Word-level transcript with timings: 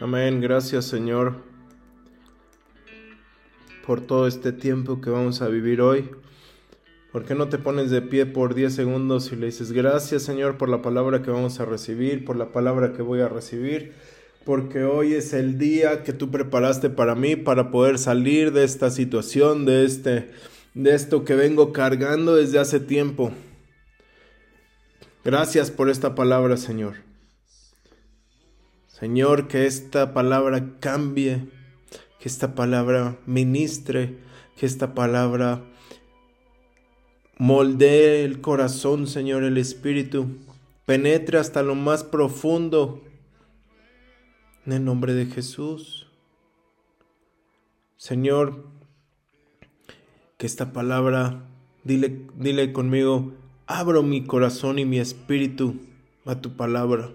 Amén. 0.00 0.40
Gracias 0.40 0.86
Señor 0.86 1.34
por 3.86 4.00
todo 4.00 4.26
este 4.26 4.50
tiempo 4.50 5.02
que 5.02 5.10
vamos 5.10 5.42
a 5.42 5.48
vivir 5.48 5.82
hoy. 5.82 6.08
¿Por 7.12 7.26
qué 7.26 7.34
no 7.34 7.50
te 7.50 7.58
pones 7.58 7.90
de 7.90 8.00
pie 8.00 8.24
por 8.24 8.54
10 8.54 8.74
segundos 8.74 9.30
y 9.30 9.36
le 9.36 9.46
dices 9.46 9.72
gracias 9.72 10.22
Señor 10.22 10.56
por 10.56 10.70
la 10.70 10.80
palabra 10.80 11.20
que 11.20 11.30
vamos 11.30 11.60
a 11.60 11.66
recibir, 11.66 12.24
por 12.24 12.36
la 12.36 12.50
palabra 12.50 12.94
que 12.94 13.02
voy 13.02 13.20
a 13.20 13.28
recibir? 13.28 13.92
Porque 14.46 14.84
hoy 14.84 15.12
es 15.12 15.34
el 15.34 15.58
día 15.58 16.02
que 16.02 16.14
tú 16.14 16.30
preparaste 16.30 16.88
para 16.88 17.14
mí 17.14 17.36
para 17.36 17.70
poder 17.70 17.98
salir 17.98 18.52
de 18.52 18.64
esta 18.64 18.88
situación, 18.88 19.66
de 19.66 19.84
este 19.84 20.30
de 20.72 20.94
esto 20.94 21.26
que 21.26 21.34
vengo 21.34 21.74
cargando 21.74 22.36
desde 22.36 22.58
hace 22.58 22.80
tiempo. 22.80 23.32
Gracias 25.26 25.70
por 25.70 25.90
esta 25.90 26.14
palabra, 26.14 26.56
Señor. 26.56 27.09
Señor, 29.00 29.48
que 29.48 29.64
esta 29.64 30.12
palabra 30.12 30.78
cambie, 30.78 31.48
que 32.18 32.28
esta 32.28 32.54
palabra 32.54 33.18
ministre, 33.24 34.18
que 34.58 34.66
esta 34.66 34.92
palabra 34.92 35.64
moldee 37.38 38.24
el 38.24 38.42
corazón, 38.42 39.06
Señor, 39.06 39.42
el 39.42 39.56
espíritu, 39.56 40.26
penetre 40.84 41.38
hasta 41.38 41.62
lo 41.62 41.74
más 41.74 42.04
profundo. 42.04 43.02
En 44.66 44.74
el 44.74 44.84
nombre 44.84 45.14
de 45.14 45.24
Jesús. 45.24 46.06
Señor, 47.96 48.66
que 50.36 50.44
esta 50.44 50.74
palabra, 50.74 51.48
dile, 51.84 52.26
dile 52.36 52.74
conmigo, 52.74 53.32
abro 53.66 54.02
mi 54.02 54.24
corazón 54.24 54.78
y 54.78 54.84
mi 54.84 54.98
espíritu 54.98 55.76
a 56.26 56.42
tu 56.42 56.54
palabra. 56.54 57.10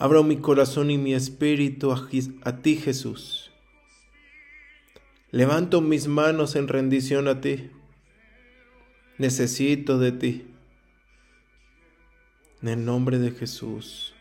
Abro 0.00 0.24
mi 0.24 0.38
corazón 0.38 0.90
y 0.90 0.96
mi 0.96 1.12
espíritu 1.12 1.92
a, 1.92 2.56
ti, 2.62 2.76
Jesús. 2.76 3.50
Levanto 5.30 5.82
mis 5.82 6.06
manos 6.06 6.56
en 6.56 6.68
rendición 6.68 7.28
a 7.28 7.42
ti. 7.42 7.70
Necesito 9.18 9.98
de 9.98 10.12
ti. 10.12 10.46
En 12.62 12.70
el 12.70 12.82
nombre 12.86 13.18
de 13.18 13.30
Jesús. 13.32 14.14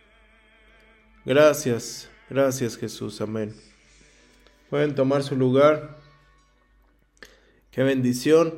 Gracias, 1.24 2.10
gracias 2.30 2.76
Jesús, 2.76 3.22
amén. 3.22 3.56
Pueden 4.70 4.96
tomar 4.96 5.24
su 5.24 5.38
lugar. 5.38 5.98
Qué 7.72 7.84
bendición. 7.84 8.54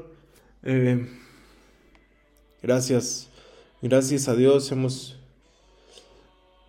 Eh, 0.63 1.07
gracias, 2.63 3.29
gracias 3.83 4.27
a 4.27 4.35
Dios 4.35 4.71
hemos 4.71 5.20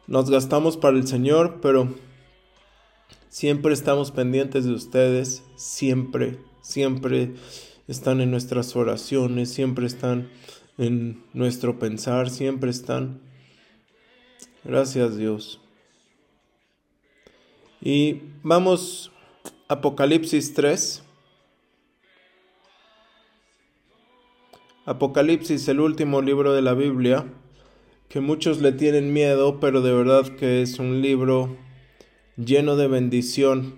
nos 0.07 0.31
gastamos 0.31 0.77
para 0.77 0.97
el 0.97 1.07
Señor, 1.07 1.61
pero 1.61 1.95
siempre 3.29 3.73
estamos 3.73 4.11
pendientes 4.11 4.65
de 4.65 4.73
ustedes, 4.73 5.45
siempre, 5.57 6.39
siempre 6.61 7.35
están 7.89 8.21
en 8.21 8.31
nuestras 8.31 8.75
oraciones, 8.77 9.53
siempre 9.53 9.87
están 9.87 10.29
en 10.79 11.25
nuestro 11.33 11.79
pensar, 11.79 12.31
siempre 12.31 12.71
están. 12.71 13.21
Gracias 14.65 15.17
Dios. 15.17 15.61
Y 17.81 18.23
vamos 18.43 19.13
Apocalipsis 19.69 20.55
3. 20.55 21.03
Apocalipsis, 24.85 25.69
el 25.69 25.81
último 25.81 26.21
libro 26.23 26.53
de 26.53 26.63
la 26.63 26.75
Biblia 26.75 27.25
que 28.13 28.21
muchos 28.21 28.61
le 28.61 28.73
tienen 28.73 29.15
miedo, 29.15 29.59
pero 29.59 29.81
de 29.81 29.91
verdad 29.91 30.37
que 30.37 30.61
es 30.61 30.79
un 30.79 31.01
libro 31.01 31.57
lleno 32.37 32.77
de 32.77 32.87
bendición, 32.87 33.77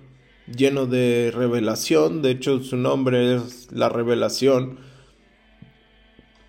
lleno 0.52 0.86
de 0.86 1.30
revelación. 1.32 2.20
De 2.20 2.32
hecho, 2.32 2.60
su 2.60 2.76
nombre 2.76 3.36
es 3.36 3.70
la 3.70 3.88
revelación. 3.88 4.80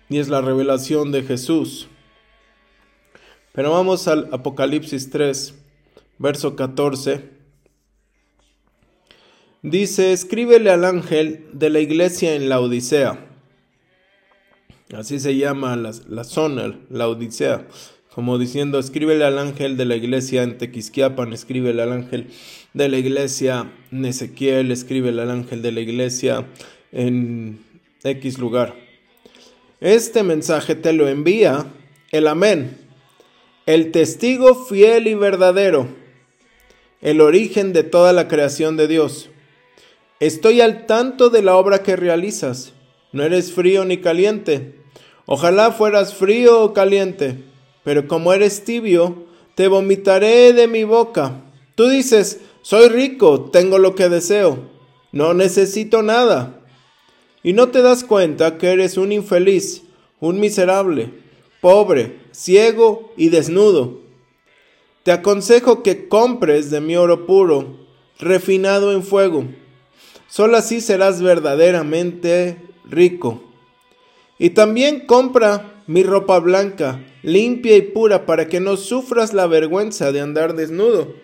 Y 0.08 0.18
es 0.18 0.28
la 0.28 0.40
revelación 0.40 1.12
de 1.12 1.22
Jesús. 1.22 1.86
Pero 3.52 3.70
vamos 3.70 4.08
al 4.08 4.30
Apocalipsis 4.32 5.08
3, 5.10 5.54
verso 6.18 6.56
14. 6.56 7.30
Dice, 9.62 10.12
escríbele 10.12 10.72
al 10.72 10.84
ángel 10.84 11.46
de 11.52 11.70
la 11.70 11.78
iglesia 11.78 12.34
en 12.34 12.48
la 12.48 12.58
Odisea 12.58 13.25
Así 14.94 15.18
se 15.18 15.36
llama 15.36 15.74
la, 15.74 16.24
zona, 16.24 16.78
la 16.90 17.08
Odisea. 17.08 17.66
Como 18.14 18.38
diciendo, 18.38 18.78
escríbele 18.78 19.24
al 19.24 19.38
ángel 19.38 19.76
de 19.76 19.84
la 19.84 19.96
iglesia 19.96 20.44
en 20.44 20.58
Tequisquiapan, 20.58 21.32
escríbele 21.32 21.82
al 21.82 21.92
ángel 21.92 22.28
de 22.72 22.88
la 22.88 22.96
iglesia 22.96 23.72
en 23.90 24.04
Ezequiel, 24.04 24.70
escríbele 24.70 25.22
al 25.22 25.30
ángel 25.30 25.60
de 25.60 25.72
la 25.72 25.80
iglesia 25.80 26.46
en 26.92 27.58
X 28.04 28.38
lugar. 28.38 28.76
Este 29.80 30.22
mensaje 30.22 30.76
te 30.76 30.92
lo 30.92 31.08
envía 31.08 31.66
el 32.12 32.28
Amén, 32.28 32.78
el 33.66 33.90
testigo 33.90 34.66
fiel 34.66 35.08
y 35.08 35.14
verdadero, 35.14 35.88
el 37.02 37.20
origen 37.20 37.72
de 37.72 37.82
toda 37.82 38.12
la 38.12 38.28
creación 38.28 38.76
de 38.76 38.86
Dios. 38.86 39.30
Estoy 40.20 40.60
al 40.60 40.86
tanto 40.86 41.28
de 41.28 41.42
la 41.42 41.56
obra 41.56 41.82
que 41.82 41.96
realizas 41.96 42.72
no 43.16 43.22
eres 43.22 43.50
frío 43.50 43.86
ni 43.86 43.96
caliente. 43.96 44.74
Ojalá 45.24 45.72
fueras 45.72 46.14
frío 46.14 46.62
o 46.62 46.74
caliente, 46.74 47.44
pero 47.82 48.06
como 48.06 48.34
eres 48.34 48.62
tibio, 48.62 49.24
te 49.54 49.68
vomitaré 49.68 50.52
de 50.52 50.68
mi 50.68 50.84
boca. 50.84 51.42
Tú 51.76 51.88
dices, 51.88 52.40
soy 52.60 52.90
rico, 52.90 53.48
tengo 53.50 53.78
lo 53.78 53.94
que 53.94 54.10
deseo, 54.10 54.68
no 55.12 55.32
necesito 55.32 56.02
nada. 56.02 56.60
Y 57.42 57.54
no 57.54 57.68
te 57.68 57.80
das 57.80 58.04
cuenta 58.04 58.58
que 58.58 58.68
eres 58.68 58.98
un 58.98 59.12
infeliz, 59.12 59.84
un 60.20 60.38
miserable, 60.38 61.10
pobre, 61.62 62.18
ciego 62.32 63.14
y 63.16 63.30
desnudo. 63.30 64.02
Te 65.04 65.12
aconsejo 65.12 65.82
que 65.82 66.06
compres 66.06 66.70
de 66.70 66.82
mi 66.82 66.96
oro 66.96 67.24
puro, 67.24 67.78
refinado 68.18 68.92
en 68.92 69.02
fuego. 69.02 69.46
Solo 70.28 70.58
así 70.58 70.82
serás 70.82 71.22
verdaderamente 71.22 72.66
rico. 72.86 73.42
Y 74.38 74.50
también 74.50 75.06
compra 75.06 75.82
mi 75.86 76.02
ropa 76.02 76.38
blanca, 76.38 77.04
limpia 77.22 77.76
y 77.76 77.82
pura, 77.82 78.26
para 78.26 78.48
que 78.48 78.60
no 78.60 78.76
sufras 78.76 79.32
la 79.32 79.46
vergüenza 79.46 80.12
de 80.12 80.20
andar 80.20 80.54
desnudo. 80.54 81.14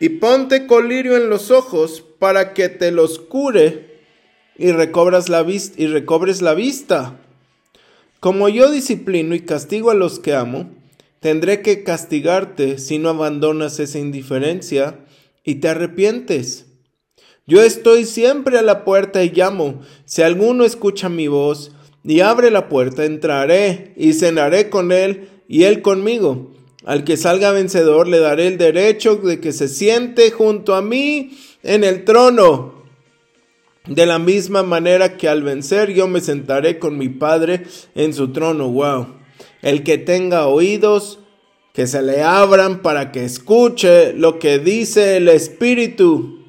Y 0.00 0.08
ponte 0.10 0.66
colirio 0.66 1.16
en 1.16 1.30
los 1.30 1.50
ojos, 1.50 2.04
para 2.18 2.54
que 2.54 2.68
te 2.68 2.90
los 2.90 3.18
cure 3.18 3.92
y 4.56 4.70
recobras 4.72 5.28
la 5.28 5.42
vista 5.42 5.80
y 5.80 5.86
recobres 5.86 6.42
la 6.42 6.54
vista. 6.54 7.20
Como 8.20 8.48
yo 8.48 8.70
disciplino 8.70 9.34
y 9.34 9.40
castigo 9.40 9.90
a 9.90 9.94
los 9.94 10.20
que 10.20 10.34
amo, 10.34 10.70
tendré 11.20 11.62
que 11.62 11.82
castigarte 11.82 12.78
si 12.78 12.98
no 12.98 13.08
abandonas 13.08 13.80
esa 13.80 13.98
indiferencia 13.98 15.00
y 15.44 15.56
te 15.56 15.68
arrepientes. 15.68 16.66
Yo 17.52 17.62
estoy 17.62 18.06
siempre 18.06 18.56
a 18.56 18.62
la 18.62 18.82
puerta 18.82 19.22
y 19.22 19.28
llamo. 19.28 19.82
Si 20.06 20.22
alguno 20.22 20.64
escucha 20.64 21.10
mi 21.10 21.28
voz 21.28 21.70
y 22.02 22.20
abre 22.20 22.50
la 22.50 22.70
puerta, 22.70 23.04
entraré 23.04 23.92
y 23.94 24.14
cenaré 24.14 24.70
con 24.70 24.90
él 24.90 25.28
y 25.48 25.64
él 25.64 25.82
conmigo. 25.82 26.50
Al 26.86 27.04
que 27.04 27.18
salga 27.18 27.52
vencedor 27.52 28.08
le 28.08 28.20
daré 28.20 28.46
el 28.46 28.56
derecho 28.56 29.16
de 29.16 29.38
que 29.38 29.52
se 29.52 29.68
siente 29.68 30.30
junto 30.30 30.74
a 30.74 30.80
mí 30.80 31.36
en 31.62 31.84
el 31.84 32.04
trono. 32.04 32.86
De 33.86 34.06
la 34.06 34.18
misma 34.18 34.62
manera 34.62 35.18
que 35.18 35.28
al 35.28 35.42
vencer 35.42 35.92
yo 35.92 36.08
me 36.08 36.22
sentaré 36.22 36.78
con 36.78 36.96
mi 36.96 37.10
Padre 37.10 37.64
en 37.94 38.14
su 38.14 38.32
trono. 38.32 38.70
Wow. 38.70 39.08
El 39.60 39.82
que 39.82 39.98
tenga 39.98 40.46
oídos, 40.46 41.18
que 41.74 41.86
se 41.86 42.00
le 42.00 42.22
abran 42.22 42.80
para 42.80 43.12
que 43.12 43.26
escuche 43.26 44.14
lo 44.14 44.38
que 44.38 44.58
dice 44.58 45.18
el 45.18 45.28
Espíritu 45.28 46.41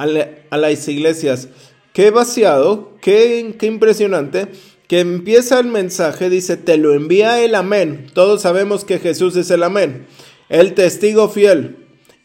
a, 0.00 0.56
las 0.56 0.88
iglesias. 0.88 1.48
Qué 1.92 2.10
vaciado, 2.10 2.92
qué, 3.00 3.54
qué 3.58 3.66
impresionante 3.66 4.48
que 4.88 5.00
empieza 5.00 5.60
el 5.60 5.66
mensaje, 5.66 6.28
dice, 6.28 6.56
te 6.56 6.76
lo 6.76 6.94
envía 6.94 7.42
el 7.44 7.54
amén. 7.54 8.06
Todos 8.12 8.42
sabemos 8.42 8.84
que 8.84 8.98
Jesús 8.98 9.36
es 9.36 9.50
el 9.50 9.62
amén. 9.62 10.06
El 10.48 10.74
testigo 10.74 11.28
fiel 11.28 11.76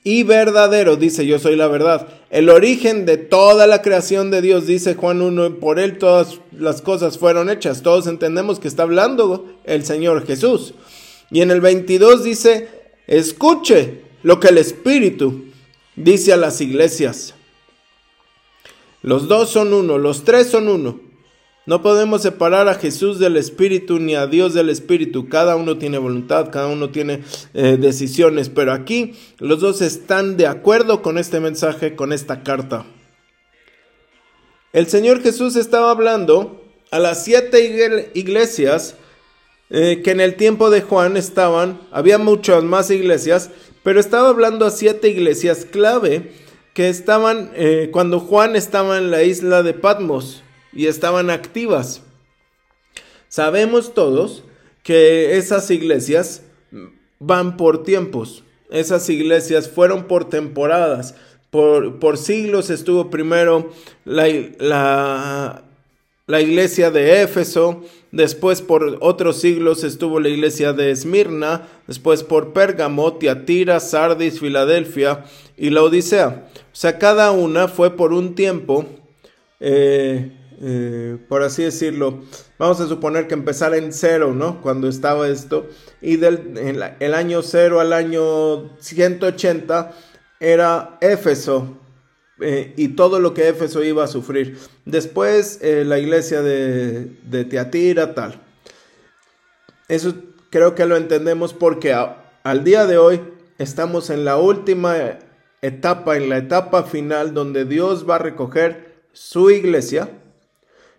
y 0.04 0.24
verdadero, 0.24 0.95
dice, 0.95 1.25
yo 1.25 1.38
soy 1.38 1.56
la 1.56 1.68
verdad. 1.68 2.07
El 2.31 2.50
origen 2.50 3.06
de 3.06 3.18
toda 3.18 3.68
la 3.68 3.81
creación 3.81 4.31
de 4.31 4.42
Dios, 4.42 4.66
dice 4.66 4.95
Juan 4.95 5.21
1, 5.21 5.60
por 5.60 5.80
él 5.80 5.98
todas 5.98 6.39
las 6.51 6.81
cosas 6.81 7.18
fueron 7.18 7.50
hechas. 7.50 7.83
Todos 7.83 8.07
entendemos 8.07 8.60
que 8.60 8.68
está 8.68 8.83
hablando 8.83 9.48
el 9.63 9.86
Señor 9.86 10.25
Jesús. 10.25 10.74
Y 11.31 11.42
en 11.42 11.51
el 11.51 11.62
22 11.62 12.24
dice, 12.24 12.68
escuche 13.07 14.01
lo 14.24 14.39
que 14.39 14.48
el 14.48 14.57
Espíritu 14.57 15.45
dice 15.95 16.33
a 16.33 16.38
las 16.38 16.62
iglesias. 16.62 17.36
Los 19.06 19.28
dos 19.28 19.52
son 19.52 19.72
uno, 19.72 20.00
los 20.00 20.24
tres 20.24 20.48
son 20.48 20.68
uno. 20.68 21.00
No 21.68 21.84
podemos 21.84 22.24
separar 22.24 22.68
a 22.68 22.74
Jesús 22.74 23.19
del 23.19 23.38
Espíritu 23.38 24.00
ni 24.00 24.16
a 24.16 24.25
Dios 24.25 24.56
del 24.56 24.68
Espíritu. 24.68 25.30
Cada 25.30 25.56
uno 25.57 25.78
tiene 25.78 26.00
voluntad, 26.00 26.50
cada 26.52 26.66
uno 26.66 26.90
tiene 26.90 27.22
eh, 27.54 27.78
decisiones, 27.80 28.50
pero 28.50 28.74
aquí 28.74 29.13
los 29.38 29.60
dos 29.60 29.84
están 29.84 30.38
de 30.38 30.48
acuerdo 30.48 31.04
con 31.04 31.19
este 31.19 31.40
mensaje, 31.40 31.96
con 31.96 32.13
esta 32.13 32.42
carta. 32.42 32.88
El 34.74 34.88
Señor 34.88 35.22
Jesús 35.22 35.56
estaba 35.56 35.92
hablando 35.92 36.63
a 36.90 36.98
las 36.98 37.24
siete 37.24 38.10
iglesias 38.16 38.96
eh, 39.69 40.02
que 40.04 40.10
en 40.10 40.19
el 40.19 40.34
tiempo 40.34 40.72
de 40.72 40.81
Juan 40.81 41.16
estaban, 41.16 41.80
había 41.92 42.18
muchas 42.18 42.63
más 42.63 42.90
iglesias, 42.90 43.52
pero 43.84 44.00
estaba 44.00 44.30
hablando 44.30 44.66
a 44.66 44.72
siete 44.72 45.10
iglesias 45.10 45.66
clave 45.66 46.44
que 46.75 46.89
estaban 46.89 47.51
eh, 47.56 47.89
cuando 47.92 48.19
Juan 48.19 48.57
estaba 48.57 48.98
en 48.98 49.10
la 49.10 49.24
isla 49.24 49.63
de 49.63 49.74
Patmos 49.74 50.44
y 50.74 50.88
estaban 50.88 51.30
activas. 51.30 52.01
Sabemos 53.30 53.94
todos 53.94 54.44
que 54.83 55.38
esas 55.38 55.72
iglesias 55.72 56.44
van 57.18 57.56
por 57.56 57.83
tiempos, 57.83 58.44
esas 58.69 59.10
iglesias 59.10 59.69
fueron 59.69 60.04
por 60.04 60.30
temporadas, 60.30 61.16
por, 61.50 61.98
por 62.00 62.18
siglos 62.18 62.69
estuvo 62.69 63.10
primero 63.10 63.71
la, 64.04 64.28
la, 64.60 65.63
la 66.27 66.42
iglesia 66.42 66.92
de 66.92 67.22
Éfeso, 67.22 67.83
después 68.12 68.62
por 68.62 68.98
otros 69.01 69.39
siglos 69.42 69.83
estuvo 69.83 70.19
la 70.19 70.30
iglesia 70.30 70.74
de 70.74 70.92
Esmirna, 70.92 71.68
después 71.88 72.24
por 72.24 72.54
Pérgamo, 72.54 73.13
Tiatira, 73.13 73.80
Sardis, 73.80 74.39
Filadelfia 74.39 75.25
y 75.57 75.69
la 75.69 75.83
Odisea. 75.83 76.48
O 76.56 76.75
sea, 76.75 76.98
cada 76.98 77.31
una 77.31 77.68
fue 77.68 77.95
por 77.95 78.13
un 78.13 78.36
tiempo 78.36 78.86
eh, 79.60 80.31
eh, 80.62 81.18
por 81.27 81.44
así 81.44 81.63
decirlo, 81.63 82.22
vamos 82.57 82.80
a 82.80 82.88
suponer 82.88 83.28
que 83.28 83.33
empezara 83.33 83.78
en 83.78 83.92
cero, 83.92 84.33
¿no? 84.33 84.62
Cuando 84.62 84.88
estaba 84.88 85.28
esto, 85.28 85.68
y 86.01 86.18
del 86.18 86.94
el 87.00 87.13
año 87.13 87.42
cero 87.42 87.80
al 87.80 87.92
año 87.92 88.78
180 88.80 89.92
era 90.39 90.98
Éfeso, 91.01 91.78
eh, 92.42 92.74
y 92.76 92.90
todo 92.90 93.20
lo 93.20 93.34
que 93.34 93.48
Éfeso 93.48 93.84
iba 93.84 94.04
a 94.04 94.08
sufrir. 94.08 94.58
Después 94.86 95.60
eh, 95.62 95.86
la 95.86 96.00
iglesia 96.00 96.42
de, 96.42 97.46
Teatira, 97.50 98.14
tal. 98.14 98.42
Eso 99.88 100.16
creo 100.50 100.76
que 100.76 100.86
lo 100.86 100.98
entendemos 100.98 101.54
porque 101.54 101.94
al 101.94 102.64
día 102.64 102.86
de 102.86 102.98
hoy 102.98 103.22
estamos 103.58 104.10
en 104.10 104.26
la 104.26 104.38
última 104.38 104.96
etapa, 105.62 106.18
en 106.18 106.30
la 106.30 106.38
etapa 106.38 106.84
final 106.84 107.34
donde 107.34 107.66
Dios 107.66 108.10
va 108.10 108.16
a 108.16 108.20
recoger 108.20 108.96
su 109.14 109.50
iglesia 109.52 110.10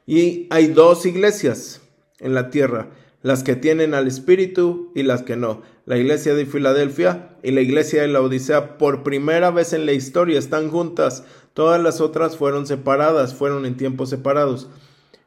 y 0.07 0.47
hay 0.51 0.69
dos 0.69 1.05
iglesias 1.05 1.83
en 2.21 2.35
la 2.35 2.49
tierra, 2.51 2.89
las 3.27 3.43
que 3.43 3.57
tienen 3.57 3.93
al 3.93 4.07
Espíritu 4.07 4.93
y 4.95 5.03
las 5.03 5.23
que 5.23 5.35
no. 5.35 5.63
La 5.85 5.97
iglesia 5.97 6.37
de 6.37 6.47
Filadelfia 6.47 7.37
y 7.43 7.51
la 7.51 7.61
iglesia 7.61 8.03
de 8.03 8.07
la 8.07 8.21
Odisea 8.21 8.79
por 8.79 9.03
primera 9.03 9.51
vez 9.51 9.73
en 9.73 9.85
la 9.85 9.91
historia 9.91 10.39
están 10.39 10.71
juntas. 10.71 11.25
Todas 11.53 11.83
las 11.83 12.01
otras 12.01 12.37
fueron 12.37 12.69
separadas, 12.69 13.35
fueron 13.35 13.67
en 13.67 13.77
tiempos 13.77 14.11
separados. 14.11 14.69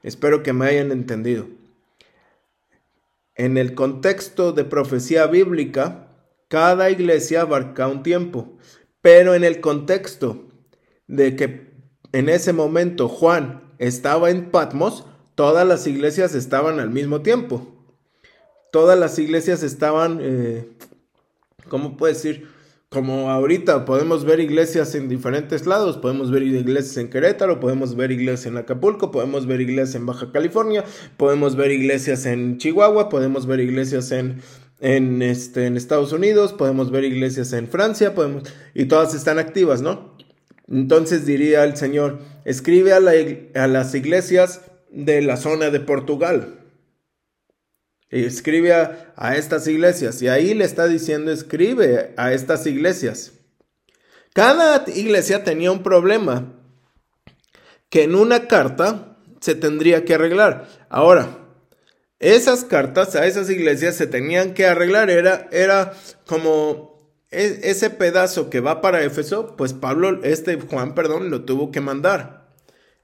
Espero 0.01 0.43
que 0.43 0.53
me 0.53 0.67
hayan 0.67 0.93
entendido. 0.93 1.47
En 3.35 3.57
el 3.57 3.75
contexto 3.75 4.53
de 4.53 4.63
profecía 4.63 5.27
bíblica, 5.27 6.07
cada 6.47 6.89
iglesia 6.91 7.41
abarca 7.41 7.89
un 7.89 8.01
tiempo, 8.01 8.57
pero 9.01 9.35
en 9.35 9.43
el 9.43 9.59
contexto 9.59 10.47
de 11.07 11.35
que 11.35 11.73
en 12.13 12.29
ese 12.29 12.53
momento 12.53 13.09
Juan 13.09 13.73
estaba 13.77 14.29
en 14.29 14.51
Patmos, 14.51 15.05
todas 15.35 15.67
las 15.67 15.85
iglesias 15.85 16.33
estaban 16.33 16.79
al 16.79 16.91
mismo 16.91 17.23
tiempo. 17.23 17.75
Todas 18.71 18.99
las 18.99 19.17
iglesias 19.19 19.63
estaban, 19.63 20.19
eh, 20.21 20.67
¿cómo 21.67 21.97
puedo 21.97 22.13
decir? 22.13 22.47
Como 22.89 23.29
ahorita 23.29 23.85
podemos 23.85 24.25
ver 24.25 24.39
iglesias 24.39 24.95
en 24.95 25.09
diferentes 25.09 25.67
lados, 25.67 25.97
podemos 25.97 26.31
ver 26.31 26.41
iglesias 26.41 26.97
en 26.97 27.09
Querétaro, 27.09 27.59
podemos 27.59 27.95
ver 27.95 28.11
iglesias 28.11 28.47
en 28.47 28.57
Acapulco, 28.57 29.11
podemos 29.11 29.45
ver 29.45 29.61
iglesias 29.61 29.95
en 29.95 30.07
Baja 30.07 30.31
California, 30.31 30.83
podemos 31.17 31.55
ver 31.55 31.69
iglesias 31.69 32.25
en 32.25 32.57
Chihuahua, 32.57 33.09
podemos 33.09 33.45
ver 33.45 33.59
iglesias 33.59 34.11
en, 34.11 34.41
en, 34.79 35.21
este, 35.21 35.67
en 35.67 35.77
Estados 35.77 36.13
Unidos, 36.13 36.53
podemos 36.53 36.89
ver 36.89 37.03
iglesias 37.03 37.53
en 37.53 37.67
Francia, 37.67 38.15
podemos, 38.15 38.43
y 38.73 38.85
todas 38.85 39.13
están 39.13 39.37
activas, 39.37 39.83
¿no? 39.83 40.17
Entonces 40.71 41.25
diría 41.25 41.63
el 41.63 41.75
Señor, 41.75 42.19
escribe 42.45 42.93
a, 42.93 42.99
las 42.99 43.95
iglesias 43.95 44.61
de 44.91 45.21
la 45.21 45.37
zona 45.37 45.71
de 45.71 45.79
Portugal. 45.79 46.58
Escribe 48.09 48.73
a, 48.73 49.35
estas 49.35 49.67
iglesias. 49.67 50.21
Y 50.21 50.27
ahí 50.27 50.53
le 50.53 50.65
está 50.65 50.87
diciendo, 50.87 51.31
escribe 51.31 52.13
a 52.17 52.33
estas 52.33 52.65
iglesias. 52.65 53.33
Cada 54.33 54.83
iglesia 54.87 55.43
tenía 55.43 55.71
un 55.71 55.83
problema 55.83 56.53
que 57.89 58.03
en 58.03 58.15
una 58.15 58.47
carta 58.47 59.17
se 59.39 59.55
tendría 59.55 60.05
que 60.05 60.15
arreglar. 60.15 60.67
Ahora, 60.89 61.37
esas 62.19 62.63
cartas 62.65 63.15
a 63.15 63.25
esas 63.25 63.49
iglesias 63.49 63.95
se 63.95 64.07
tenían 64.07 64.53
que 64.53 64.65
arreglar. 64.65 65.09
Era, 65.09 65.47
era 65.51 65.93
como 66.25 66.89
ese 67.31 67.89
pedazo 67.89 68.49
que 68.49 68.59
va 68.59 68.81
para 68.81 69.03
Éfeso, 69.03 69.55
pues 69.55 69.73
Pablo, 69.73 70.23
este 70.23 70.59
Juan, 70.59 70.95
perdón, 70.95 71.29
lo 71.29 71.45
tuvo 71.45 71.71
que 71.71 71.79
mandar. 71.79 72.49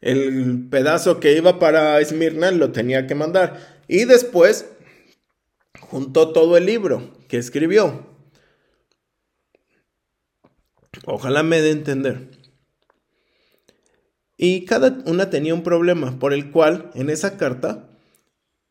El 0.02 0.68
pedazo 0.70 1.20
que 1.20 1.34
iba 1.34 1.58
para 1.60 2.00
Esmirna 2.00 2.52
lo 2.52 2.72
tenía 2.72 3.08
que 3.08 3.16
mandar. 3.16 3.82
Y 3.88 4.06
después 4.06 4.66
juntó 5.80 6.32
todo 6.32 6.58
el 6.58 6.66
libro 6.66 7.14
que 7.28 7.38
escribió. 7.38 8.08
Ojalá 11.06 11.44
me 11.44 11.62
dé 11.62 11.72
entender. 11.72 12.32
Y 14.38 14.66
cada 14.66 14.98
una 15.06 15.30
tenía 15.30 15.54
un 15.54 15.64
problema 15.64 16.20
por 16.20 16.34
el 16.34 16.52
cual 16.52 16.92
en 16.94 17.10
esa 17.10 17.38
carta, 17.38 17.90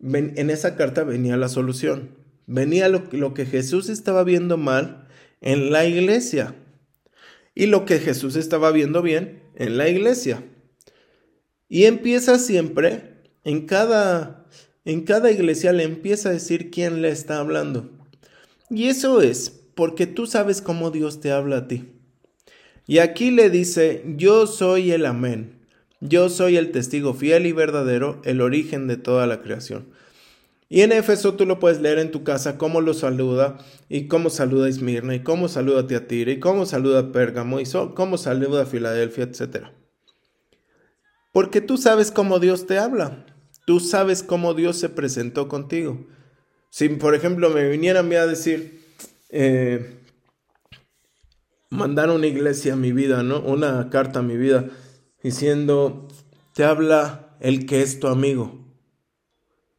en 0.00 0.50
esa 0.50 0.76
carta 0.76 1.04
venía 1.04 1.36
la 1.36 1.48
solución. 1.48 2.16
Venía 2.46 2.88
lo, 2.88 3.04
lo 3.12 3.32
que 3.32 3.46
Jesús 3.46 3.88
estaba 3.88 4.24
viendo 4.24 4.58
mal 4.58 5.08
en 5.40 5.72
la 5.72 5.86
iglesia. 5.86 6.54
Y 7.54 7.66
lo 7.66 7.84
que 7.84 7.98
Jesús 7.98 8.36
estaba 8.36 8.72
viendo 8.72 9.00
bien 9.00 9.42
en 9.54 9.78
la 9.78 9.88
iglesia. 9.88 10.44
Y 11.68 11.84
empieza 11.84 12.38
siempre, 12.38 13.22
en 13.44 13.66
cada, 13.66 14.43
en 14.84 15.02
cada 15.02 15.30
iglesia 15.30 15.72
le 15.72 15.84
empieza 15.84 16.28
a 16.28 16.32
decir 16.32 16.70
quién 16.70 17.02
le 17.02 17.08
está 17.08 17.38
hablando. 17.38 17.90
Y 18.70 18.88
eso 18.88 19.22
es 19.22 19.50
porque 19.74 20.06
tú 20.06 20.26
sabes 20.26 20.60
cómo 20.60 20.90
Dios 20.90 21.20
te 21.20 21.32
habla 21.32 21.58
a 21.58 21.68
ti. 21.68 21.90
Y 22.86 22.98
aquí 22.98 23.30
le 23.30 23.50
dice, 23.50 24.04
yo 24.16 24.46
soy 24.46 24.92
el 24.92 25.06
amén. 25.06 25.60
Yo 26.00 26.28
soy 26.28 26.58
el 26.58 26.70
testigo 26.70 27.14
fiel 27.14 27.46
y 27.46 27.52
verdadero, 27.52 28.20
el 28.24 28.42
origen 28.42 28.86
de 28.86 28.98
toda 28.98 29.26
la 29.26 29.40
creación. 29.40 29.86
Y 30.68 30.82
en 30.82 30.92
Éfeso 30.92 31.34
tú 31.34 31.46
lo 31.46 31.58
puedes 31.58 31.80
leer 31.80 31.98
en 31.98 32.10
tu 32.10 32.24
casa 32.24 32.58
cómo 32.58 32.80
lo 32.80 32.94
saluda 32.94 33.58
y 33.88 34.06
cómo 34.06 34.28
saluda 34.28 34.66
a 34.66 34.68
Esmirna 34.68 35.14
y 35.14 35.20
cómo 35.20 35.48
saluda 35.48 35.80
a 35.80 35.86
Tiatira 35.86 36.32
y 36.32 36.40
cómo 36.40 36.66
saluda 36.66 37.00
a 37.00 37.12
Pérgamo 37.12 37.60
y 37.60 37.64
cómo 37.94 38.18
saluda 38.18 38.62
a 38.62 38.66
Filadelfia, 38.66 39.24
etc. 39.24 39.68
Porque 41.32 41.60
tú 41.60 41.76
sabes 41.76 42.10
cómo 42.10 42.38
Dios 42.38 42.66
te 42.66 42.78
habla. 42.78 43.24
Tú 43.66 43.80
sabes 43.80 44.22
cómo 44.22 44.54
Dios 44.54 44.78
se 44.78 44.88
presentó 44.88 45.48
contigo. 45.48 46.06
Si, 46.70 46.88
por 46.88 47.14
ejemplo, 47.14 47.50
me 47.50 47.68
vinieran 47.68 48.12
a 48.12 48.26
decir, 48.26 48.82
eh, 49.30 50.00
mandar 51.70 52.10
una 52.10 52.26
iglesia 52.26 52.74
a 52.74 52.76
mi 52.76 52.92
vida, 52.92 53.22
¿no? 53.22 53.40
Una 53.40 53.90
carta 53.90 54.20
a 54.20 54.22
mi 54.22 54.36
vida 54.36 54.68
diciendo, 55.22 56.08
te 56.54 56.64
habla 56.64 57.36
el 57.40 57.66
que 57.66 57.82
es 57.82 58.00
tu 58.00 58.08
amigo 58.08 58.64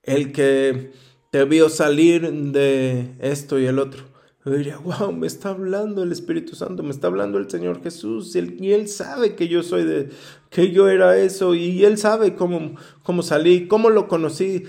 el 0.05 0.31
que 0.31 0.91
te 1.31 1.43
vio 1.45 1.69
salir 1.69 2.31
de 2.31 3.15
esto 3.19 3.59
y 3.59 3.65
el 3.65 3.79
otro. 3.79 4.05
Yo 4.45 4.51
diría, 4.51 4.77
wow, 4.77 5.11
me 5.11 5.25
está 5.25 5.49
hablando 5.49 6.03
el 6.03 6.11
Espíritu 6.11 6.55
Santo, 6.55 6.83
me 6.83 6.91
está 6.91 7.07
hablando 7.07 7.39
el 7.39 7.49
Señor 7.49 7.81
Jesús, 7.81 8.35
él, 8.35 8.57
y 8.59 8.73
él 8.73 8.87
sabe 8.87 9.33
que 9.33 9.47
yo 9.47 9.63
soy 9.63 9.83
de, 9.85 10.09
que 10.51 10.71
yo 10.71 10.87
era 10.87 11.17
eso, 11.17 11.55
y 11.55 11.83
él 11.83 11.97
sabe 11.97 12.35
cómo, 12.35 12.75
cómo 13.01 13.23
salí, 13.23 13.67
cómo 13.67 13.89
lo 13.89 14.07
conocí. 14.07 14.63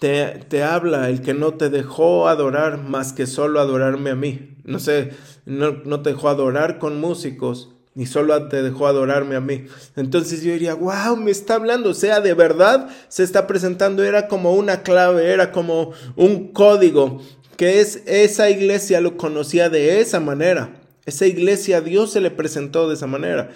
Te, 0.00 0.44
te, 0.48 0.64
habla 0.64 1.10
el 1.10 1.20
que 1.20 1.34
no 1.34 1.54
te 1.54 1.70
dejó 1.70 2.26
adorar 2.26 2.82
más 2.82 3.12
que 3.12 3.26
solo 3.26 3.60
adorarme 3.60 4.10
a 4.10 4.14
mí. 4.16 4.56
No 4.64 4.80
sé, 4.80 5.12
no, 5.44 5.72
no 5.84 6.00
te 6.00 6.10
dejó 6.10 6.28
adorar 6.28 6.78
con 6.78 7.00
músicos, 7.00 7.68
y 7.94 8.06
solo 8.06 8.48
te 8.48 8.62
dejó 8.62 8.86
adorarme 8.86 9.36
a 9.36 9.40
mí. 9.40 9.66
Entonces 9.96 10.42
yo 10.42 10.52
diría, 10.52 10.74
wow, 10.74 11.16
me 11.16 11.30
está 11.30 11.54
hablando, 11.54 11.90
o 11.90 11.94
sea, 11.94 12.20
de 12.20 12.34
verdad 12.34 12.88
se 13.08 13.22
está 13.22 13.46
presentando, 13.46 14.02
era 14.02 14.26
como 14.26 14.54
una 14.54 14.82
clave, 14.82 15.30
era 15.30 15.52
como 15.52 15.92
un 16.16 16.52
código, 16.52 17.20
que 17.60 17.80
es 17.80 18.02
esa 18.06 18.48
iglesia 18.48 19.02
lo 19.02 19.18
conocía 19.18 19.68
de 19.68 20.00
esa 20.00 20.18
manera, 20.18 20.80
esa 21.04 21.26
iglesia 21.26 21.82
Dios 21.82 22.10
se 22.10 22.22
le 22.22 22.30
presentó 22.30 22.88
de 22.88 22.94
esa 22.94 23.06
manera. 23.06 23.50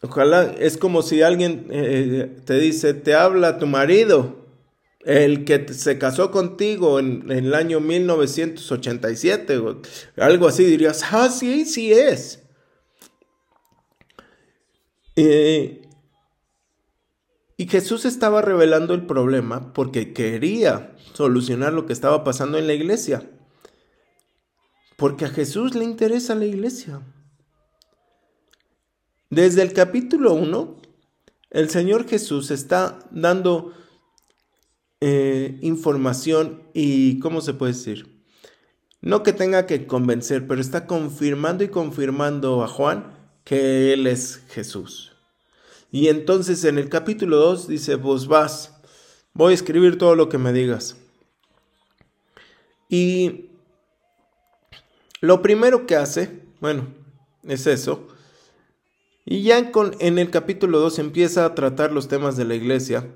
Ojalá, 0.00 0.54
es 0.58 0.78
como 0.78 1.02
si 1.02 1.20
alguien 1.20 1.66
eh, 1.68 2.38
te 2.46 2.54
dice, 2.58 2.94
te 2.94 3.12
habla 3.12 3.58
tu 3.58 3.66
marido, 3.66 4.46
el 5.04 5.44
que 5.44 5.74
se 5.74 5.98
casó 5.98 6.30
contigo 6.30 6.98
en, 6.98 7.30
el 7.30 7.52
año 7.52 7.80
1987, 7.80 9.60
algo 10.16 10.48
así, 10.48 10.64
dirías, 10.64 11.04
ah, 11.12 11.28
sí, 11.28 11.66
sí 11.66 11.92
es. 11.92 12.42
y 17.58 17.66
Jesús 17.68 18.06
estaba 18.06 18.40
revelando 18.40 18.94
el 18.94 19.04
problema 19.04 19.74
porque 19.74 20.14
quería 20.14 20.94
solucionar 21.20 21.74
lo 21.74 21.84
que 21.84 21.92
estaba 21.92 22.24
pasando 22.24 22.56
en 22.56 22.66
la 22.66 22.72
iglesia. 22.72 23.30
Porque 24.96 25.26
a 25.26 25.28
Jesús 25.28 25.74
le 25.74 25.84
interesa 25.84 26.34
la 26.34 26.46
iglesia. 26.46 27.02
Desde 29.28 29.60
el 29.60 29.74
capítulo 29.74 30.32
1, 30.32 30.80
el 31.50 31.68
Señor 31.68 32.08
Jesús 32.08 32.50
está 32.50 33.00
dando 33.10 33.74
eh, 35.02 35.58
información 35.60 36.62
y, 36.72 37.18
¿cómo 37.18 37.42
se 37.42 37.52
puede 37.52 37.74
decir? 37.74 38.24
No 39.02 39.22
que 39.22 39.34
tenga 39.34 39.66
que 39.66 39.86
convencer, 39.86 40.48
pero 40.48 40.62
está 40.62 40.86
confirmando 40.86 41.64
y 41.64 41.68
confirmando 41.68 42.62
a 42.62 42.66
Juan 42.66 43.12
que 43.44 43.92
Él 43.92 44.06
es 44.06 44.42
Jesús. 44.48 45.12
Y 45.90 46.08
entonces 46.08 46.64
en 46.64 46.78
el 46.78 46.88
capítulo 46.88 47.36
2 47.36 47.68
dice, 47.68 47.96
vos 47.96 48.26
vas, 48.26 48.80
voy 49.34 49.52
a 49.52 49.54
escribir 49.54 49.98
todo 49.98 50.14
lo 50.14 50.30
que 50.30 50.38
me 50.38 50.54
digas. 50.54 50.96
Y 52.90 53.50
lo 55.20 55.40
primero 55.42 55.86
que 55.86 55.94
hace, 55.94 56.42
bueno, 56.60 56.88
es 57.44 57.66
eso, 57.68 58.08
y 59.24 59.42
ya 59.42 59.70
en 60.00 60.18
el 60.18 60.30
capítulo 60.30 60.80
2 60.80 60.98
empieza 60.98 61.44
a 61.44 61.54
tratar 61.54 61.92
los 61.92 62.08
temas 62.08 62.36
de 62.36 62.44
la 62.44 62.56
iglesia, 62.56 63.06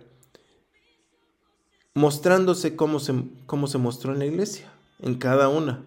mostrándose 1.92 2.76
cómo 2.76 3.00
se, 3.00 3.14
cómo 3.46 3.66
se 3.66 3.78
mostró 3.78 4.12
en 4.12 4.20
la 4.20 4.26
iglesia, 4.26 4.70
en 5.00 5.16
cada 5.16 5.48
una. 5.48 5.82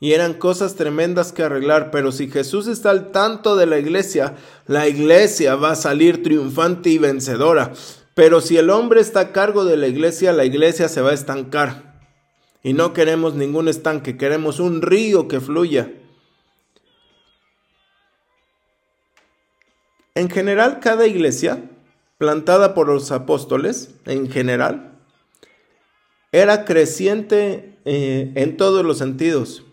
Y 0.00 0.14
eran 0.14 0.34
cosas 0.34 0.74
tremendas 0.74 1.30
que 1.30 1.44
arreglar, 1.44 1.92
pero 1.92 2.10
si 2.10 2.28
Jesús 2.28 2.66
está 2.66 2.90
al 2.90 3.12
tanto 3.12 3.54
de 3.54 3.66
la 3.66 3.78
iglesia, 3.78 4.34
la 4.66 4.88
iglesia 4.88 5.54
va 5.54 5.70
a 5.70 5.76
salir 5.76 6.24
triunfante 6.24 6.90
y 6.90 6.98
vencedora. 6.98 7.72
Pero 8.14 8.40
si 8.40 8.56
el 8.56 8.70
hombre 8.70 9.00
está 9.00 9.20
a 9.20 9.32
cargo 9.32 9.64
de 9.64 9.76
la 9.76 9.86
iglesia, 9.86 10.32
la 10.32 10.44
iglesia 10.44 10.88
se 10.88 11.00
va 11.00 11.10
a 11.10 11.14
estancar. 11.14 11.91
Y 12.62 12.74
no 12.74 12.92
queremos 12.92 13.34
ningún 13.34 13.68
estanque, 13.68 14.16
queremos 14.16 14.60
un 14.60 14.82
río 14.82 15.26
que 15.26 15.40
fluya. 15.40 15.92
En 20.14 20.30
general, 20.30 20.80
cada 20.80 21.06
iglesia, 21.06 21.70
plantada 22.18 22.74
por 22.74 22.88
los 22.88 23.10
apóstoles, 23.10 23.94
en 24.06 24.30
general, 24.30 24.98
era 26.30 26.64
creciente 26.64 27.78
eh, 27.84 28.32
en 28.36 28.56
todos 28.56 28.84
los 28.84 28.98
sentidos. 28.98 29.64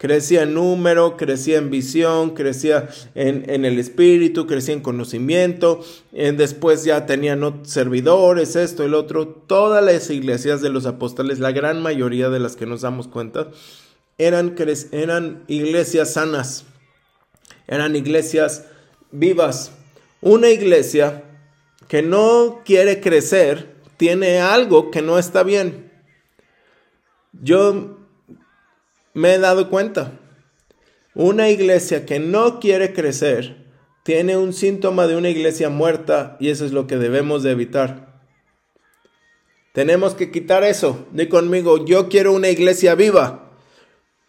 Crecía 0.00 0.44
en 0.44 0.54
número, 0.54 1.18
crecía 1.18 1.58
en 1.58 1.68
visión, 1.68 2.30
crecía 2.30 2.88
en, 3.14 3.66
el 3.66 3.78
espíritu, 3.78 4.46
crecía 4.46 4.72
en 4.72 4.80
conocimiento. 4.80 5.84
Eh, 6.14 6.32
después 6.32 6.84
ya 6.84 7.04
tenían 7.04 7.66
servidores, 7.66 8.56
esto, 8.56 8.82
el 8.82 8.94
otro. 8.94 9.28
Todas 9.28 9.84
las 9.84 10.08
iglesias 10.08 10.62
de 10.62 10.70
los 10.70 10.86
apóstoles, 10.86 11.38
la 11.38 11.52
gran 11.52 11.82
mayoría 11.82 12.30
de 12.30 12.40
las 12.40 12.56
que 12.56 12.64
nos 12.64 12.80
damos 12.80 13.08
cuenta, 13.08 13.48
eran, 14.16 14.56
eran 14.92 15.44
iglesias 15.48 16.14
sanas. 16.14 16.64
Eran 17.68 17.94
iglesias 17.94 18.64
vivas. 19.10 19.70
Una 20.22 20.48
iglesia 20.48 21.24
que 21.88 22.00
no 22.00 22.62
quiere 22.64 23.02
crecer 23.02 23.76
tiene 23.98 24.40
algo 24.40 24.90
que 24.90 25.02
no 25.02 25.18
está 25.18 25.42
bien. 25.42 25.92
Yo 27.34 27.99
me 29.14 29.34
he 29.34 29.38
dado 29.38 29.70
cuenta. 29.70 30.12
Una 31.14 31.50
iglesia 31.50 32.06
que 32.06 32.20
no 32.20 32.60
quiere 32.60 32.92
crecer 32.92 33.66
tiene 34.04 34.36
un 34.36 34.52
síntoma 34.52 35.06
de 35.06 35.16
una 35.16 35.28
iglesia 35.28 35.68
muerta 35.68 36.36
y 36.40 36.48
eso 36.48 36.64
es 36.64 36.72
lo 36.72 36.86
que 36.86 36.96
debemos 36.96 37.42
de 37.42 37.50
evitar. 37.50 38.22
Tenemos 39.72 40.14
que 40.14 40.30
quitar 40.30 40.64
eso. 40.64 41.06
Di 41.12 41.28
conmigo, 41.28 41.84
yo 41.84 42.08
quiero 42.08 42.32
una 42.32 42.48
iglesia 42.48 42.94
viva. 42.94 43.50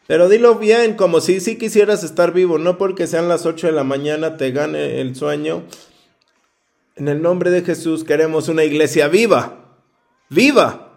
Pero 0.08 0.28
dilo 0.28 0.56
bien, 0.56 0.96
como 0.96 1.22
si 1.22 1.40
sí 1.40 1.58
quisieras 1.58 2.04
estar 2.04 2.34
vivo, 2.34 2.58
no 2.58 2.78
porque 2.78 3.08
sean 3.08 3.30
las 3.30 3.46
8 3.46 3.68
de 3.68 3.74
la 3.74 3.84
mañana 3.84 4.38
te 4.38 4.52
gane 4.52 5.00
el 5.00 5.16
sueño. 5.16 5.64
En 6.96 7.08
el 7.08 7.22
nombre 7.22 7.50
de 7.50 7.62
Jesús 7.62 8.04
queremos 8.04 8.50
una 8.50 8.64
iglesia 8.64 9.08
viva, 9.08 9.80
viva, 10.30 10.90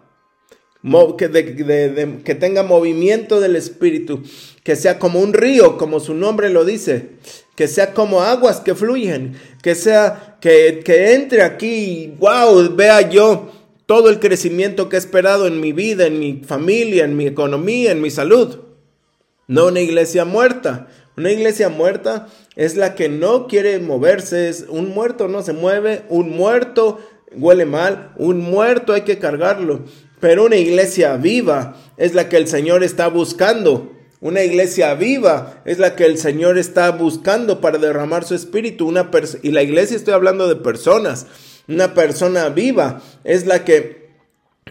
que, 1.17 2.35
tenga 2.39 2.63
movimiento 2.63 3.39
del 3.39 3.55
Espíritu, 3.55 4.21
que 4.63 4.75
sea 4.75 4.99
como 4.99 5.19
un 5.19 5.33
río, 5.33 5.77
como 5.77 5.99
su 5.99 6.13
nombre 6.13 6.49
lo 6.49 6.65
dice, 6.65 7.09
que 7.55 7.67
sea 7.67 7.93
como 7.93 8.21
aguas 8.21 8.59
que 8.59 8.75
fluyen, 8.75 9.33
que 9.63 9.73
sea 9.75 10.37
que, 10.41 10.81
que 10.83 11.13
entre 11.13 11.41
aquí 11.41 12.13
wow, 12.19 12.75
vea 12.75 13.09
yo 13.09 13.51
todo 13.85 14.09
el 14.09 14.19
crecimiento 14.19 14.89
que 14.89 14.95
he 14.95 14.99
esperado 14.99 15.47
en 15.47 15.59
mi 15.59 15.71
vida, 15.71 16.05
en 16.05 16.19
mi 16.19 16.41
familia, 16.45 17.05
en 17.05 17.15
mi 17.15 17.27
economía, 17.27 17.91
en 17.91 18.01
mi 18.01 18.09
salud. 18.09 18.59
No 19.47 19.67
una 19.67 19.81
iglesia 19.81 20.25
muerta. 20.25 20.87
Una 21.17 21.31
iglesia 21.31 21.69
muerta 21.69 22.27
es 22.55 22.75
la 22.75 22.95
que 22.95 23.09
no 23.09 23.47
quiere 23.47 23.79
moverse. 23.79 24.49
Es 24.49 24.65
un 24.67 24.89
muerto 24.89 25.27
no 25.27 25.43
se 25.43 25.53
mueve. 25.53 26.03
Un 26.09 26.31
muerto 26.31 26.99
huele 27.35 27.65
mal. 27.65 28.11
Un 28.17 28.39
muerto 28.39 28.93
hay 28.93 29.01
que 29.01 29.19
cargarlo. 29.19 29.83
Pero 30.25 30.45
una 30.45 30.55
iglesia 30.55 31.17
viva 31.17 31.75
es 31.97 32.15
la 32.15 32.29
que 32.29 32.37
el 32.37 32.47
Señor 32.47 32.83
está 32.83 33.09
buscando. 33.09 33.91
Una 34.21 34.41
iglesia 34.41 34.95
viva 34.95 35.61
es 35.65 35.77
la 35.77 35.95
que 35.95 36.05
el 36.05 36.17
Señor 36.17 36.57
está 36.57 36.89
buscando 36.89 37.61
para 37.61 37.77
derramar 37.77 38.23
su 38.23 38.33
espíritu. 38.33 38.87
Una 38.87 39.11
y 39.43 39.51
la 39.51 39.61
iglesia 39.61 39.95
estoy 39.95 40.15
hablando 40.15 40.47
de 40.47 40.55
personas. 40.55 41.27
Una 41.67 41.93
persona 41.93 42.49
viva 42.49 43.03
es 43.23 43.45
la 43.45 43.63
que 43.63 44.15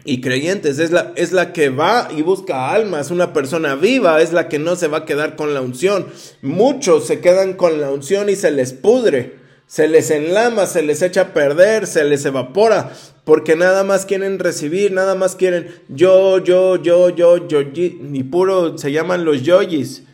y 0.05 0.21
creyentes, 0.21 0.81
es 0.81 0.91
la, 0.91 1.13
es 1.15 1.31
la 1.31 1.53
que 1.53 1.69
va 1.69 2.09
y 2.11 2.23
busca 2.23 2.73
almas, 2.73 3.13
una 3.13 3.33
persona 3.33 3.77
viva 3.77 4.21
es 4.21 4.33
la 4.33 4.49
que 4.49 4.59
no 4.59 4.75
se 4.75 4.89
va 4.89 4.99
a 4.99 5.05
quedar 5.05 5.37
con 5.37 5.55
la 5.55 5.61
unción. 5.61 6.09
Muchos 6.43 7.07
se 7.07 7.21
quedan 7.21 7.53
con 7.53 7.81
la 7.81 7.93
unción 7.93 8.29
y 8.29 8.35
se 8.35 8.51
les 8.51 8.73
pudre, 8.73 9.37
se 9.69 9.87
les 9.87 10.11
enlama, 10.11 10.67
se 10.67 10.83
les 10.83 11.01
echa 11.01 11.21
a 11.21 11.33
perder, 11.33 11.87
se 11.87 12.03
les 12.03 12.25
evapora, 12.25 12.91
porque 13.25 13.57
nada 13.57 13.85
más 13.85 14.05
quieren 14.05 14.39
recibir, 14.39 14.93
nada 14.93 15.15
más 15.15 15.35
quieren 15.35 15.69
yo, 15.89 16.39
yo, 16.39 16.81
yo, 16.83 17.09
yo, 17.09 17.49
yo, 17.49 17.61
y 17.61 18.23
puro 18.25 18.77
se 18.77 18.93
llaman 18.93 19.25
los 19.25 19.43
yoyis. 19.43 20.05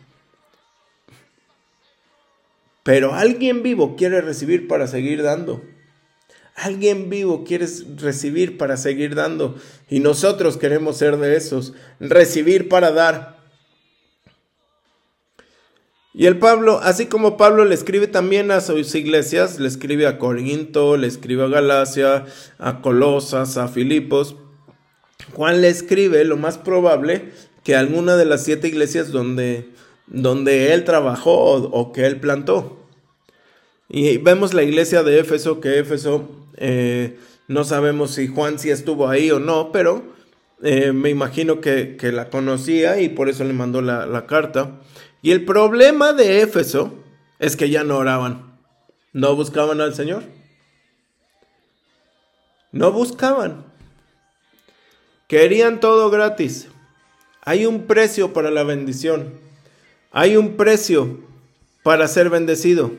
Pero 2.83 3.15
alguien 3.15 3.63
vivo 3.63 3.97
quiere 3.97 4.21
recibir 4.21 4.69
para 4.69 4.87
seguir 4.87 5.23
dando. 5.23 5.63
Alguien 6.55 7.09
vivo 7.11 7.45
quieres 7.45 7.85
recibir 7.97 8.59
para 8.59 8.77
seguir 8.77 9.15
dando 9.15 9.57
y 9.89 10.01
nosotros 10.01 10.57
queremos 10.57 10.99
ser 10.99 11.17
de 11.17 11.37
esos, 11.37 11.73
recibir 11.99 12.69
para 12.69 12.91
dar. 12.91 13.40
Y 16.21 16.27
el 16.27 16.37
Pablo, 16.39 16.81
así 16.83 17.07
como 17.07 17.39
Pablo 17.39 17.65
le 17.65 17.75
escribe 17.75 18.07
también 18.07 18.51
a 18.51 18.61
sus 18.61 18.95
iglesias, 18.95 19.59
le 19.59 19.67
escribe 19.67 20.07
a 20.07 20.19
Corinto, 20.19 20.99
le 20.99 21.07
escribe 21.07 21.45
a 21.45 21.49
Galacia, 21.49 22.27
a 22.59 22.83
Colosas, 22.83 23.57
a 23.57 23.69
Filipos, 23.69 24.37
Juan 25.33 25.63
le 25.63 25.71
escribe 25.71 26.23
lo 26.27 26.37
más 26.37 26.59
probable 26.59 27.31
que 27.65 27.75
alguna 27.75 28.17
de 28.17 28.27
las 28.27 28.45
siete 28.45 28.69
iglesias 28.69 29.13
donde, 29.13 29.71
donde 30.09 30.75
él 30.75 30.85
trabajó 30.85 31.55
o 31.55 31.91
que 31.91 32.05
él 32.05 32.21
plantó. 32.21 32.85
Y 33.89 34.19
vemos 34.19 34.53
la 34.53 34.63
iglesia 34.63 35.03
de 35.03 35.21
Éfeso, 35.21 35.59
que 35.59 35.79
Éfeso 35.79 36.29
eh, 36.59 37.17
no 37.49 37.65
sabemos 37.65 38.11
si 38.11 38.27
Juan 38.27 38.59
sí 38.59 38.69
estuvo 38.69 39.09
ahí 39.09 39.31
o 39.31 39.41
no, 39.41 39.73
pero 39.73 40.03
eh, 40.63 40.93
me 40.93 41.09
imagino 41.09 41.63
que, 41.63 41.97
la 42.13 42.29
conocía 42.29 43.01
y 43.01 43.09
por 43.09 43.31
eso 43.31 43.43
le 43.45 43.55
mandó 43.55 43.81
la, 43.81 44.05
la 44.05 44.27
carta. 44.27 44.81
Y 45.23 45.33
el 45.33 45.45
problema 45.45 46.13
de 46.13 46.43
Éfeso 46.43 46.95
es 47.39 47.57
que 47.57 47.71
ya 47.71 47.85
no 47.85 47.99
oraban, 47.99 48.59
no 49.13 49.35
buscaban 49.37 49.81
al 49.81 49.95
Señor. 49.95 50.23
No 52.73 52.93
buscaban. 52.93 53.65
Querían 55.27 55.81
todo 55.81 56.11
gratis. 56.11 56.69
Hay 57.43 57.67
un 57.67 57.87
precio 57.87 58.33
para 58.33 58.51
la 58.51 58.63
bendición. 58.63 59.35
Hay 60.13 60.37
un 60.37 60.57
precio 60.57 61.21
para 61.83 62.09
ser 62.09 62.31
bendecido. 62.31 62.93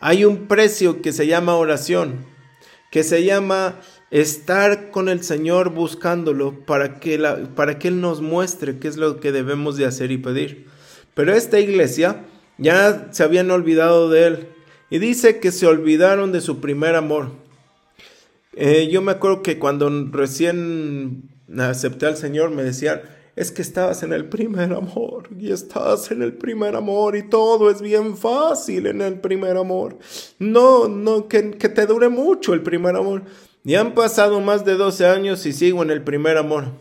Hay 0.00 0.24
un 0.24 0.48
precio 0.48 1.02
que 1.02 1.12
se 1.12 1.26
llama 1.26 1.56
oración, 1.56 2.24
que 2.90 3.02
se 3.02 3.24
llama 3.24 3.76
estar 4.10 4.90
con 4.90 5.08
el 5.08 5.22
Señor 5.22 5.70
buscándolo 5.70 6.64
para 6.64 6.98
que, 7.00 7.18
la, 7.18 7.54
para 7.54 7.78
que 7.78 7.88
Él 7.88 8.00
nos 8.00 8.22
muestre 8.22 8.78
qué 8.78 8.88
es 8.88 8.96
lo 8.96 9.20
que 9.20 9.30
debemos 9.30 9.76
de 9.76 9.84
hacer 9.84 10.10
y 10.10 10.18
pedir. 10.18 10.69
Pero 11.14 11.34
esta 11.34 11.58
iglesia 11.60 12.24
ya 12.58 13.08
se 13.10 13.22
habían 13.22 13.50
olvidado 13.50 14.10
de 14.10 14.26
Él 14.26 14.48
Y 14.90 14.98
dice 14.98 15.40
que 15.40 15.52
se 15.52 15.66
olvidaron 15.66 16.32
de 16.32 16.40
su 16.40 16.60
primer 16.60 16.94
amor. 16.94 17.30
Eh, 18.54 18.88
yo 18.90 19.00
me 19.02 19.12
acuerdo 19.12 19.42
que 19.42 19.58
cuando 19.58 19.88
recién 20.10 21.30
acepté 21.58 22.06
al 22.06 22.16
Señor 22.16 22.50
me 22.50 22.62
decían, 22.62 23.02
es 23.36 23.52
que 23.52 23.62
estabas 23.62 24.02
en 24.02 24.12
el 24.12 24.28
primer 24.28 24.72
amor 24.72 25.28
y 25.38 25.52
estás 25.52 26.10
en 26.10 26.22
el 26.22 26.34
primer 26.34 26.74
amor 26.74 27.16
y 27.16 27.28
todo 27.28 27.70
es 27.70 27.80
bien 27.80 28.16
fácil 28.16 28.86
en 28.86 29.00
el 29.00 29.20
primer 29.20 29.56
amor. 29.56 29.98
No, 30.38 30.88
no, 30.88 31.28
que, 31.28 31.52
que 31.52 31.68
te 31.68 31.86
dure 31.86 32.08
mucho 32.08 32.52
el 32.52 32.62
primer 32.62 32.96
amor. 32.96 33.22
Y 33.64 33.74
han 33.76 33.94
pasado 33.94 34.40
más 34.40 34.64
de 34.64 34.74
12 34.74 35.06
años 35.06 35.46
y 35.46 35.52
sigo 35.52 35.82
en 35.82 35.90
el 35.90 36.02
primer 36.02 36.36
amor. 36.36 36.72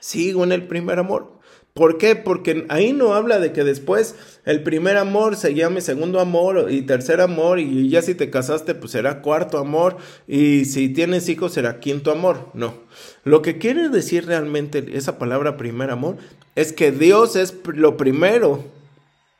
Sigo 0.00 0.44
en 0.44 0.52
el 0.52 0.66
primer 0.66 0.98
amor. 0.98 1.33
¿Por 1.74 1.98
qué? 1.98 2.14
Porque 2.14 2.66
ahí 2.68 2.92
no 2.92 3.14
habla 3.14 3.40
de 3.40 3.52
que 3.52 3.64
después 3.64 4.14
el 4.44 4.62
primer 4.62 4.96
amor 4.96 5.34
se 5.34 5.54
llame 5.54 5.80
segundo 5.80 6.20
amor 6.20 6.68
y 6.70 6.82
tercer 6.82 7.20
amor 7.20 7.58
y 7.58 7.88
ya 7.88 8.00
si 8.00 8.14
te 8.14 8.30
casaste 8.30 8.76
pues 8.76 8.92
será 8.92 9.22
cuarto 9.22 9.58
amor 9.58 9.96
y 10.28 10.66
si 10.66 10.88
tienes 10.88 11.28
hijos 11.28 11.52
será 11.52 11.80
quinto 11.80 12.12
amor. 12.12 12.48
No. 12.54 12.74
Lo 13.24 13.42
que 13.42 13.58
quiere 13.58 13.88
decir 13.88 14.24
realmente 14.24 14.96
esa 14.96 15.18
palabra 15.18 15.56
primer 15.56 15.90
amor 15.90 16.16
es 16.54 16.72
que 16.72 16.92
Dios 16.92 17.34
es 17.34 17.52
lo 17.66 17.96
primero 17.96 18.62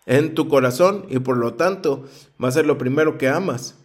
en 0.05 0.35
tu 0.35 0.49
corazón 0.49 1.07
y 1.11 1.21
por 1.21 1.37
lo 1.37 1.55
tanto 1.55 2.05
va 2.43 2.49
a 2.49 2.53
ser 2.53 2.67
lo 2.67 2.79
primero 2.79 3.17
que 3.17 3.29
amas. 3.29 3.77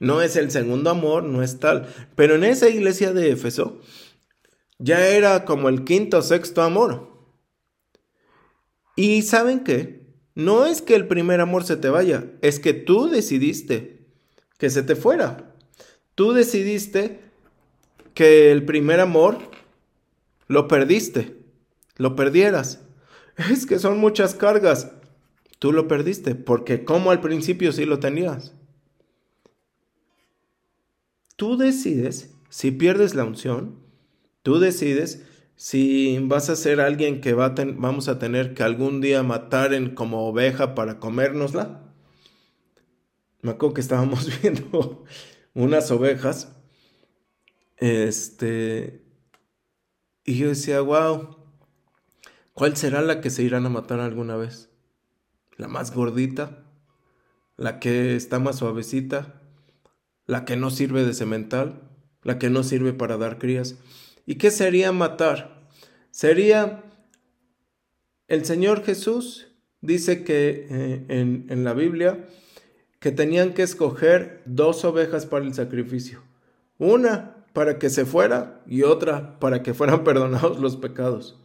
No 0.00 0.20
es 0.20 0.36
el 0.36 0.50
segundo 0.50 0.90
amor, 0.90 1.22
no 1.22 1.42
es 1.42 1.60
tal. 1.60 1.88
Pero 2.14 2.34
en 2.34 2.44
esa 2.44 2.68
iglesia 2.68 3.14
de 3.14 3.30
Éfeso 3.30 3.80
ya 4.78 5.08
era 5.08 5.46
como 5.46 5.70
el 5.70 5.84
quinto 5.84 6.18
o 6.18 6.22
sexto 6.22 6.60
amor. 6.60 7.15
Y 8.96 9.22
saben 9.22 9.60
qué? 9.60 10.06
No 10.34 10.66
es 10.66 10.82
que 10.82 10.94
el 10.94 11.06
primer 11.06 11.40
amor 11.40 11.64
se 11.64 11.76
te 11.76 11.88
vaya, 11.88 12.32
es 12.42 12.58
que 12.58 12.74
tú 12.74 13.08
decidiste 13.08 14.06
que 14.58 14.70
se 14.70 14.82
te 14.82 14.96
fuera. 14.96 15.54
Tú 16.14 16.32
decidiste 16.32 17.20
que 18.14 18.50
el 18.50 18.64
primer 18.64 19.00
amor 19.00 19.38
lo 20.48 20.68
perdiste, 20.68 21.36
lo 21.96 22.16
perdieras. 22.16 22.80
Es 23.50 23.66
que 23.66 23.78
son 23.78 23.98
muchas 23.98 24.34
cargas. 24.34 24.92
Tú 25.58 25.72
lo 25.72 25.88
perdiste, 25.88 26.34
porque 26.34 26.84
como 26.84 27.10
al 27.10 27.20
principio 27.20 27.70
sí 27.72 27.84
lo 27.84 27.98
tenías. 27.98 28.54
Tú 31.36 31.58
decides 31.58 32.34
si 32.48 32.70
pierdes 32.70 33.14
la 33.14 33.24
unción, 33.24 33.78
tú 34.42 34.58
decides 34.58 35.22
si 35.56 36.18
vas 36.18 36.50
a 36.50 36.56
ser 36.56 36.80
alguien 36.80 37.20
que 37.20 37.32
va 37.32 37.54
vamos 37.76 38.08
a 38.08 38.18
tener 38.18 38.54
que 38.54 38.62
algún 38.62 39.00
día 39.00 39.22
matar 39.22 39.72
en, 39.72 39.94
como 39.94 40.28
oveja 40.28 40.74
para 40.74 41.00
comérnosla. 41.00 41.82
Me 43.40 43.52
acuerdo 43.52 43.74
que 43.74 43.80
estábamos 43.80 44.28
viendo 44.42 45.04
unas 45.54 45.90
ovejas. 45.90 46.52
Este. 47.78 49.02
Y 50.24 50.38
yo 50.38 50.48
decía, 50.48 50.80
wow, 50.80 51.36
¿cuál 52.52 52.76
será 52.76 53.00
la 53.00 53.20
que 53.20 53.30
se 53.30 53.42
irán 53.42 53.64
a 53.64 53.70
matar 53.70 54.00
alguna 54.00 54.36
vez? 54.36 54.70
¿La 55.56 55.68
más 55.68 55.94
gordita? 55.94 56.64
¿La 57.56 57.78
que 57.78 58.16
está 58.16 58.38
más 58.38 58.56
suavecita? 58.56 59.40
¿La 60.26 60.44
que 60.44 60.56
no 60.56 60.70
sirve 60.70 61.04
de 61.04 61.14
cemental? 61.14 61.88
¿La 62.22 62.38
que 62.38 62.50
no 62.50 62.64
sirve 62.64 62.92
para 62.92 63.16
dar 63.16 63.38
crías? 63.38 63.76
¿Y 64.26 64.34
qué 64.34 64.50
sería 64.50 64.92
matar? 64.92 65.68
Sería 66.10 66.84
el 68.28 68.44
Señor 68.44 68.84
Jesús 68.84 69.46
dice 69.80 70.24
que 70.24 70.66
eh, 70.68 71.04
en, 71.08 71.46
en 71.48 71.64
la 71.64 71.72
Biblia 71.72 72.26
que 72.98 73.12
tenían 73.12 73.54
que 73.54 73.62
escoger 73.62 74.42
dos 74.46 74.84
ovejas 74.84 75.26
para 75.26 75.44
el 75.44 75.54
sacrificio. 75.54 76.22
Una 76.78 77.46
para 77.52 77.78
que 77.78 77.88
se 77.88 78.04
fuera 78.04 78.62
y 78.66 78.82
otra 78.82 79.38
para 79.38 79.62
que 79.62 79.74
fueran 79.74 80.04
perdonados 80.04 80.58
los 80.58 80.76
pecados. 80.76 81.38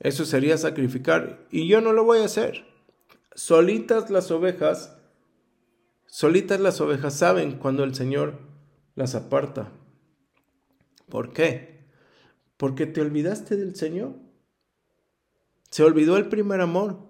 Eso 0.00 0.24
sería 0.24 0.56
sacrificar. 0.56 1.46
Y 1.50 1.68
yo 1.68 1.80
no 1.80 1.92
lo 1.92 2.04
voy 2.04 2.20
a 2.20 2.24
hacer. 2.24 2.64
Solitas 3.34 4.10
las 4.10 4.30
ovejas, 4.30 4.96
solitas 6.06 6.58
las 6.60 6.80
ovejas 6.80 7.14
saben 7.14 7.58
cuando 7.58 7.84
el 7.84 7.94
Señor 7.94 8.40
las 8.94 9.14
aparta. 9.14 9.70
¿Por 11.08 11.32
qué? 11.32 11.77
Porque 12.58 12.86
te 12.86 13.00
olvidaste 13.00 13.56
del 13.56 13.74
Señor. 13.74 14.16
Se 15.70 15.82
olvidó 15.82 16.18
el 16.18 16.28
primer 16.28 16.60
amor. 16.60 17.08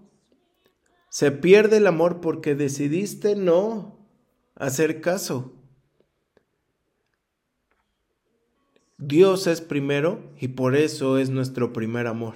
Se 1.09 1.33
pierde 1.33 1.79
el 1.79 1.87
amor 1.87 2.21
porque 2.21 2.55
decidiste 2.55 3.35
no 3.35 4.07
hacer 4.55 5.01
caso. 5.01 5.53
Dios 8.99 9.47
es 9.47 9.61
primero 9.61 10.21
y 10.39 10.49
por 10.49 10.77
eso 10.77 11.19
es 11.19 11.31
nuestro 11.31 11.73
primer 11.73 12.07
amor. 12.07 12.35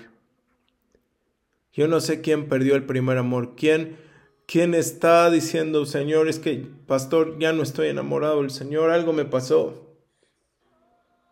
Yo 1.72 1.88
no 1.88 2.00
sé 2.00 2.20
quién 2.20 2.48
perdió 2.48 2.76
el 2.76 2.86
primer 2.86 3.18
amor, 3.18 3.56
quién, 3.56 3.98
quién 4.46 4.74
está 4.74 5.30
diciendo, 5.30 5.84
Señor, 5.86 6.28
es 6.28 6.38
que, 6.38 6.66
pastor, 6.86 7.38
ya 7.38 7.52
no 7.52 7.62
estoy 7.62 7.88
enamorado 7.88 8.40
del 8.40 8.50
Señor, 8.50 8.90
algo 8.90 9.12
me 9.12 9.24
pasó. 9.24 9.96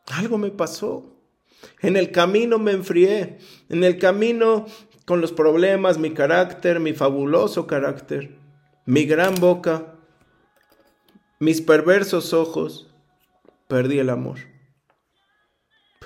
Algo 0.06 0.36
me 0.36 0.50
pasó. 0.50 1.19
En 1.80 1.96
el 1.96 2.12
camino 2.12 2.58
me 2.58 2.72
enfrié, 2.72 3.38
en 3.68 3.84
el 3.84 3.98
camino 3.98 4.66
con 5.04 5.20
los 5.20 5.32
problemas, 5.32 5.98
mi 5.98 6.12
carácter, 6.12 6.80
mi 6.80 6.92
fabuloso 6.92 7.66
carácter, 7.66 8.36
mi 8.86 9.04
gran 9.04 9.34
boca, 9.36 9.94
mis 11.38 11.60
perversos 11.60 12.32
ojos, 12.32 12.94
perdí 13.66 13.98
el 13.98 14.10
amor. 14.10 14.38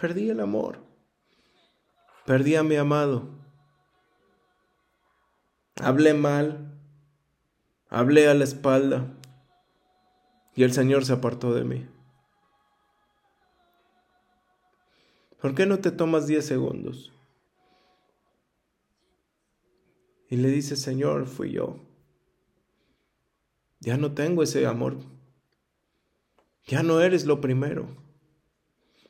Perdí 0.01 0.31
el 0.31 0.41
amor. 0.41 0.79
Perdí 2.27 2.57
a 2.57 2.63
mi 2.63 2.77
amado. 2.77 3.29
Hablé 5.83 6.15
mal, 6.15 6.79
hablé 7.91 8.29
a 8.29 8.35
la 8.35 8.45
espalda 8.45 9.13
y 10.55 10.63
el 10.63 10.73
Señor 10.73 11.05
se 11.05 11.13
apartó 11.13 11.53
de 11.53 11.65
mí. 11.65 11.87
¿Por 15.45 15.55
qué 15.55 15.67
no 15.67 15.79
te 15.79 15.91
tomas 15.91 16.27
10 16.27 16.43
segundos? 16.43 17.13
Y 20.31 20.37
le 20.37 20.49
dices, 20.49 20.81
Señor, 20.81 21.27
fui 21.27 21.53
yo. 21.53 21.81
Ya 23.79 23.99
no 23.99 24.15
tengo 24.15 24.43
ese 24.43 24.65
amor. 24.65 24.97
Ya 26.67 26.83
no 26.83 27.03
eres 27.03 27.27
lo 27.27 27.43
primero. 27.43 27.89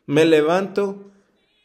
Me 0.07 0.25
levanto 0.25 1.13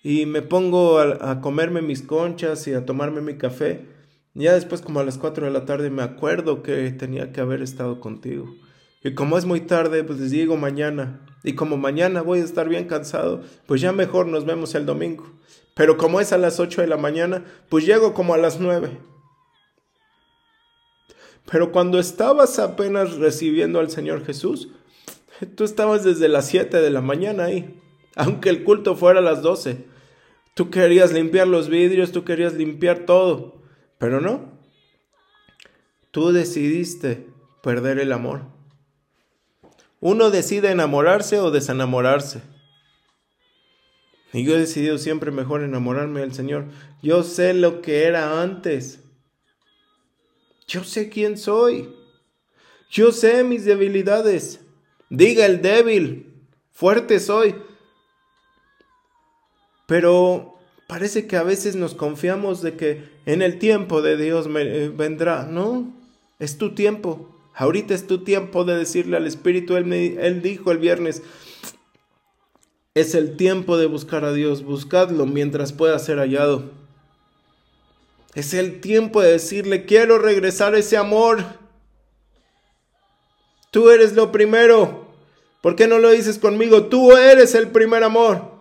y 0.03 0.27
me 0.27 0.43
pongo 0.43 0.99
a, 0.99 1.41
comerme 1.41 1.82
mis 1.82 2.03
conchas 2.03 2.67
y 2.67 2.73
a 2.73 2.86
tomarme 2.86 3.21
mi 3.21 3.39
café. 3.39 3.88
Ya 4.36 4.53
después, 4.53 4.82
como 4.82 4.99
a 4.99 5.03
las 5.03 5.17
4 5.17 5.47
de 5.47 5.51
la 5.51 5.65
tarde, 5.65 5.89
me 5.89 6.03
acuerdo 6.03 6.62
que 6.62 6.91
tenía 6.91 7.32
que 7.32 7.41
haber 7.41 7.63
estado 7.63 7.99
contigo. 7.99 8.45
Y 9.03 9.13
como 9.13 9.38
es 9.38 9.45
muy 9.45 9.62
tarde, 9.62 10.03
pues 10.03 10.19
les 10.19 10.31
digo 10.31 10.57
mañana. 10.57 11.25
Y 11.43 11.53
como 11.53 11.77
mañana 11.77 12.21
voy 12.21 12.39
a 12.39 12.43
estar 12.43 12.67
bien 12.67 12.85
cansado, 12.85 13.41
pues 13.65 13.79
ya 13.79 13.91
mejor 13.91 14.27
nos 14.27 14.45
vemos 14.45 14.75
el 14.75 14.85
domingo. 14.85 15.31
Pero 15.73 15.97
como 15.97 16.19
es 16.19 16.33
a 16.33 16.38
las 16.38 16.59
8 16.59 16.81
de 16.81 16.88
la 16.88 16.97
mañana, 16.97 17.45
pues 17.69 17.85
llego 17.85 18.13
como 18.13 18.33
a 18.33 18.38
las 18.38 18.59
9. 18.59 18.99
Pero 21.49 21.71
cuando 21.71 21.99
estabas 21.99 22.59
apenas 22.59 23.15
recibiendo 23.15 23.79
al 23.79 23.89
Señor 23.89 24.25
Jesús, 24.25 24.69
tú 25.55 25.63
estabas 25.63 26.03
desde 26.03 26.27
las 26.27 26.47
7 26.47 26.81
de 26.81 26.89
la 26.89 27.01
mañana 27.01 27.45
ahí, 27.45 27.79
aunque 28.15 28.49
el 28.49 28.63
culto 28.65 28.95
fuera 28.95 29.19
a 29.19 29.23
las 29.23 29.41
12. 29.41 29.85
Tú 30.53 30.69
querías 30.69 31.13
limpiar 31.13 31.47
los 31.47 31.69
vidrios, 31.69 32.12
tú 32.12 32.25
querías 32.25 32.53
limpiar 32.53 33.05
todo, 33.05 33.62
pero 33.97 34.19
no. 34.19 34.59
Tú 36.12 36.33
decidiste 36.33 37.27
perder 37.63 37.99
el 37.99 38.12
amor. 38.12 38.59
Uno 40.01 40.31
decide 40.31 40.71
enamorarse 40.71 41.39
o 41.39 41.51
desenamorarse. 41.51 42.41
Y 44.31 44.43
yo 44.43 44.55
he 44.55 44.59
decidido 44.59 44.97
siempre 44.97 45.31
mejor 45.31 45.63
enamorarme 45.63 46.21
del 46.21 46.33
Señor. 46.33 46.65
Yo 47.01 47.23
sé 47.23 47.53
lo 47.53 47.81
que 47.81 48.03
era 48.03 48.41
antes. 48.41 48.99
Yo 50.67 50.83
sé 50.83 51.09
quién 51.09 51.38
soy. 51.38 51.89
Yo 52.89 53.12
sé 53.12 53.43
mis 53.43 53.65
debilidades. 53.65 54.62
Diga 55.09 55.45
el 55.45 55.62
débil, 55.62 56.33
fuerte 56.71 57.19
soy. 57.19 57.55
Pero 59.88 60.59
parece 60.88 61.25
que 61.25 61.35
a 61.35 61.43
veces 61.43 61.75
nos 61.75 61.95
confiamos 61.95 62.62
de 62.62 62.75
que 62.77 63.09
en 63.25 63.41
el 63.41 63.57
tiempo 63.57 64.03
de 64.03 64.17
Dios 64.17 64.47
eh, 64.55 64.91
vendrá. 64.95 65.45
No, 65.45 65.91
es 66.38 66.59
tu 66.59 66.75
tiempo. 66.75 67.38
Ahorita 67.53 67.93
es 67.93 68.07
tu 68.07 68.23
tiempo 68.23 68.63
de 68.63 68.77
decirle 68.77 69.17
al 69.17 69.27
Espíritu, 69.27 69.75
él, 69.75 69.91
él 69.93 70.41
dijo 70.41 70.71
el 70.71 70.77
viernes, 70.77 71.23
es 72.93 73.15
el 73.15 73.38
tiempo 73.38 73.77
de 73.77 73.85
buscar 73.85 74.25
a 74.25 74.33
Dios, 74.33 74.63
buscadlo 74.63 75.25
mientras 75.25 75.73
pueda 75.73 75.97
ser 75.99 76.17
hallado. 76.17 76.71
Es 78.33 78.53
el 78.53 78.81
tiempo 78.81 79.21
de 79.21 79.31
decirle, 79.31 79.85
quiero 79.85 80.19
regresar 80.19 80.75
ese 80.75 80.97
amor. 80.97 81.43
Tú 83.71 83.89
eres 83.89 84.13
lo 84.13 84.31
primero. 84.31 85.07
¿Por 85.62 85.75
qué 85.75 85.88
no 85.88 85.99
lo 85.99 86.09
dices 86.09 86.39
conmigo? 86.39 86.85
Tú 86.85 87.15
eres 87.17 87.55
el 87.55 87.69
primer 87.69 88.03
amor. 88.03 88.51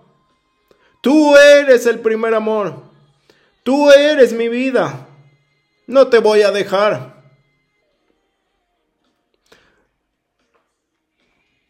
Tú 1.01 1.37
eres 1.37 1.87
el 1.87 2.01
primer 2.01 2.35
amor. 2.35 2.83
Tú 3.63 3.91
eres 3.91 4.33
mi 4.33 4.49
vida. 4.49 5.07
No 5.87 6.09
te 6.09 6.19
voy 6.19 6.43
a 6.43 6.51
dejar. 6.51 7.18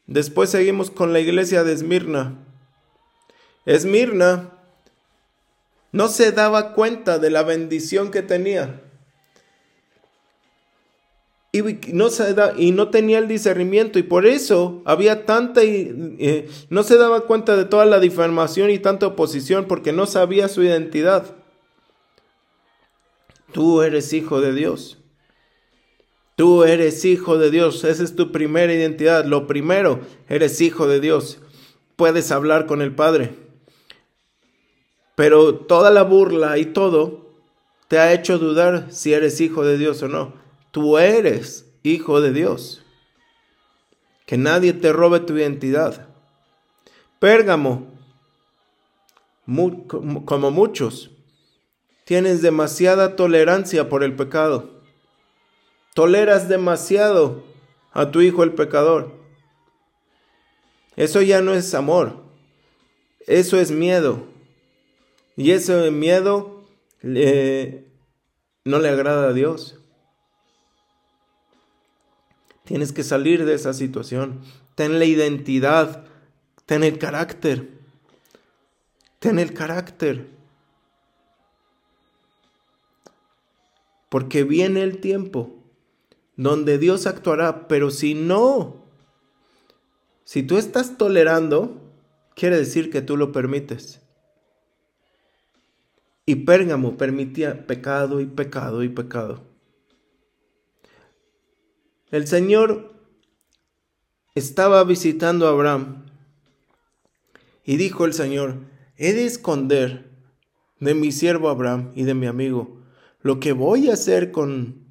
Después 0.08 0.48
seguimos 0.48 0.90
con 0.90 1.12
la 1.12 1.20
iglesia 1.20 1.64
de 1.64 1.74
Esmirna. 1.74 2.38
Esmirna 3.66 4.54
no 5.92 6.08
se 6.08 6.32
daba 6.32 6.72
cuenta 6.72 7.18
de 7.18 7.28
la 7.28 7.42
bendición 7.42 8.10
que 8.10 8.22
tenía. 8.22 8.80
Y 11.52 11.62
no, 11.92 12.88
tenía 12.88 13.18
el 13.18 13.28
discernimiento 13.28 13.98
y 13.98 14.02
por 14.02 14.26
eso 14.26 14.82
había 14.86 15.26
tanta 15.26 15.64
y 15.64 16.16
eh, 16.18 16.48
no 16.70 16.82
se 16.82 16.96
daba 16.96 17.22
cuenta 17.22 17.56
de 17.56 17.64
toda 17.64 17.84
la 17.84 18.00
difamación 18.00 18.70
y 18.70 18.78
tanta 18.78 19.06
oposición 19.06 19.66
porque 19.66 19.92
no 19.92 20.06
sabía 20.06 20.48
su 20.48 20.62
identidad. 20.62 21.34
Tú 23.52 23.82
eres 23.82 24.12
hijo 24.14 24.40
de 24.40 24.54
Dios. 24.54 24.97
Tú 26.38 26.62
eres 26.62 27.04
hijo 27.04 27.36
de 27.36 27.50
Dios. 27.50 27.82
Esa 27.82 28.04
es 28.04 28.14
tu 28.14 28.30
primera 28.30 28.72
identidad. 28.72 29.24
Lo 29.24 29.48
primero, 29.48 30.02
eres 30.28 30.60
hijo 30.60 30.86
de 30.86 31.00
Dios. 31.00 31.40
Puedes 31.96 32.30
hablar 32.30 32.66
con 32.66 32.80
el 32.80 32.94
Padre. 32.94 33.34
Pero 35.16 35.56
toda 35.56 35.90
la 35.90 36.04
burla 36.04 36.56
y 36.56 36.66
todo 36.66 37.32
te 37.88 37.98
ha 37.98 38.12
hecho 38.12 38.38
dudar 38.38 38.86
si 38.90 39.14
eres 39.14 39.40
hijo 39.40 39.64
de 39.64 39.78
Dios 39.78 40.00
o 40.04 40.08
no. 40.08 40.32
Tú 40.70 40.98
eres 40.98 41.68
hijo 41.82 42.20
de 42.20 42.32
Dios. 42.32 42.84
Que 44.24 44.38
nadie 44.38 44.72
te 44.74 44.92
robe 44.92 45.18
tu 45.18 45.36
identidad. 45.36 46.06
Pérgamo, 47.18 47.88
como 50.24 50.52
muchos, 50.52 51.10
Tienes 52.04 52.40
demasiada 52.40 53.16
tolerancia 53.16 53.90
por 53.90 54.02
el 54.02 54.16
pecado. 54.16 54.77
Toleras 55.94 56.48
demasiado 56.48 57.44
a 57.92 58.10
tu 58.10 58.20
hijo 58.20 58.42
el 58.44 58.54
pecador. 58.54 59.12
Eso 60.96 61.22
ya 61.22 61.40
no 61.40 61.54
es 61.54 61.74
amor. 61.74 62.24
Eso 63.26 63.58
es 63.58 63.70
miedo. 63.70 64.26
Y 65.36 65.52
ese 65.52 65.90
miedo 65.90 66.64
no 67.02 68.78
le 68.78 68.88
agrada 68.88 69.28
a 69.28 69.32
Dios. 69.32 69.78
Tienes 72.64 72.92
que 72.92 73.02
salir 73.02 73.44
de 73.44 73.54
esa 73.54 73.72
situación. 73.72 74.40
Ten 74.74 74.98
la 74.98 75.04
identidad. 75.04 76.04
Ten 76.66 76.84
el 76.84 76.98
carácter. 76.98 77.68
Ten 79.20 79.38
el 79.38 79.54
carácter. 79.54 80.38
porque 84.08 84.44
viene 84.44 84.82
el 84.82 85.00
tiempo 85.00 85.54
donde 86.38 86.78
Dios 86.78 87.08
actuará, 87.08 87.66
pero 87.66 87.90
si 87.90 88.14
no, 88.14 88.86
si 90.22 90.44
tú 90.44 90.56
estás 90.56 90.96
tolerando, 90.96 91.92
quiere 92.36 92.56
decir 92.56 92.90
que 92.90 93.02
tú 93.02 93.16
lo 93.16 93.32
permites. 93.32 94.00
Y 96.24 96.36
Pérgamo 96.36 96.96
permitía 96.96 97.66
pecado 97.66 98.20
y 98.20 98.26
pecado 98.26 98.84
y 98.84 98.88
pecado. 98.88 99.42
El 102.12 102.28
Señor 102.28 102.94
estaba 104.36 104.84
visitando 104.84 105.48
a 105.48 105.50
Abraham 105.50 106.06
y 107.64 107.78
dijo 107.78 108.04
el 108.04 108.12
Señor, 108.12 108.58
he 108.96 109.12
de 109.12 109.24
esconder 109.26 110.08
de 110.78 110.94
mi 110.94 111.10
siervo 111.10 111.48
Abraham 111.48 111.90
y 111.96 112.04
de 112.04 112.14
mi 112.14 112.26
amigo 112.26 112.78
lo 113.22 113.40
que 113.40 113.52
voy 113.52 113.90
a 113.90 113.94
hacer 113.94 114.30
con 114.30 114.87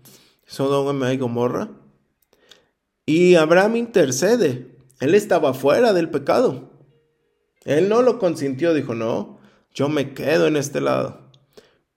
Sodoma 0.47 1.13
y 1.13 1.17
Gomorra. 1.17 1.69
Y 3.05 3.35
Abraham 3.35 3.75
intercede. 3.75 4.75
Él 4.99 5.13
estaba 5.13 5.53
fuera 5.53 5.93
del 5.93 6.09
pecado. 6.09 6.71
Él 7.65 7.89
no 7.89 8.01
lo 8.01 8.17
consintió, 8.17 8.73
dijo, 8.73 8.95
no, 8.95 9.37
yo 9.73 9.89
me 9.89 10.13
quedo 10.13 10.47
en 10.47 10.55
este 10.55 10.81
lado. 10.81 11.21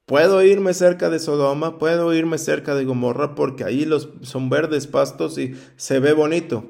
Puedo 0.05 0.43
irme 0.43 0.75
cerca 0.75 1.09
de 1.09 1.21
Sodoma, 1.21 1.79
puedo 1.79 2.13
irme 2.13 2.37
cerca 2.37 2.75
de 2.75 2.85
Gomorra 2.85 3.37
porque 3.37 3.65
ahí 3.65 3.85
los, 3.85 4.11
son 4.23 4.51
verdes 4.51 4.89
pastos 4.89 5.39
y 5.39 5.55
se 5.77 6.01
ve 6.01 6.13
bonito. 6.13 6.65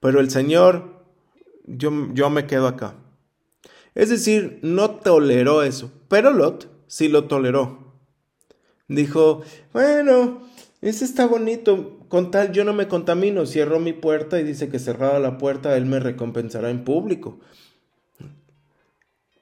Pero 0.00 0.20
el 0.20 0.30
Señor, 0.30 1.04
yo, 1.66 1.92
yo 2.14 2.30
me 2.30 2.46
quedo 2.46 2.66
acá. 2.66 2.94
Es 3.94 4.08
decir, 4.08 4.58
no 4.62 4.92
toleró 4.92 5.62
eso, 5.62 5.92
pero 6.08 6.32
Lot 6.32 6.68
sí 6.86 7.08
lo 7.08 7.24
toleró 7.24 7.88
dijo, 8.88 9.42
bueno, 9.72 10.42
ese 10.80 11.04
está 11.04 11.26
bonito, 11.26 11.98
con 12.08 12.30
tal 12.30 12.52
yo 12.52 12.64
no 12.64 12.72
me 12.72 12.88
contamino, 12.88 13.46
cierro 13.46 13.80
mi 13.80 13.92
puerta 13.92 14.38
y 14.38 14.44
dice 14.44 14.68
que 14.68 14.78
cerrada 14.78 15.18
la 15.18 15.38
puerta, 15.38 15.76
él 15.76 15.86
me 15.86 15.98
recompensará 16.00 16.70
en 16.70 16.84
público. 16.84 17.40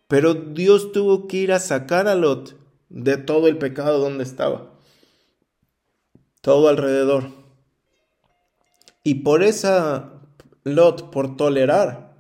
Pero 0.09 0.35
Dios 0.35 0.93
tuvo 0.93 1.27
que 1.27 1.39
ir 1.39 1.53
a 1.53 1.59
sacar 1.59 2.09
a 2.09 2.15
Lot 2.15 2.57
de 2.89 3.17
todo 3.17 3.49
el 3.49 3.59
pecado 3.59 3.99
donde 3.99 4.25
estaba, 4.25 4.73
todo 6.41 6.69
alrededor. 6.69 7.31
Y 9.03 9.17
por 9.17 9.43
esa 9.43 10.13
Lot, 10.65 11.11
por 11.11 11.37
tolerar 11.37 12.17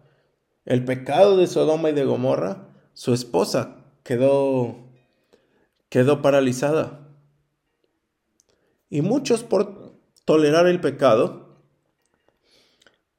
el 0.65 0.85
pecado 0.85 1.37
de 1.37 1.47
Sodoma 1.47 1.91
y 1.91 1.93
de 1.93 2.05
Gomorra, 2.05 2.69
su 2.93 3.15
esposa 3.15 3.77
quedó 4.03 4.87
quedó 5.89 6.23
paralizada. 6.23 7.06
Y 8.89 9.03
muchos 9.03 9.43
por 9.43 9.95
tolerar 10.25 10.67
el 10.67 10.81
pecado, 10.81 11.47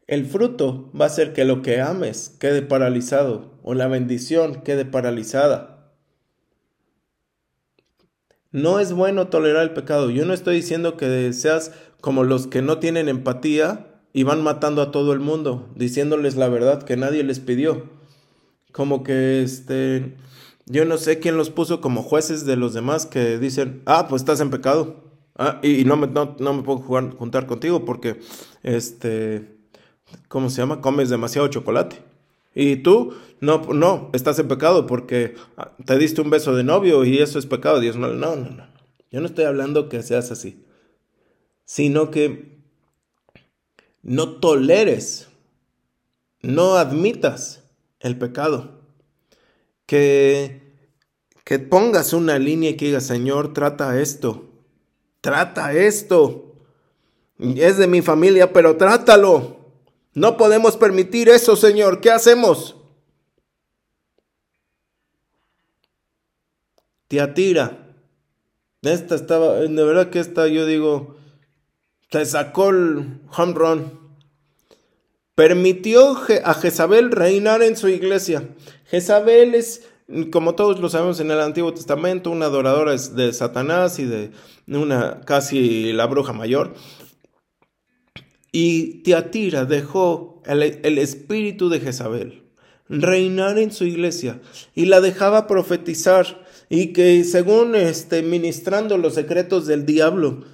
el 0.07 0.25
fruto 0.25 0.89
va 0.99 1.05
a 1.05 1.09
ser 1.09 1.33
que 1.33 1.43
lo 1.43 1.61
que 1.61 1.81
ames 1.81 2.29
quede 2.39 2.61
paralizado 2.61 3.51
o 3.63 3.73
la 3.73 3.87
bendición 3.87 4.61
quede 4.61 4.85
paralizada. 4.85 5.91
No 8.51 8.79
es 8.79 8.93
bueno 8.93 9.27
tolerar 9.27 9.63
el 9.63 9.73
pecado. 9.73 10.09
Yo 10.09 10.25
no 10.25 10.33
estoy 10.33 10.55
diciendo 10.55 10.95
que 10.95 11.33
seas 11.33 11.73
como 11.99 12.23
los 12.23 12.47
que 12.47 12.61
no 12.61 12.79
tienen 12.79 13.09
empatía 13.09 13.87
y 14.13 14.23
van 14.23 14.41
matando 14.41 14.81
a 14.81 14.91
todo 14.91 15.11
el 15.11 15.19
mundo, 15.19 15.69
diciéndoles 15.75 16.37
la 16.37 16.47
verdad 16.47 16.83
que 16.83 16.95
nadie 16.95 17.23
les 17.23 17.39
pidió. 17.39 17.89
Como 18.71 19.03
que 19.03 19.43
este, 19.43 20.15
yo 20.65 20.85
no 20.85 20.97
sé 20.97 21.19
quién 21.19 21.35
los 21.35 21.49
puso 21.49 21.81
como 21.81 22.01
jueces 22.01 22.45
de 22.45 22.55
los 22.55 22.73
demás 22.73 23.05
que 23.05 23.37
dicen, 23.37 23.81
ah, 23.85 24.07
pues 24.07 24.21
estás 24.21 24.39
en 24.39 24.49
pecado. 24.49 25.06
Ah, 25.37 25.59
y, 25.61 25.85
no, 25.85 25.97
me, 25.97 26.07
no, 26.07 26.53
me 26.53 26.63
puedo 26.63 26.79
jugar, 26.79 27.11
juntar 27.15 27.45
contigo 27.45 27.85
porque, 27.85 28.19
este, 28.63 29.55
¿cómo 30.27 30.49
se 30.49 30.57
llama? 30.61 30.81
Comes 30.81 31.09
demasiado 31.09 31.47
chocolate. 31.47 32.01
Y 32.55 32.77
tú, 32.77 33.13
no, 33.39 33.59
no, 33.71 34.09
estás 34.13 34.39
en 34.39 34.47
pecado 34.47 34.87
porque 34.87 35.35
ah, 35.57 35.73
te 35.85 35.97
diste 35.99 36.21
un 36.21 36.31
beso 36.31 36.55
de 36.55 36.63
novio 36.63 37.05
y 37.05 37.19
eso 37.19 37.37
es 37.37 37.45
pecado. 37.45 37.79
Dios, 37.79 37.97
no, 37.97 38.07
no, 38.07 38.35
no, 38.35 38.49
no. 38.49 38.67
Yo 39.11 39.21
no 39.21 39.27
estoy 39.27 39.45
hablando 39.45 39.89
que 39.89 40.01
seas 40.01 40.31
así, 40.31 40.65
sino 41.65 42.09
que 42.09 42.57
no 44.01 44.39
toleres, 44.39 45.27
no 46.41 46.77
admitas 46.77 47.63
el 47.99 48.17
pecado. 48.17 48.81
Que, 49.85 50.73
que 51.45 51.59
pongas 51.59 52.11
una 52.11 52.39
línea 52.39 52.71
y 52.71 52.75
que 52.75 52.87
digas, 52.87 53.05
Señor, 53.05 53.53
trata 53.53 54.01
esto 54.01 54.46
trata 55.27 55.73
esto. 55.73 56.55
Es 57.37 57.75
de 57.77 57.85
mi 57.85 58.01
familia, 58.01 58.53
pero 58.53 58.77
trátalo. 58.77 59.57
No 60.13 60.37
podemos 60.37 60.77
permitir 60.77 61.27
eso, 61.27 61.57
Señor. 61.57 61.99
¿Qué 61.99 62.11
hacemos? 62.11 62.77
Tiatira. 67.09 67.93
Esta 68.81 69.15
estaba, 69.15 69.55
de 69.55 69.83
verdad 69.83 70.11
que 70.11 70.21
esta, 70.21 70.47
yo 70.47 70.65
digo, 70.65 71.17
se 72.09 72.25
sacó 72.25 72.69
el 72.69 73.19
home 73.37 73.53
run. 73.53 73.99
Permitió 75.35 76.17
a 76.45 76.53
Jezabel 76.53 77.11
reinar 77.11 77.61
en 77.63 77.75
su 77.75 77.89
iglesia. 77.89 78.47
Jezabel 78.85 79.55
es 79.55 79.89
como 80.31 80.55
todos 80.55 80.79
lo 80.79 80.89
sabemos 80.89 81.19
en 81.19 81.31
el 81.31 81.41
Antiguo 81.41 81.73
Testamento, 81.73 82.31
una 82.31 82.45
adoradora 82.45 82.93
es 82.93 83.15
de 83.15 83.33
Satanás 83.33 83.99
y 83.99 84.05
de 84.05 84.31
una 84.67 85.21
casi 85.21 85.91
la 85.93 86.05
bruja 86.05 86.33
mayor. 86.33 86.75
Y 88.51 89.03
Tiatira 89.03 89.65
dejó 89.65 90.41
el, 90.45 90.63
el 90.63 90.97
espíritu 90.97 91.69
de 91.69 91.79
Jezabel 91.79 92.43
reinar 92.89 93.57
en 93.59 93.71
su 93.71 93.83
iglesia 93.83 94.39
y 94.73 94.85
la 94.85 95.01
dejaba 95.01 95.45
profetizar 95.45 96.45
y 96.69 96.93
que 96.93 97.25
según 97.25 97.75
este 97.75 98.23
ministrando 98.23 98.97
los 98.97 99.15
secretos 99.15 99.67
del 99.67 99.85
diablo, 99.85 100.45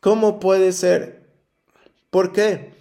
¿cómo 0.00 0.38
puede 0.38 0.72
ser 0.72 1.20
¿Por 2.10 2.32
qué? 2.32 2.72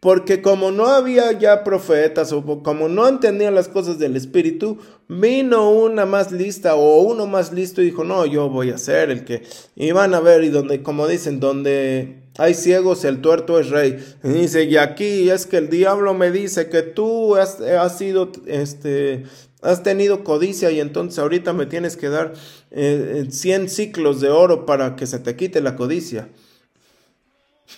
Porque 0.00 0.42
como 0.42 0.70
no 0.70 0.86
había 0.86 1.32
ya 1.32 1.64
profetas 1.64 2.32
o 2.32 2.62
como 2.62 2.88
no 2.88 3.08
entendían 3.08 3.54
las 3.54 3.68
cosas 3.68 3.98
del 3.98 4.14
Espíritu, 4.14 4.78
vino 5.08 5.70
una 5.70 6.04
más 6.04 6.32
lista 6.32 6.74
o 6.74 7.00
uno 7.00 7.26
más 7.26 7.52
listo 7.52 7.80
y 7.80 7.86
dijo, 7.86 8.04
no, 8.04 8.26
yo 8.26 8.50
voy 8.50 8.70
a 8.70 8.78
ser 8.78 9.10
el 9.10 9.24
que... 9.24 9.42
Y 9.74 9.92
van 9.92 10.14
a 10.14 10.20
ver, 10.20 10.44
y 10.44 10.50
donde, 10.50 10.82
como 10.82 11.08
dicen, 11.08 11.40
donde 11.40 12.22
hay 12.36 12.54
ciegos, 12.54 13.04
el 13.04 13.22
tuerto 13.22 13.58
es 13.58 13.70
rey. 13.70 13.98
Y 14.22 14.28
dice, 14.28 14.64
y 14.64 14.76
aquí 14.76 15.30
es 15.30 15.46
que 15.46 15.56
el 15.56 15.70
diablo 15.70 16.12
me 16.12 16.30
dice 16.30 16.68
que 16.68 16.82
tú 16.82 17.34
has, 17.36 17.58
sido, 17.96 18.30
este, 18.46 19.24
has 19.62 19.82
tenido 19.82 20.24
codicia 20.24 20.70
y 20.70 20.80
entonces 20.80 21.18
ahorita 21.18 21.54
me 21.54 21.64
tienes 21.64 21.96
que 21.96 22.10
dar 22.10 22.34
eh, 22.70 23.26
100 23.30 23.70
ciclos 23.70 24.20
de 24.20 24.28
oro 24.28 24.66
para 24.66 24.94
que 24.94 25.06
se 25.06 25.18
te 25.18 25.36
quite 25.36 25.62
la 25.62 25.74
codicia. 25.74 26.28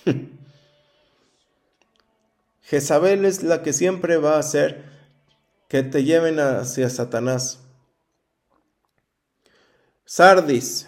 Jezabel 2.69 3.25
es 3.25 3.41
la 3.41 3.63
que 3.63 3.73
siempre 3.73 4.17
va 4.17 4.35
a 4.35 4.39
hacer 4.39 4.83
que 5.69 5.81
te 5.81 6.03
lleven 6.03 6.39
hacia 6.39 6.87
Satanás. 6.91 7.61
Sardis. 10.05 10.87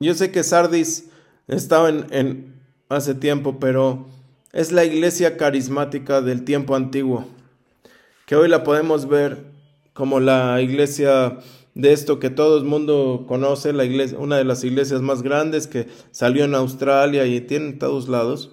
Yo 0.00 0.14
sé 0.14 0.32
que 0.32 0.44
Sardis 0.44 1.10
estaba 1.46 1.90
en, 1.90 2.58
hace 2.88 3.14
tiempo, 3.14 3.60
pero 3.60 4.06
es 4.52 4.72
la 4.72 4.86
iglesia 4.86 5.36
carismática 5.36 6.22
del 6.22 6.44
tiempo 6.44 6.74
antiguo, 6.74 7.26
que 8.24 8.34
hoy 8.34 8.48
la 8.48 8.64
podemos 8.64 9.06
ver 9.08 9.44
como 9.92 10.20
la 10.20 10.58
iglesia 10.62 11.38
de 11.74 11.92
esto 11.92 12.18
que 12.18 12.30
todo 12.30 12.56
el 12.56 12.64
mundo 12.64 13.26
conoce, 13.28 13.74
la 13.74 13.84
una 14.16 14.38
de 14.38 14.44
las 14.44 14.64
iglesias 14.64 15.02
más 15.02 15.20
grandes 15.20 15.66
que 15.66 15.88
salió 16.12 16.44
en 16.44 16.54
Australia 16.54 17.26
y 17.26 17.42
tiene 17.42 17.66
en 17.66 17.78
todos 17.78 18.08
lados. 18.08 18.52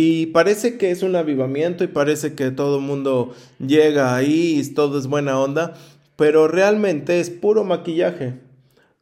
Y 0.00 0.26
parece 0.26 0.78
que 0.78 0.92
es 0.92 1.02
un 1.02 1.16
avivamiento 1.16 1.82
y 1.82 1.88
parece 1.88 2.36
que 2.36 2.52
todo 2.52 2.76
el 2.76 2.84
mundo 2.84 3.34
llega 3.58 4.14
ahí 4.14 4.60
y 4.60 4.72
todo 4.72 4.96
es 4.96 5.08
buena 5.08 5.40
onda, 5.40 5.74
pero 6.14 6.46
realmente 6.46 7.18
es 7.18 7.30
puro 7.30 7.64
maquillaje. 7.64 8.38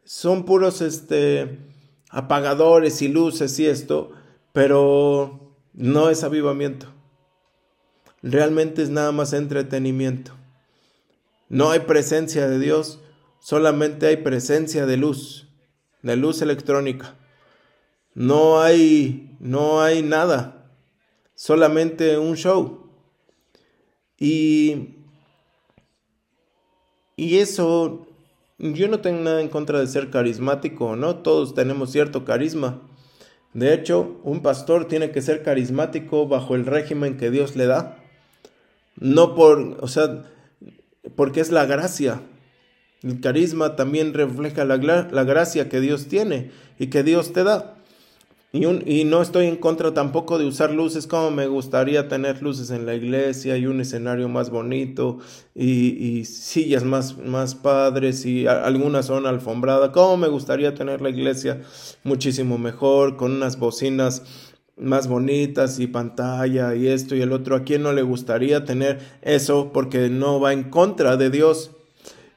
Son 0.05 0.47
puros 0.47 0.81
este 0.81 1.59
apagadores 2.09 3.03
y 3.03 3.09
luces 3.09 3.59
y 3.59 3.67
esto, 3.67 4.13
pero 4.55 5.55
no 5.75 6.09
es 6.09 6.25
avivamiento. 6.25 6.87
Realmente 8.23 8.81
es 8.81 8.89
nada 8.89 9.13
más 9.13 9.35
entretenimiento. 9.35 10.33
No 11.51 11.73
hay 11.73 11.81
presencia 11.81 12.49
de 12.49 12.59
Dios, 12.59 13.01
solamente 13.39 14.07
hay 14.07 14.17
presencia 14.17 14.87
de 14.87 14.97
luz, 14.97 15.47
de 16.01 16.17
luz 16.17 16.41
electrónica. 16.41 17.17
No 18.15 18.63
hay 18.63 19.37
no 19.41 19.83
hay 19.83 20.01
nada 20.01 20.56
solamente 21.37 22.19
un 22.19 22.35
show. 22.35 22.91
Y, 24.19 24.97
y 27.15 27.39
eso, 27.39 28.09
yo 28.59 28.89
no 28.89 29.01
tengo 29.01 29.21
nada 29.21 29.41
en 29.41 29.49
contra 29.49 29.79
de 29.79 29.87
ser 29.87 30.11
carismático, 30.11 30.97
¿no? 30.97 31.17
Todos 31.17 31.55
tenemos 31.55 31.93
cierto 31.93 32.25
carisma. 32.25 32.83
De 33.53 33.73
hecho, 33.73 34.19
un 34.25 34.43
pastor 34.43 34.89
tiene 34.89 35.13
que 35.13 35.23
ser 35.23 35.43
carismático 35.43 36.27
bajo 36.27 36.57
el 36.57 36.67
régimen 36.67 37.17
que 37.17 37.31
Dios 37.31 37.55
le 37.55 37.67
da. 37.67 38.03
No 38.97 39.35
por, 39.35 39.79
o 39.81 39.89
sea, 39.89 40.25
porque 41.15 41.41
es 41.41 41.51
la 41.51 41.67
gracia. 41.67 42.23
El 43.03 43.21
carisma 43.21 43.77
también 43.77 44.15
refleja 44.15 44.65
la, 44.65 44.77
la 44.79 45.25
gracia 45.25 45.69
que 45.69 45.81
Dios 45.81 46.07
tiene 46.07 46.51
y 46.79 46.89
que 46.89 47.03
Dios 47.03 47.33
te 47.33 47.45
da. 47.45 47.76
Y, 48.57 49.05
no 49.05 49.23
estoy 49.23 49.47
en 49.47 49.57
contra 49.57 49.93
tampoco 49.93 50.39
de 50.39 50.47
usar 50.47 50.71
luces 50.71 51.07
como 51.07 51.31
me 51.31 51.47
gustaría 51.47 52.09
tener 52.09 52.43
luces 52.43 52.71
en 52.71 52.87
la 52.87 52.95
iglesia 52.95 53.57
y 53.57 53.67
un 53.67 53.81
escenario 53.81 54.29
más 54.29 54.51
bonito 54.51 55.19
y, 55.55 56.25
sillas 56.25 56.85
más, 56.85 57.19
más 57.19 57.55
padres 57.55 58.25
y 58.25 58.47
alguna 58.47 59.03
zona 59.03 59.29
alfombrada. 59.29 59.93
Como 59.93 60.17
me 60.17 60.29
gustaría 60.29 60.75
tener 60.75 61.03
la 61.03 61.11
iglesia 61.11 61.63
muchísimo 62.05 62.57
mejor 62.57 63.17
con 63.17 63.33
unas 63.33 63.59
bocinas 63.59 64.23
más 64.77 65.09
bonitas 65.09 65.79
y 65.79 65.87
pantalla 65.87 66.75
y 66.75 66.89
esto 66.89 67.15
y 67.15 67.23
el 67.23 67.33
otro. 67.33 67.57
¿A 67.57 67.65
quién 67.65 67.83
no 67.83 67.93
le 67.93 68.03
gustaría 68.03 68.65
tener 68.65 69.01
eso 69.23 69.71
porque 69.73 70.09
no 70.09 70.41
va 70.41 70.53
en 70.53 70.65
contra 70.65 71.17
de 71.17 71.31
Dios? 71.31 71.71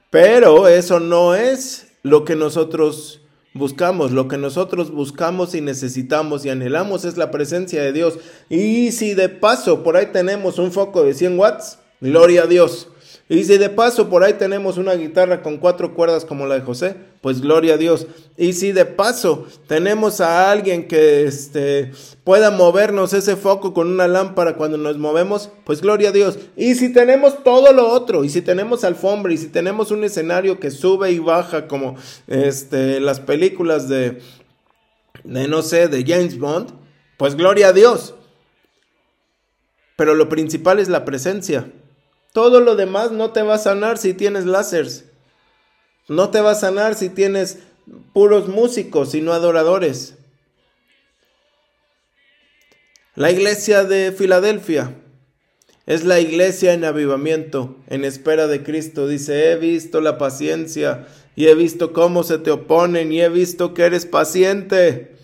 Pero 0.09 0.67
eso 0.67 0.99
no 0.99 1.35
es 1.35 1.87
lo 2.03 2.25
que 2.25 2.35
nosotros 2.35 3.21
buscamos, 3.59 4.11
lo 4.11 4.27
que 4.27 4.37
nosotros 4.37 4.91
buscamos 4.91 5.53
y 5.53 5.61
necesitamos 5.61 6.43
y 6.45 6.49
anhelamos 6.49 7.05
es 7.05 7.17
la 7.17 7.29
presencia 7.29 7.83
de 7.83 7.93
Dios. 7.93 8.17
Y 8.49 8.91
si 8.91 9.13
de 9.13 9.29
paso 9.29 9.83
por 9.83 9.97
ahí 9.97 10.07
tenemos 10.11 10.57
un 10.57 10.71
foco 10.71 11.03
de 11.03 11.13
100 11.13 11.37
watts, 11.37 11.77
gloria 12.01 12.43
a 12.43 12.47
Dios. 12.47 12.87
Y 13.31 13.43
si 13.43 13.59
de 13.59 13.69
paso 13.69 14.09
por 14.09 14.23
ahí 14.23 14.33
tenemos 14.33 14.77
una 14.77 14.95
guitarra 14.95 15.43
con 15.43 15.57
cuatro 15.57 15.93
cuerdas 15.93 16.25
como 16.25 16.47
la 16.47 16.55
de 16.55 16.61
José, 16.61 16.95
pues 17.21 17.41
gloria 17.41 17.75
a 17.75 17.77
Dios. 17.77 18.07
Y 18.37 18.53
si 18.53 18.71
de 18.71 18.85
paso 18.85 19.45
tenemos 19.67 20.19
a 20.19 20.49
alguien 20.49 20.87
que 20.87 21.25
este, 21.25 21.91
pueda 22.23 22.49
movernos 22.49 23.13
ese 23.13 23.35
foco 23.35 23.71
con 23.71 23.87
una 23.87 24.07
lámpara 24.07 24.55
cuando 24.55 24.79
nos 24.79 24.97
movemos, 24.97 25.51
pues 25.63 25.79
gloria 25.79 26.09
a 26.09 26.11
Dios. 26.11 26.39
Y 26.57 26.73
si 26.73 26.91
tenemos 26.91 27.43
todo 27.43 27.71
lo 27.71 27.89
otro, 27.89 28.23
y 28.23 28.29
si 28.29 28.41
tenemos 28.41 28.83
alfombra, 28.83 29.31
y 29.31 29.37
si 29.37 29.47
tenemos 29.47 29.91
un 29.91 30.03
escenario 30.03 30.59
que 30.59 30.71
sube 30.71 31.11
y 31.11 31.19
baja 31.19 31.67
como 31.67 31.97
este, 32.25 32.99
las 32.99 33.19
películas 33.19 33.87
de, 33.87 34.21
de, 35.23 35.47
no 35.47 35.61
sé, 35.61 35.87
de 35.87 36.03
James 36.03 36.39
Bond, 36.39 36.71
pues 37.17 37.35
gloria 37.35 37.67
a 37.67 37.73
Dios. 37.73 38.15
Pero 39.97 40.15
lo 40.15 40.29
principal 40.29 40.79
es 40.79 40.89
la 40.89 41.05
presencia. 41.05 41.69
Todo 42.33 42.59
lo 42.59 42.75
demás 42.75 43.11
no 43.11 43.31
te 43.31 43.41
va 43.41 43.55
a 43.55 43.59
sanar 43.59 43.97
si 43.97 44.13
tienes 44.13 44.45
láseres. 44.45 45.05
No 46.07 46.29
te 46.29 46.41
va 46.41 46.51
a 46.51 46.55
sanar 46.55 46.95
si 46.95 47.09
tienes 47.09 47.59
puros 48.13 48.47
músicos 48.47 49.15
y 49.15 49.21
no 49.21 49.33
adoradores. 49.33 50.15
La 53.15 53.31
iglesia 53.31 53.83
de 53.83 54.11
Filadelfia 54.11 54.95
es 55.85 56.05
la 56.05 56.19
iglesia 56.19 56.73
en 56.73 56.85
avivamiento, 56.85 57.75
en 57.87 58.05
espera 58.05 58.47
de 58.47 58.63
Cristo. 58.63 59.07
Dice, 59.07 59.51
he 59.51 59.55
visto 59.55 60.01
la 60.01 60.17
paciencia 60.17 61.07
y 61.35 61.47
he 61.47 61.55
visto 61.55 61.93
cómo 61.93 62.23
se 62.23 62.37
te 62.37 62.51
oponen 62.51 63.11
y 63.11 63.21
he 63.21 63.29
visto 63.29 63.73
que 63.73 63.83
eres 63.83 64.05
paciente. 64.05 65.15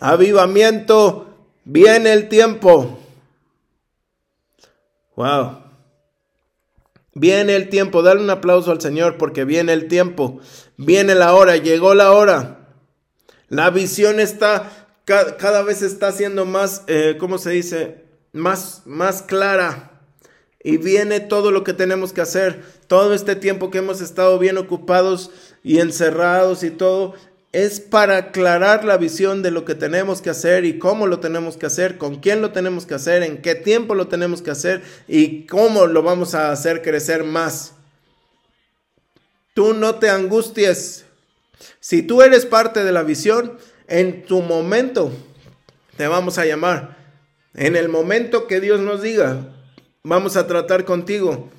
Avivamiento, 0.00 1.34
viene 1.64 2.12
el 2.12 2.28
tiempo. 2.28 2.98
Wow. 5.14 5.65
Viene 7.18 7.56
el 7.56 7.70
tiempo, 7.70 8.02
dale 8.02 8.20
un 8.20 8.28
aplauso 8.28 8.70
al 8.72 8.82
Señor 8.82 9.16
porque 9.16 9.46
viene 9.46 9.72
el 9.72 9.88
tiempo, 9.88 10.38
viene 10.76 11.14
la 11.14 11.32
hora, 11.32 11.56
llegó 11.56 11.94
la 11.94 12.12
hora. 12.12 12.68
La 13.48 13.70
visión 13.70 14.20
está, 14.20 14.86
cada, 15.06 15.62
vez 15.62 15.80
está 15.80 16.12
siendo 16.12 16.44
más, 16.44 16.82
eh, 16.88 17.16
¿cómo 17.18 17.38
se 17.38 17.52
dice? 17.52 18.04
Más, 18.34 18.82
más 18.84 19.22
clara. 19.22 20.02
Y 20.62 20.76
viene 20.76 21.20
todo 21.20 21.52
lo 21.52 21.64
que 21.64 21.72
tenemos 21.72 22.12
que 22.12 22.20
hacer. 22.20 22.62
Todo 22.86 23.14
este 23.14 23.34
tiempo 23.34 23.70
que 23.70 23.78
hemos 23.78 24.02
estado 24.02 24.38
bien 24.38 24.58
ocupados 24.58 25.30
y 25.62 25.78
encerrados 25.78 26.64
y 26.64 26.70
todo, 26.70 27.14
es 27.56 27.80
para 27.80 28.18
aclarar 28.18 28.84
la 28.84 28.98
visión 28.98 29.42
de 29.42 29.50
lo 29.50 29.64
que 29.64 29.74
tenemos 29.74 30.20
que 30.20 30.28
hacer 30.28 30.66
y 30.66 30.78
cómo 30.78 31.06
lo 31.06 31.20
tenemos 31.20 31.56
que 31.56 31.64
hacer, 31.64 31.96
con 31.96 32.16
quién 32.16 32.42
lo 32.42 32.52
tenemos 32.52 32.84
que 32.84 32.92
hacer, 32.92 33.22
en 33.22 33.40
qué 33.40 33.54
tiempo 33.54 33.94
lo 33.94 34.08
tenemos 34.08 34.42
que 34.42 34.50
hacer 34.50 34.82
y 35.08 35.46
cómo 35.46 35.86
lo 35.86 36.02
vamos 36.02 36.34
a 36.34 36.52
hacer 36.52 36.82
crecer 36.82 37.24
más. 37.24 37.72
Tú 39.54 39.72
no 39.72 39.94
te 39.94 40.10
angusties. 40.10 41.06
Si 41.80 42.02
tú 42.02 42.20
eres 42.20 42.44
parte 42.44 42.84
de 42.84 42.92
la 42.92 43.02
visión, 43.02 43.56
en 43.88 44.26
tu 44.26 44.42
momento 44.42 45.10
te 45.96 46.08
vamos 46.08 46.36
a 46.36 46.44
llamar. 46.44 46.98
En 47.54 47.74
el 47.74 47.88
momento 47.88 48.46
que 48.46 48.60
Dios 48.60 48.80
nos 48.80 49.00
diga, 49.00 49.48
vamos 50.02 50.36
a 50.36 50.46
tratar 50.46 50.84
contigo, 50.84 51.50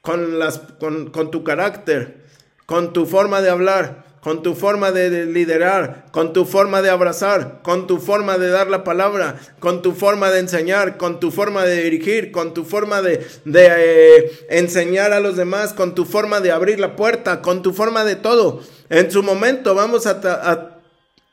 con, 0.00 0.40
las, 0.40 0.58
con, 0.58 1.10
con 1.12 1.30
tu 1.30 1.44
carácter, 1.44 2.24
con 2.66 2.92
tu 2.92 3.06
forma 3.06 3.40
de 3.42 3.50
hablar, 3.50 4.05
con 4.26 4.42
tu 4.42 4.56
forma 4.56 4.90
de 4.90 5.24
liderar, 5.26 6.06
con 6.10 6.32
tu 6.32 6.44
forma 6.46 6.82
de 6.82 6.90
abrazar, 6.90 7.60
con 7.62 7.86
tu 7.86 7.98
forma 7.98 8.38
de 8.38 8.48
dar 8.48 8.68
la 8.68 8.82
palabra, 8.82 9.38
con 9.60 9.82
tu 9.82 9.92
forma 9.92 10.32
de 10.32 10.40
enseñar, 10.40 10.96
con 10.96 11.20
tu 11.20 11.30
forma 11.30 11.64
de 11.64 11.84
dirigir, 11.84 12.32
con 12.32 12.52
tu 12.52 12.64
forma 12.64 13.02
de, 13.02 13.24
eh, 13.54 14.46
enseñar 14.50 15.12
a 15.12 15.20
los 15.20 15.36
demás, 15.36 15.72
con 15.72 15.94
tu 15.94 16.04
forma 16.04 16.40
de 16.40 16.50
abrir 16.50 16.80
la 16.80 16.96
puerta, 16.96 17.40
con 17.40 17.62
tu 17.62 17.72
forma 17.72 18.04
de 18.04 18.16
todo. 18.16 18.62
En 18.90 19.12
su 19.12 19.22
momento 19.22 19.76
vamos 19.76 20.08
a, 20.08 20.80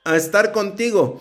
a 0.03 0.15
estar 0.15 0.51
contigo. 0.51 1.19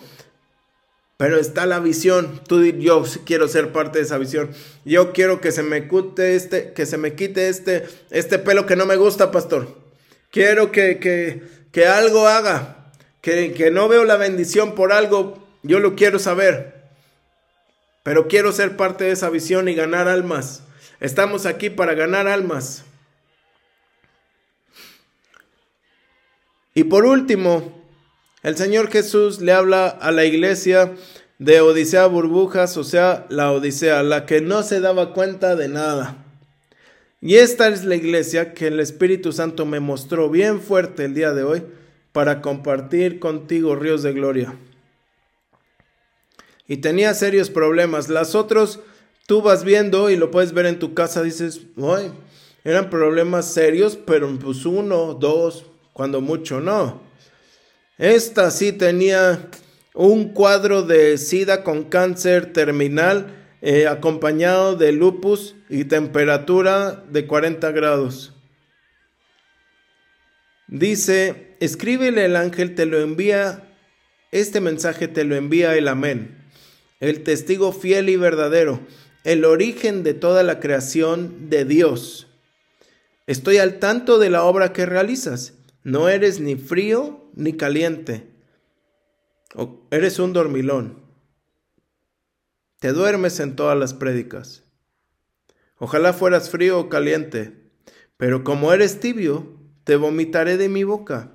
Pero 1.17 1.39
está 1.39 1.65
la 1.65 1.79
visión. 1.79 2.39
Tú, 2.47 2.63
yo 2.63 3.03
quiero 3.25 3.47
ser 3.47 3.71
parte 3.71 3.97
de 3.97 4.05
esa 4.05 4.19
visión. 4.19 4.51
Yo 4.85 5.11
quiero 5.11 5.41
que 5.41 5.51
se 5.51 5.63
me 5.63 5.87
quite 5.87 6.35
este, 6.35 6.73
que 6.73 6.85
se 6.85 6.99
me 6.99 7.15
quite 7.15 7.49
este, 7.49 7.83
este 8.11 8.37
pelo 8.37 8.67
que 8.67 8.75
no 8.75 8.85
me 8.85 8.95
gusta, 8.95 9.31
pastor. 9.31 9.81
Quiero 10.33 10.71
que, 10.71 10.97
que, 10.97 11.43
que 11.73 11.87
algo 11.87 12.27
haga, 12.27 12.77
que, 13.19 13.51
que 13.51 13.71
no 13.71 13.89
veo 13.89 14.05
la 14.05 14.15
bendición 14.15 14.75
por 14.75 14.93
algo 14.93 15.43
yo 15.63 15.79
lo 15.79 15.95
quiero 15.95 16.19
saber, 16.19 16.83
pero 18.03 18.27
quiero 18.27 18.51
ser 18.51 18.77
parte 18.77 19.05
de 19.05 19.11
esa 19.11 19.29
visión 19.29 19.67
y 19.69 19.75
ganar 19.75 20.07
almas. 20.07 20.63
Estamos 20.99 21.45
aquí 21.45 21.69
para 21.69 21.95
ganar 21.95 22.27
almas. 22.27 22.83
Y 26.75 26.83
por 26.83 27.05
último, 27.05 27.81
el 28.41 28.57
Señor 28.57 28.91
Jesús 28.91 29.41
le 29.41 29.53
habla 29.53 29.87
a 29.87 30.11
la 30.11 30.25
iglesia 30.25 30.93
de 31.39 31.61
Odisea 31.61 32.07
Burbujas, 32.07 32.77
o 32.77 32.83
sea, 32.83 33.25
la 33.29 33.51
Odisea, 33.51 34.03
la 34.03 34.25
que 34.25 34.41
no 34.41 34.63
se 34.63 34.81
daba 34.81 35.13
cuenta 35.13 35.55
de 35.55 35.69
nada. 35.69 36.22
Y 37.25 37.37
esta 37.37 37.69
es 37.69 37.85
la 37.85 37.95
iglesia 37.95 38.53
que 38.53 38.67
el 38.67 38.81
Espíritu 38.81 39.31
Santo 39.31 39.65
me 39.65 39.79
mostró 39.79 40.29
bien 40.29 40.59
fuerte 40.59 41.05
el 41.05 41.13
día 41.13 41.31
de 41.31 41.43
hoy 41.43 41.63
para 42.11 42.41
compartir 42.41 43.19
contigo 43.19 43.77
ríos 43.77 44.03
de 44.03 44.11
gloria. 44.11 44.57
Y 46.67 46.77
tenía 46.77 47.13
serios 47.13 47.49
problemas. 47.49 48.09
Las 48.09 48.35
otras 48.35 48.81
tú 49.25 49.41
vas 49.41 49.63
viendo 49.63 50.09
y 50.09 50.17
lo 50.17 50.31
puedes 50.31 50.51
ver 50.51 50.65
en 50.65 50.79
tu 50.79 50.93
casa, 50.93 51.23
dices, 51.23 51.61
Ay, 51.77 52.11
eran 52.65 52.89
problemas 52.89 53.53
serios, 53.53 53.95
pero 53.95 54.29
pues 54.37 54.65
uno, 54.65 55.13
dos, 55.13 55.65
cuando 55.93 56.19
mucho 56.19 56.59
no. 56.59 57.03
Esta 57.97 58.51
sí 58.51 58.73
tenía 58.73 59.49
un 59.93 60.33
cuadro 60.33 60.83
de 60.83 61.17
SIDA 61.17 61.63
con 61.63 61.85
cáncer 61.85 62.51
terminal 62.51 63.33
eh, 63.61 63.87
acompañado 63.87 64.75
de 64.75 64.91
lupus 64.91 65.55
y 65.73 65.85
temperatura 65.85 67.03
de 67.09 67.25
40 67.25 67.71
grados. 67.71 68.31
Dice, 70.67 71.57
escríbele 71.59 72.25
el 72.25 72.35
ángel, 72.35 72.75
te 72.75 72.85
lo 72.85 72.99
envía, 72.99 73.75
este 74.31 74.61
mensaje 74.61 75.07
te 75.07 75.23
lo 75.23 75.35
envía 75.35 75.75
el 75.75 75.87
amén, 75.87 76.37
el 76.99 77.23
testigo 77.23 77.73
fiel 77.73 78.09
y 78.09 78.17
verdadero, 78.17 78.81
el 79.23 79.45
origen 79.45 80.03
de 80.03 80.13
toda 80.13 80.43
la 80.43 80.59
creación 80.59 81.49
de 81.49 81.65
Dios. 81.65 82.27
Estoy 83.25 83.57
al 83.57 83.79
tanto 83.79 84.19
de 84.19 84.29
la 84.29 84.43
obra 84.43 84.73
que 84.73 84.85
realizas. 84.85 85.55
No 85.81 86.07
eres 86.07 86.39
ni 86.39 86.55
frío 86.55 87.25
ni 87.33 87.53
caliente. 87.53 88.27
eres 89.89 90.19
un 90.19 90.33
dormilón. 90.33 90.99
Te 92.79 92.91
duermes 92.91 93.39
en 93.39 93.55
todas 93.55 93.75
las 93.75 93.95
prédicas. 93.95 94.63
Ojalá 95.77 96.13
fueras 96.13 96.49
frío 96.49 96.79
o 96.79 96.89
caliente, 96.89 97.51
pero 98.17 98.43
como 98.43 98.71
eres 98.73 98.99
tibio, 98.99 99.57
te 99.83 99.95
vomitaré 99.95 100.57
de 100.57 100.69
mi 100.69 100.83
boca. 100.83 101.31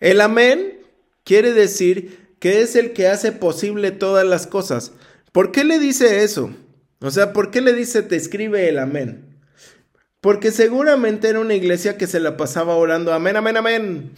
El 0.00 0.20
amén 0.20 0.80
quiere 1.24 1.52
decir 1.52 2.36
que 2.38 2.60
es 2.60 2.76
el 2.76 2.92
que 2.92 3.08
hace 3.08 3.32
posible 3.32 3.90
todas 3.90 4.26
las 4.26 4.46
cosas. 4.46 4.92
¿Por 5.32 5.50
qué 5.50 5.64
le 5.64 5.78
dice 5.78 6.24
eso? 6.24 6.50
O 7.00 7.10
sea, 7.10 7.32
¿por 7.32 7.50
qué 7.50 7.60
le 7.60 7.72
dice 7.72 8.02
te 8.02 8.16
escribe 8.16 8.68
el 8.68 8.78
amén? 8.78 9.38
Porque 10.20 10.50
seguramente 10.50 11.28
era 11.28 11.40
una 11.40 11.54
iglesia 11.54 11.96
que 11.96 12.06
se 12.06 12.20
la 12.20 12.36
pasaba 12.36 12.76
orando 12.76 13.12
amén, 13.12 13.36
amén, 13.36 13.56
amén. 13.56 14.12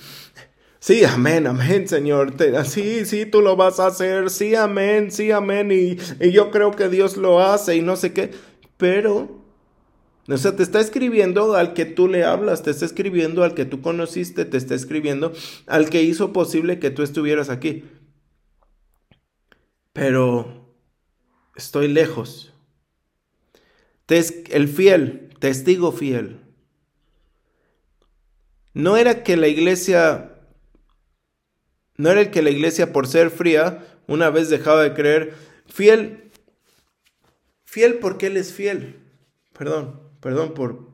Sí, 0.79 1.05
amén, 1.05 1.49
amén, 1.49 1.89
Señor. 1.89 2.35
sí, 2.65 3.05
sí, 3.07 3.27
tú 3.27 3.43
lo 3.43 3.57
vas 3.57 3.81
a 3.81 3.89
hacer. 3.89 4.31
Sí, 4.31 4.55
amén, 4.55 5.11
sí, 5.11 5.33
amén. 5.33 5.73
Y, 5.73 5.99
y 6.25 6.31
yo 6.31 6.53
creo 6.53 6.71
que 6.71 6.89
Dios 6.89 7.17
lo 7.17 7.41
hace 7.43 7.75
y 7.75 7.83
no 7.83 7.97
sé 7.97 8.13
qué. 8.13 8.31
Pero, 8.77 9.45
o 10.29 10.37
sea, 10.37 10.57
te 10.57 10.63
está 10.63 10.81
escribiendo 10.81 11.55
al 11.55 11.73
que 11.73 11.85
tú 11.85 12.09
le 12.09 12.25
hablas, 12.25 12.63
te 12.63 12.71
está 12.71 12.85
escribiendo 12.85 13.43
al 13.43 13.55
que 13.55 13.65
tú 13.65 13.81
conociste, 13.81 14.45
te 14.45 14.57
está 14.57 14.75
escribiendo 14.75 15.33
al 15.67 15.89
que 15.91 16.03
hizo 16.03 16.33
posible 16.33 16.79
que 16.79 16.91
tú 16.91 17.03
estuvieras 17.03 17.49
aquí. 17.49 17.85
Pero 19.93 20.75
estoy 21.55 21.89
lejos. 21.89 22.53
El 24.09 24.69
fiel, 24.69 25.31
testigo 25.41 25.91
fiel. 25.93 26.41
No 28.75 28.97
era 28.97 29.23
que 29.23 29.37
la 29.37 29.49
iglesia 29.49 30.37
no 31.97 32.11
era 32.11 32.21
el 32.21 32.31
que 32.31 32.43
la 32.43 32.51
iglesia 32.51 32.93
por 32.93 33.07
ser 33.07 33.31
fría, 33.31 33.87
una 34.07 34.31
vez 34.31 34.51
dejaba 34.51 34.83
de 34.83 34.95
creer, 34.95 35.35
fiel, 35.67 36.26
fiel 37.67 37.99
porque 37.99 38.29
Él 38.29 38.39
es 38.39 38.55
fiel. 38.55 39.03
Perdón, 39.57 40.01
perdón 40.21 40.55
por... 40.55 40.87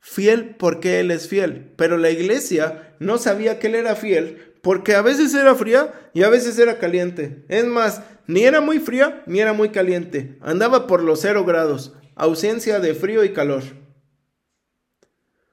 Fiel 0.00 0.56
porque 0.56 1.00
Él 1.00 1.10
es 1.10 1.28
fiel. 1.28 1.72
Pero 1.76 1.96
la 1.96 2.10
iglesia 2.10 2.94
no 2.98 3.16
sabía 3.16 3.58
que 3.58 3.68
Él 3.68 3.76
era 3.76 3.96
fiel 3.96 4.54
porque 4.64 4.94
a 4.94 5.02
veces 5.02 5.34
era 5.34 5.54
fría 5.54 6.10
y 6.14 6.22
a 6.22 6.30
veces 6.30 6.58
era 6.58 6.78
caliente. 6.78 7.44
Es 7.48 7.66
más, 7.66 8.02
ni 8.26 8.44
era 8.44 8.62
muy 8.62 8.80
fría 8.80 9.22
ni 9.26 9.40
era 9.40 9.52
muy 9.52 9.68
caliente. 9.68 10.38
Andaba 10.40 10.86
por 10.86 11.02
los 11.02 11.20
cero 11.20 11.44
grados, 11.44 11.92
ausencia 12.16 12.80
de 12.80 12.94
frío 12.94 13.24
y 13.24 13.34
calor. 13.34 13.62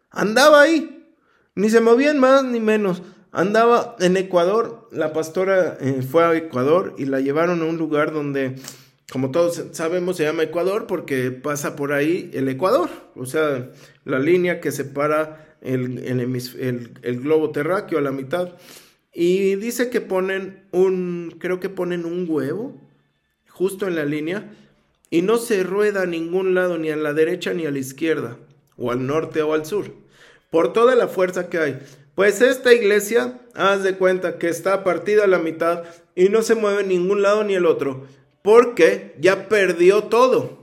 Andaba 0.09 0.61
ahí, 0.61 1.13
ni 1.55 1.69
se 1.69 1.81
movían 1.81 2.19
más 2.19 2.43
ni 2.45 2.61
menos. 2.61 3.03
Andaba 3.33 3.97
en 3.99 4.15
Ecuador, 4.15 4.87
la 4.91 5.11
pastora 5.13 5.77
eh, 5.79 6.01
fue 6.09 6.23
a 6.23 6.35
Ecuador 6.35 6.95
y 6.97 7.05
la 7.05 7.19
llevaron 7.19 7.61
a 7.61 7.65
un 7.65 7.77
lugar 7.77 8.13
donde, 8.13 8.55
como 9.11 9.31
todos 9.31 9.61
sabemos, 9.73 10.15
se 10.15 10.23
llama 10.23 10.43
Ecuador 10.43 10.87
porque 10.87 11.31
pasa 11.31 11.75
por 11.75 11.91
ahí 11.91 12.31
el 12.33 12.47
Ecuador, 12.47 12.89
o 13.15 13.25
sea, 13.25 13.69
la 14.05 14.19
línea 14.19 14.61
que 14.61 14.71
separa 14.71 15.57
el, 15.61 15.99
el, 17.03 17.19
globo 17.19 17.51
terráqueo 17.51 17.99
a 17.99 18.01
la 18.01 18.11
mitad. 18.11 18.53
Y 19.13 19.55
dice 19.55 19.89
que 19.89 19.99
ponen 19.99 20.63
un, 20.71 21.35
creo 21.39 21.59
que 21.59 21.67
ponen 21.67 22.05
un 22.05 22.25
huevo 22.29 22.79
justo 23.49 23.85
en 23.85 23.95
la 23.95 24.05
línea 24.05 24.53
y 25.09 25.23
no 25.23 25.37
se 25.37 25.63
rueda 25.63 26.03
a 26.03 26.07
ningún 26.07 26.55
lado, 26.55 26.77
ni 26.77 26.89
a 26.89 26.95
la 26.95 27.13
derecha 27.13 27.53
ni 27.53 27.65
a 27.65 27.71
la 27.71 27.79
izquierda, 27.79 28.37
o 28.77 28.91
al 28.91 29.05
norte 29.05 29.41
o 29.41 29.53
al 29.53 29.65
sur, 29.65 29.93
por 30.49 30.71
toda 30.71 30.95
la 30.95 31.09
fuerza 31.09 31.49
que 31.49 31.57
hay. 31.57 31.79
Pues 32.15 32.41
esta 32.41 32.73
iglesia, 32.73 33.41
haz 33.55 33.83
de 33.83 33.97
cuenta 33.97 34.37
que 34.37 34.47
está 34.47 34.85
partida 34.85 35.25
a 35.25 35.27
la 35.27 35.39
mitad 35.39 35.83
y 36.15 36.29
no 36.29 36.43
se 36.43 36.55
mueve 36.55 36.83
en 36.83 36.87
ningún 36.87 37.21
lado 37.21 37.43
ni 37.43 37.55
el 37.55 37.65
otro, 37.65 38.07
porque 38.41 39.15
ya 39.19 39.47
perdió 39.47 40.03
todo. 40.05 40.61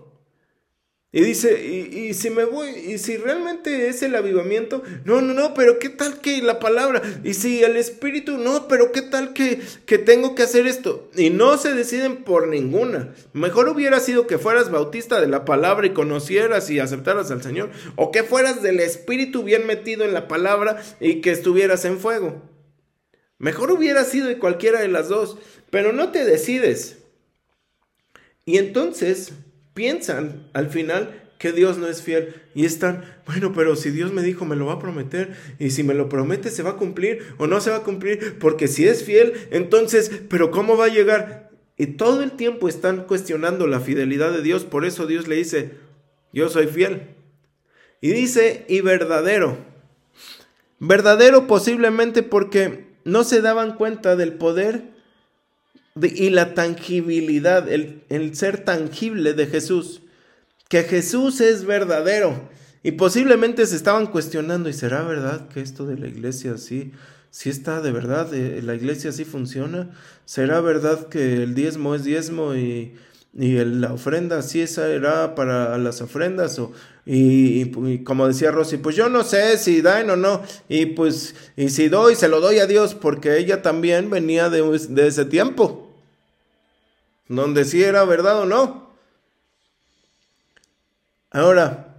Y 1.10 1.22
dice, 1.22 1.64
y, 1.66 2.12
si 2.12 2.28
me 2.28 2.44
voy, 2.44 2.68
y 2.68 2.98
si 2.98 3.16
realmente 3.16 3.88
es 3.88 4.02
el 4.02 4.14
avivamiento, 4.14 4.82
no, 5.06 5.22
no, 5.22 5.32
no, 5.32 5.54
pero 5.54 5.78
qué 5.78 5.88
tal 5.88 6.20
que 6.20 6.42
la 6.42 6.58
palabra, 6.58 7.00
y 7.24 7.32
si 7.32 7.64
el 7.64 7.78
espíritu, 7.78 8.36
no, 8.36 8.68
pero 8.68 8.92
qué 8.92 9.00
tal 9.00 9.32
que, 9.32 9.58
que 9.86 9.96
tengo 9.96 10.34
que 10.34 10.42
hacer 10.42 10.66
esto. 10.66 11.08
Y 11.16 11.30
no 11.30 11.56
se 11.56 11.72
deciden 11.72 12.24
por 12.24 12.48
ninguna. 12.48 13.14
Mejor 13.32 13.70
hubiera 13.70 14.00
sido 14.00 14.26
que 14.26 14.36
fueras 14.36 14.70
bautista 14.70 15.18
de 15.18 15.28
la 15.28 15.46
palabra 15.46 15.86
y 15.86 15.94
conocieras 15.94 16.68
y 16.68 16.78
aceptaras 16.78 17.30
al 17.30 17.42
Señor, 17.42 17.70
o 17.96 18.10
que 18.12 18.22
fueras 18.22 18.62
del 18.62 18.78
espíritu 18.78 19.44
bien 19.44 19.66
metido 19.66 20.04
en 20.04 20.12
la 20.12 20.28
palabra 20.28 20.82
y 21.00 21.22
que 21.22 21.30
estuvieras 21.30 21.86
en 21.86 21.98
fuego. 22.00 22.42
Mejor 23.38 23.70
hubiera 23.70 24.04
sido 24.04 24.26
de 24.28 24.38
cualquiera 24.38 24.82
de 24.82 24.88
las 24.88 25.08
dos, 25.08 25.38
pero 25.70 25.94
no 25.94 26.10
te 26.10 26.26
decides. 26.26 26.97
Y 28.48 28.56
entonces 28.56 29.34
piensan 29.74 30.48
al 30.54 30.70
final 30.70 31.30
que 31.38 31.52
Dios 31.52 31.76
no 31.76 31.86
es 31.86 32.00
fiel 32.00 32.34
y 32.54 32.64
están, 32.64 33.04
bueno, 33.26 33.52
pero 33.52 33.76
si 33.76 33.90
Dios 33.90 34.10
me 34.10 34.22
dijo, 34.22 34.46
me 34.46 34.56
lo 34.56 34.64
va 34.64 34.72
a 34.72 34.78
prometer 34.78 35.36
y 35.58 35.68
si 35.68 35.82
me 35.82 35.92
lo 35.92 36.08
promete, 36.08 36.48
se 36.48 36.62
va 36.62 36.70
a 36.70 36.76
cumplir 36.76 37.34
o 37.36 37.46
no 37.46 37.60
se 37.60 37.68
va 37.68 37.76
a 37.76 37.82
cumplir, 37.82 38.38
porque 38.38 38.66
si 38.66 38.88
es 38.88 39.04
fiel, 39.04 39.34
entonces, 39.50 40.22
pero 40.30 40.50
¿cómo 40.50 40.78
va 40.78 40.86
a 40.86 40.88
llegar? 40.88 41.50
Y 41.76 41.88
todo 41.88 42.22
el 42.22 42.32
tiempo 42.32 42.70
están 42.70 43.04
cuestionando 43.04 43.66
la 43.66 43.80
fidelidad 43.80 44.32
de 44.32 44.40
Dios, 44.40 44.64
por 44.64 44.86
eso 44.86 45.06
Dios 45.06 45.28
le 45.28 45.36
dice, 45.36 45.72
yo 46.32 46.48
soy 46.48 46.68
fiel. 46.68 47.02
Y 48.00 48.12
dice, 48.12 48.64
y 48.66 48.80
verdadero. 48.80 49.58
Verdadero 50.78 51.46
posiblemente 51.46 52.22
porque 52.22 52.86
no 53.04 53.24
se 53.24 53.42
daban 53.42 53.76
cuenta 53.76 54.16
del 54.16 54.32
poder 54.32 54.96
y 56.02 56.30
la 56.30 56.54
tangibilidad, 56.54 57.68
el, 57.68 58.02
el 58.08 58.34
ser 58.34 58.64
tangible 58.64 59.34
de 59.34 59.46
Jesús. 59.46 60.02
Que 60.68 60.82
Jesús 60.82 61.40
es 61.40 61.64
verdadero. 61.64 62.48
Y 62.82 62.92
posiblemente 62.92 63.66
se 63.66 63.76
estaban 63.76 64.06
cuestionando, 64.06 64.68
¿y 64.68 64.72
será 64.72 65.02
verdad 65.02 65.48
que 65.48 65.60
esto 65.60 65.84
de 65.84 65.98
la 65.98 66.06
iglesia 66.06 66.56
sí, 66.58 66.92
sí 67.30 67.50
está 67.50 67.80
de 67.80 67.90
verdad? 67.90 68.32
Eh, 68.32 68.62
¿La 68.62 68.74
iglesia 68.74 69.12
sí 69.12 69.24
funciona? 69.24 69.90
¿Será 70.24 70.60
verdad 70.60 71.08
que 71.08 71.42
el 71.42 71.54
diezmo 71.54 71.94
es 71.94 72.04
diezmo 72.04 72.54
y, 72.54 72.94
y 73.34 73.64
la 73.64 73.92
ofrenda 73.92 74.42
sí 74.42 74.66
será 74.66 75.34
para 75.34 75.76
las 75.78 76.00
ofrendas? 76.00 76.58
O, 76.60 76.72
y, 77.04 77.70
como 78.04 78.28
decía 78.28 78.52
Rosy, 78.52 78.76
pues 78.76 78.94
yo 78.94 79.08
no 79.08 79.24
sé 79.24 79.58
si 79.58 79.82
dan 79.82 80.08
o 80.10 80.16
no. 80.16 80.42
Y 80.68 80.86
pues, 80.86 81.34
y 81.56 81.70
si 81.70 81.88
doy, 81.88 82.14
se 82.14 82.28
lo 82.28 82.40
doy 82.40 82.58
a 82.58 82.66
Dios, 82.66 82.94
porque 82.94 83.38
ella 83.38 83.60
también 83.60 84.08
venía 84.08 84.50
de, 84.50 84.62
de 84.90 85.06
ese 85.06 85.24
tiempo 85.24 85.87
donde 87.28 87.64
si 87.64 87.82
era 87.82 88.04
verdad 88.04 88.40
o 88.40 88.46
no. 88.46 88.88
Ahora, 91.30 91.94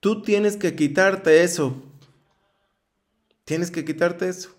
tú 0.00 0.22
tienes 0.22 0.56
que 0.56 0.76
quitarte 0.76 1.42
eso. 1.42 1.82
Tienes 3.44 3.70
que 3.70 3.84
quitarte 3.84 4.28
eso. 4.28 4.50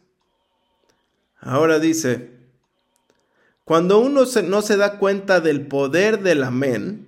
Ahora 1.39 1.79
dice, 1.79 2.31
Cuando 3.63 3.99
uno 3.99 4.23
no 4.43 4.61
se 4.61 4.77
da 4.77 4.97
cuenta 4.97 5.39
del 5.39 5.67
poder 5.67 6.21
del 6.21 6.43
amén, 6.43 7.07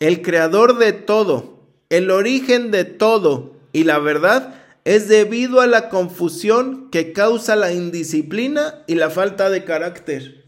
el 0.00 0.22
creador 0.22 0.78
de 0.78 0.92
todo, 0.92 1.60
el 1.88 2.10
origen 2.10 2.70
de 2.70 2.84
todo 2.84 3.56
y 3.72 3.84
la 3.84 3.98
verdad 3.98 4.65
es 4.86 5.08
debido 5.08 5.60
a 5.60 5.66
la 5.66 5.88
confusión 5.88 6.90
que 6.92 7.12
causa 7.12 7.56
la 7.56 7.72
indisciplina 7.72 8.84
y 8.86 8.94
la 8.94 9.10
falta 9.10 9.50
de 9.50 9.64
carácter. 9.64 10.44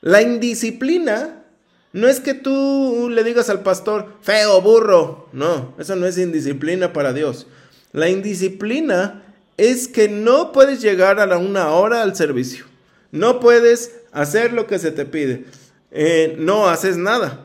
La 0.00 0.22
indisciplina 0.22 1.44
no 1.92 2.06
es 2.06 2.20
que 2.20 2.34
tú 2.34 3.08
le 3.10 3.24
digas 3.24 3.50
al 3.50 3.64
pastor, 3.64 4.14
feo, 4.22 4.62
burro. 4.62 5.28
No, 5.32 5.74
eso 5.76 5.96
no 5.96 6.06
es 6.06 6.18
indisciplina 6.18 6.92
para 6.92 7.12
Dios. 7.12 7.48
La 7.90 8.08
indisciplina 8.08 9.24
es 9.56 9.88
que 9.88 10.08
no 10.08 10.52
puedes 10.52 10.80
llegar 10.80 11.18
a 11.18 11.26
la 11.26 11.36
una 11.36 11.70
hora 11.70 12.00
al 12.00 12.14
servicio. 12.14 12.64
No 13.10 13.40
puedes 13.40 14.02
hacer 14.12 14.52
lo 14.52 14.68
que 14.68 14.78
se 14.78 14.92
te 14.92 15.04
pide. 15.04 15.46
Eh, 15.90 16.36
no 16.38 16.68
haces 16.68 16.96
nada, 16.96 17.44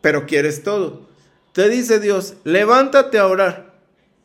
pero 0.00 0.26
quieres 0.26 0.64
todo. 0.64 1.06
Te 1.52 1.68
dice 1.68 2.00
Dios, 2.00 2.34
levántate 2.42 3.18
a 3.18 3.28
orar. 3.28 3.65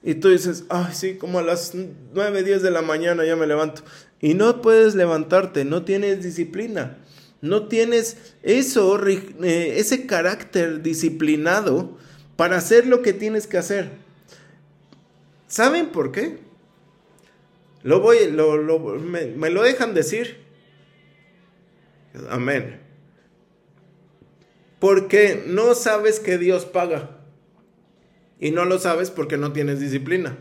Y 0.04 0.16
tú 0.16 0.30
dices, 0.30 0.66
ay, 0.70 0.93
sí, 0.93 1.16
como 1.16 1.39
a 1.39 1.43
las 1.43 1.74
9, 1.76 2.43
10 2.43 2.64
de 2.64 2.72
la 2.72 2.82
mañana 2.82 3.24
ya 3.26 3.36
me 3.36 3.45
levanto. 3.45 3.84
Y 4.20 4.34
no 4.34 4.62
puedes 4.62 4.95
levantarte, 4.95 5.66
no 5.66 5.84
tienes 5.84 6.24
disciplina. 6.24 6.97
No 7.41 7.68
tienes 7.68 8.18
eso, 8.43 8.99
eh, 9.08 9.74
ese 9.78 10.06
carácter 10.06 10.84
disciplinado 10.84 11.97
para 12.36 12.58
hacer 12.58 12.86
lo 12.86 13.02
que 13.02 13.14
tienes 13.14 13.47
que 13.47 13.58
hacer. 13.58 13.89
¿Saben 15.47 15.89
por 15.89 16.12
qué? 16.12 16.39
Lo 17.84 17.99
voy, 17.99 18.18
me, 18.99 19.26
me 19.26 19.49
lo 19.49 19.64
dejan 19.64 19.95
decir. 19.95 20.38
Amén. 22.30 22.80
Porque 24.80 25.43
no 25.47 25.74
sabes 25.74 26.20
que 26.20 26.38
Dios 26.38 26.66
paga. 26.66 27.20
Y 28.42 28.52
no 28.52 28.66
lo 28.66 28.80
sabes 28.80 29.12
porque 29.12 29.38
no 29.38 29.54
tienes 29.54 29.80
disciplina. 29.80 30.36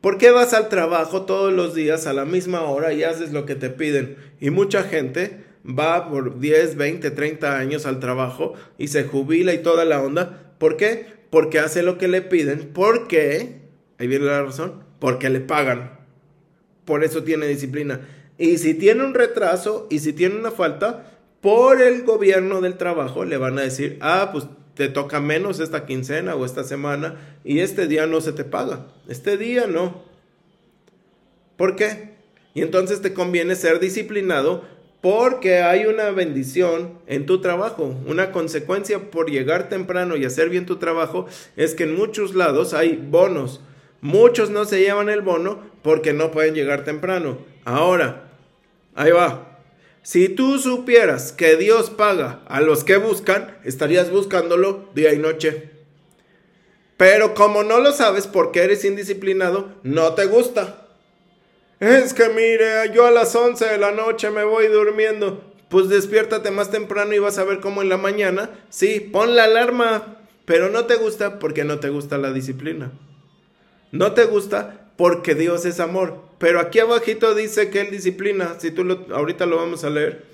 ¿Por 0.00 0.18
qué 0.18 0.30
vas 0.30 0.54
al 0.54 0.68
trabajo 0.68 1.22
todos 1.22 1.52
los 1.52 1.74
días 1.74 2.06
a 2.06 2.12
la 2.12 2.24
misma 2.24 2.62
hora 2.62 2.92
y 2.92 3.02
haces 3.02 3.32
lo 3.32 3.44
que 3.44 3.56
te 3.56 3.68
piden? 3.68 4.16
Y 4.40 4.50
mucha 4.50 4.84
gente 4.84 5.44
va 5.68 6.08
por 6.08 6.40
10, 6.40 6.76
20, 6.76 7.10
30 7.10 7.58
años 7.58 7.86
al 7.86 8.00
trabajo 8.00 8.54
y 8.78 8.88
se 8.88 9.04
jubila 9.04 9.52
y 9.52 9.62
toda 9.62 9.84
la 9.84 10.00
onda. 10.00 10.54
¿Por 10.58 10.76
qué? 10.76 11.06
Porque 11.30 11.58
hace 11.58 11.82
lo 11.82 11.98
que 11.98 12.08
le 12.08 12.22
piden. 12.22 12.72
¿Por 12.72 13.08
qué? 13.08 13.62
Ahí 13.98 14.06
viene 14.06 14.24
la 14.24 14.42
razón. 14.42 14.84
Porque 14.98 15.28
le 15.28 15.40
pagan. 15.40 15.98
Por 16.84 17.04
eso 17.04 17.24
tiene 17.24 17.46
disciplina. 17.46 18.00
Y 18.38 18.58
si 18.58 18.74
tiene 18.74 19.04
un 19.04 19.14
retraso 19.14 19.86
y 19.90 19.98
si 19.98 20.12
tiene 20.12 20.36
una 20.36 20.50
falta, 20.50 21.12
por 21.40 21.82
el 21.82 22.04
gobierno 22.04 22.60
del 22.60 22.76
trabajo 22.76 23.24
le 23.24 23.36
van 23.36 23.58
a 23.58 23.62
decir, 23.62 23.98
ah, 24.00 24.30
pues 24.32 24.46
te 24.74 24.88
toca 24.88 25.20
menos 25.20 25.60
esta 25.60 25.86
quincena 25.86 26.34
o 26.34 26.44
esta 26.44 26.64
semana 26.64 27.16
y 27.44 27.60
este 27.60 27.86
día 27.86 28.06
no 28.06 28.20
se 28.20 28.32
te 28.32 28.44
paga. 28.44 28.86
Este 29.08 29.36
día 29.36 29.66
no. 29.66 30.02
¿Por 31.56 31.76
qué? 31.76 32.12
Y 32.54 32.62
entonces 32.62 33.02
te 33.02 33.14
conviene 33.14 33.54
ser 33.54 33.80
disciplinado 33.80 34.64
porque 35.00 35.62
hay 35.62 35.86
una 35.86 36.10
bendición 36.10 36.98
en 37.06 37.26
tu 37.26 37.40
trabajo. 37.40 37.94
Una 38.06 38.30
consecuencia 38.30 39.10
por 39.10 39.30
llegar 39.30 39.68
temprano 39.68 40.16
y 40.16 40.24
hacer 40.24 40.48
bien 40.48 40.64
tu 40.64 40.76
trabajo 40.76 41.26
es 41.56 41.74
que 41.74 41.84
en 41.84 41.96
muchos 41.96 42.34
lados 42.34 42.72
hay 42.72 42.96
bonos. 42.96 43.60
Muchos 44.00 44.50
no 44.50 44.64
se 44.64 44.80
llevan 44.80 45.08
el 45.08 45.22
bono 45.22 45.60
porque 45.82 46.12
no 46.12 46.30
pueden 46.30 46.54
llegar 46.54 46.84
temprano. 46.84 47.38
Ahora, 47.64 48.30
ahí 48.94 49.10
va. 49.10 49.51
Si 50.02 50.28
tú 50.28 50.58
supieras 50.58 51.30
que 51.30 51.56
Dios 51.56 51.90
paga 51.90 52.42
a 52.48 52.60
los 52.60 52.82
que 52.82 52.96
buscan, 52.96 53.56
estarías 53.64 54.10
buscándolo 54.10 54.88
día 54.94 55.12
y 55.12 55.18
noche. 55.18 55.70
Pero 56.96 57.34
como 57.34 57.62
no 57.62 57.80
lo 57.80 57.92
sabes 57.92 58.26
porque 58.26 58.62
eres 58.62 58.84
indisciplinado, 58.84 59.68
no 59.84 60.14
te 60.14 60.26
gusta. 60.26 60.88
Es 61.78 62.14
que 62.14 62.28
mire, 62.28 62.92
yo 62.92 63.06
a 63.06 63.12
las 63.12 63.34
11 63.34 63.64
de 63.64 63.78
la 63.78 63.92
noche 63.92 64.30
me 64.30 64.44
voy 64.44 64.66
durmiendo. 64.66 65.44
Pues 65.68 65.88
despiértate 65.88 66.50
más 66.50 66.70
temprano 66.70 67.14
y 67.14 67.18
vas 67.18 67.38
a 67.38 67.44
ver 67.44 67.60
cómo 67.60 67.80
en 67.80 67.88
la 67.88 67.96
mañana, 67.96 68.50
sí, 68.70 69.00
pon 69.00 69.36
la 69.36 69.44
alarma, 69.44 70.18
pero 70.44 70.68
no 70.68 70.84
te 70.86 70.96
gusta 70.96 71.38
porque 71.38 71.64
no 71.64 71.78
te 71.78 71.88
gusta 71.88 72.18
la 72.18 72.32
disciplina. 72.32 72.92
No 73.90 74.12
te 74.12 74.24
gusta 74.24 74.92
porque 74.96 75.34
Dios 75.34 75.64
es 75.64 75.80
amor. 75.80 76.22
Pero 76.42 76.58
aquí 76.58 76.80
abajito 76.80 77.36
dice 77.36 77.70
que 77.70 77.82
Él 77.82 77.92
disciplina, 77.92 78.58
si 78.58 78.72
tú 78.72 78.82
lo, 78.82 79.06
ahorita 79.14 79.46
lo 79.46 79.58
vamos 79.58 79.84
a 79.84 79.90
leer. 79.90 80.24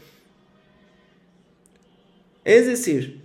Es 2.47 2.67
decir, 2.67 3.21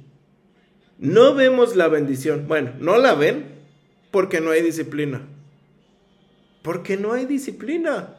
no 1.00 1.34
vemos 1.34 1.78
la 1.78 1.88
bendición. 1.88 2.46
Bueno, 2.46 2.74
no 2.80 2.98
la 2.98 3.16
ven 3.16 3.46
porque 4.12 4.42
no 4.42 4.52
hay 4.52 4.62
disciplina. 4.62 5.22
Porque 6.62 6.98
no 6.98 7.14
hay 7.14 7.26
disciplina. 7.26 8.18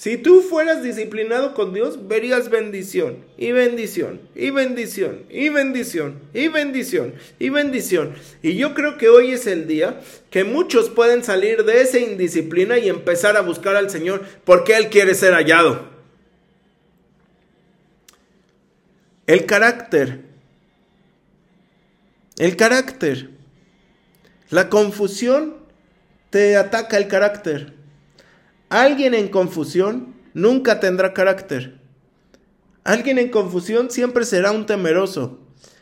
Si 0.00 0.16
tú 0.16 0.40
fueras 0.40 0.82
disciplinado 0.82 1.52
con 1.52 1.74
Dios, 1.74 2.08
verías 2.08 2.48
bendición 2.48 3.22
y 3.36 3.52
bendición 3.52 4.18
y 4.34 4.48
bendición 4.48 5.26
y 5.28 5.50
bendición 5.50 6.18
y 6.32 6.48
bendición 6.48 7.14
y 7.38 7.50
bendición. 7.50 8.14
Y 8.40 8.56
yo 8.56 8.72
creo 8.72 8.96
que 8.96 9.10
hoy 9.10 9.32
es 9.32 9.46
el 9.46 9.66
día 9.66 10.00
que 10.30 10.44
muchos 10.44 10.88
pueden 10.88 11.22
salir 11.22 11.66
de 11.66 11.82
esa 11.82 11.98
indisciplina 11.98 12.78
y 12.78 12.88
empezar 12.88 13.36
a 13.36 13.42
buscar 13.42 13.76
al 13.76 13.90
Señor 13.90 14.24
porque 14.46 14.74
Él 14.74 14.88
quiere 14.88 15.14
ser 15.14 15.34
hallado. 15.34 15.90
El 19.26 19.44
carácter. 19.44 20.22
El 22.38 22.56
carácter. 22.56 23.28
La 24.48 24.70
confusión 24.70 25.56
te 26.30 26.56
ataca 26.56 26.96
el 26.96 27.06
carácter. 27.06 27.79
Alguien 28.70 29.14
en 29.14 29.28
confusión 29.28 30.14
nunca 30.32 30.78
tendrá 30.78 31.12
carácter. 31.12 31.80
Alguien 32.84 33.18
en 33.18 33.28
confusión 33.28 33.90
siempre 33.90 34.24
será 34.24 34.52
un 34.52 34.64
temeroso. 34.64 35.40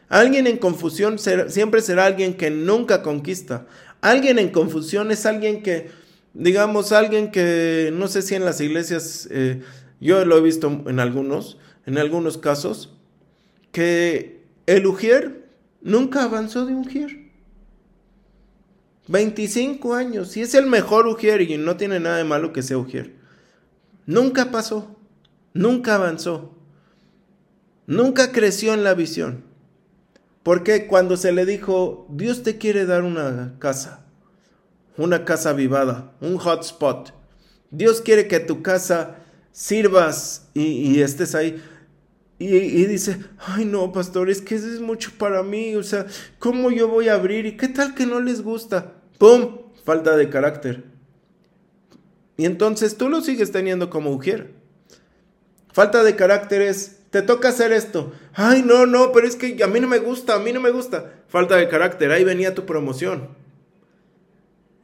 Alguien 0.08 0.46
en 0.46 0.56
confusión 0.56 1.18
siempre 1.18 1.82
será 1.82 2.06
alguien 2.06 2.34
que 2.34 2.50
nunca 2.50 3.02
conquista. 3.02 3.66
Alguien 4.00 4.38
en 4.38 4.48
confusión 4.48 5.10
es 5.10 5.26
alguien 5.26 5.62
que, 5.62 5.90
digamos, 6.32 6.92
alguien 6.92 7.30
que 7.30 7.90
no 7.92 8.08
sé 8.08 8.22
si 8.22 8.34
en 8.34 8.46
las 8.46 8.60
iglesias, 8.62 9.28
eh, 9.30 9.60
yo 10.00 10.24
lo 10.24 10.38
he 10.38 10.40
visto 10.40 10.84
en 10.86 10.98
algunos, 10.98 11.58
en 11.84 11.98
algunos 11.98 12.38
casos, 12.38 12.94
que 13.70 14.40
el 14.66 14.86
ujier 14.86 15.44
nunca 15.82 16.24
avanzó 16.24 16.64
de 16.64 16.72
ujier. 16.74 17.17
25 19.08 19.94
años. 19.94 20.36
Y 20.36 20.42
es 20.42 20.54
el 20.54 20.66
mejor 20.66 21.06
Ujier 21.06 21.42
y 21.42 21.56
no 21.56 21.76
tiene 21.76 22.00
nada 22.00 22.18
de 22.18 22.24
malo 22.24 22.52
que 22.52 22.62
sea 22.62 22.78
Ujier. 22.78 23.14
Nunca 24.06 24.50
pasó. 24.50 24.96
Nunca 25.52 25.96
avanzó. 25.96 26.54
Nunca 27.86 28.32
creció 28.32 28.74
en 28.74 28.84
la 28.84 28.94
visión. 28.94 29.48
Porque 30.42 30.86
cuando 30.86 31.16
se 31.16 31.32
le 31.32 31.44
dijo, 31.44 32.06
Dios 32.10 32.42
te 32.42 32.58
quiere 32.58 32.86
dar 32.86 33.02
una 33.02 33.56
casa, 33.58 34.06
una 34.96 35.24
casa 35.24 35.52
vivada, 35.52 36.12
un 36.20 36.38
hotspot. 36.38 37.12
Dios 37.70 38.00
quiere 38.00 38.28
que 38.28 38.40
tu 38.40 38.62
casa 38.62 39.16
sirvas 39.52 40.48
y, 40.54 41.00
estés 41.00 41.34
ahí. 41.34 41.62
Y, 42.38 42.54
y, 42.54 42.86
dice, 42.86 43.18
ay 43.38 43.64
no, 43.64 43.92
pastor, 43.92 44.30
es 44.30 44.40
que 44.40 44.54
eso 44.54 44.68
es 44.68 44.80
mucho 44.80 45.10
para 45.18 45.42
mí, 45.42 45.74
o 45.74 45.82
sea, 45.82 46.06
¿cómo 46.38 46.70
yo 46.70 46.88
voy 46.88 47.08
a 47.08 47.14
abrir? 47.14 47.44
¿Y 47.44 47.56
qué 47.56 47.68
tal 47.68 47.94
que 47.94 48.06
no 48.06 48.20
les 48.20 48.40
gusta? 48.40 48.97
¡Pum! 49.18 49.58
Falta 49.84 50.16
de 50.16 50.30
carácter. 50.30 50.84
Y 52.36 52.44
entonces 52.44 52.96
tú 52.96 53.08
lo 53.08 53.20
sigues 53.20 53.52
teniendo 53.52 53.90
como 53.90 54.12
mujer. 54.12 54.52
Falta 55.72 56.02
de 56.04 56.16
carácter 56.16 56.62
es, 56.62 57.00
te 57.10 57.22
toca 57.22 57.48
hacer 57.48 57.72
esto. 57.72 58.12
Ay, 58.34 58.62
no, 58.62 58.86
no, 58.86 59.12
pero 59.12 59.26
es 59.26 59.36
que 59.36 59.62
a 59.62 59.66
mí 59.66 59.80
no 59.80 59.88
me 59.88 59.98
gusta, 59.98 60.34
a 60.34 60.38
mí 60.38 60.52
no 60.52 60.60
me 60.60 60.70
gusta. 60.70 61.22
Falta 61.28 61.56
de 61.56 61.68
carácter, 61.68 62.12
ahí 62.12 62.24
venía 62.24 62.54
tu 62.54 62.64
promoción. 62.64 63.28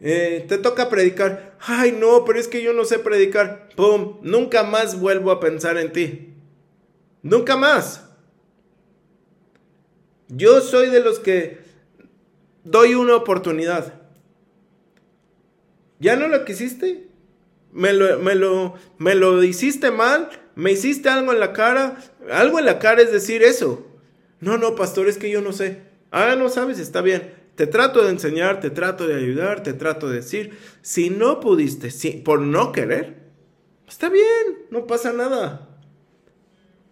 Eh, 0.01 0.45
te 0.49 0.59
toca 0.59 0.89
predicar. 0.89 1.57
Ay, 1.61 1.93
no, 1.93 2.25
pero 2.25 2.39
es 2.39 2.49
que 2.49 2.63
yo 2.63 2.73
no 2.73 2.85
sé 2.85 2.99
predicar. 2.99 3.69
¡Pum! 3.77 4.19
Nunca 4.23 4.63
más 4.63 5.01
vuelvo 5.01 5.31
a 5.31 5.41
pensar 5.41 5.79
en 5.79 5.93
ti. 5.93 6.35
Nunca 7.23 7.57
más. 7.57 8.05
Yo 10.29 10.61
soy 10.61 10.91
de 10.91 11.01
los 11.01 11.21
que 11.21 11.61
doy 12.65 12.95
una 12.95 13.17
oportunidad. 13.17 14.04
¿Ya 16.05 16.17
no 16.17 16.29
lo 16.29 16.45
quisiste? 16.45 17.09
¿Me 17.73 17.95
lo, 17.95 18.19
me 18.19 18.35
lo, 18.35 18.75
me 18.99 19.15
lo 19.15 19.43
hiciste 19.43 19.91
mal? 19.91 20.29
¿Me 20.55 20.73
hiciste 20.73 21.09
algo 21.09 21.33
en 21.33 21.41
la 21.41 21.55
cara? 21.55 21.97
Algo 22.31 22.59
en 22.59 22.67
la 22.67 22.79
cara 22.79 23.01
es 23.01 23.11
decir 23.11 23.43
eso. 23.43 23.87
No, 24.39 24.59
no, 24.59 24.75
pastor, 24.75 25.09
es 25.09 25.17
que 25.17 25.31
yo 25.31 25.41
no 25.41 25.55
sé. 25.55 25.79
Ah, 26.11 26.37
no 26.37 26.51
sabes, 26.51 26.79
está 26.79 27.01
bien. 27.01 27.33
Te 27.55 27.67
trato 27.67 28.05
de 28.05 28.11
enseñar, 28.11 28.61
te 28.61 28.69
trato 28.69 29.09
de 29.09 29.15
ayudar, 29.15 29.63
te 29.63 29.73
trato 29.73 30.11
de 30.11 30.17
decir. 30.17 30.59
Si 30.83 31.09
no 31.09 31.41
pudiste, 31.41 31.91
si, 31.91 32.11
por 32.11 32.43
no 32.43 32.71
querer, 32.71 33.25
Está 33.89 34.11
bien, 34.11 34.67
no 34.71 34.87
pasa 34.87 35.13
nada. 35.13 35.69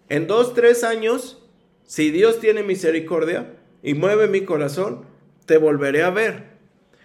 En 0.09 0.27
dos, 0.27 0.55
tres 0.55 0.85
años, 0.85 1.43
si 1.85 2.11
Dios 2.11 2.41
tiene 2.41 2.63
misericordia 2.63 3.57
y 3.83 3.93
mueve 3.93 4.27
mi 4.27 4.47
corazón, 4.47 5.05
te 5.45 5.59
volveré 5.59 6.03
a 6.03 6.11
ver. 6.11 6.53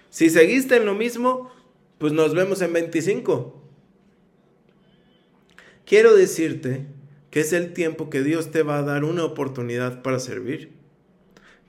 Si 0.09 0.29
seguiste 0.29 0.77
en 0.77 0.85
lo 0.85 0.93
mismo, 0.93 1.51
pues 1.97 2.13
nos 2.13 2.33
vemos 2.33 2.61
en 2.61 2.73
25. 2.73 3.63
Quiero 5.85 6.15
decirte 6.15 6.85
que 7.31 7.39
es 7.39 7.53
el 7.53 7.73
tiempo 7.73 8.09
que 8.09 8.23
Dios 8.23 8.51
te 8.51 8.63
va 8.63 8.79
a 8.79 8.83
dar 8.83 9.03
una 9.03 9.23
oportunidad 9.23 10.01
para 10.01 10.19
servir. 10.19 10.71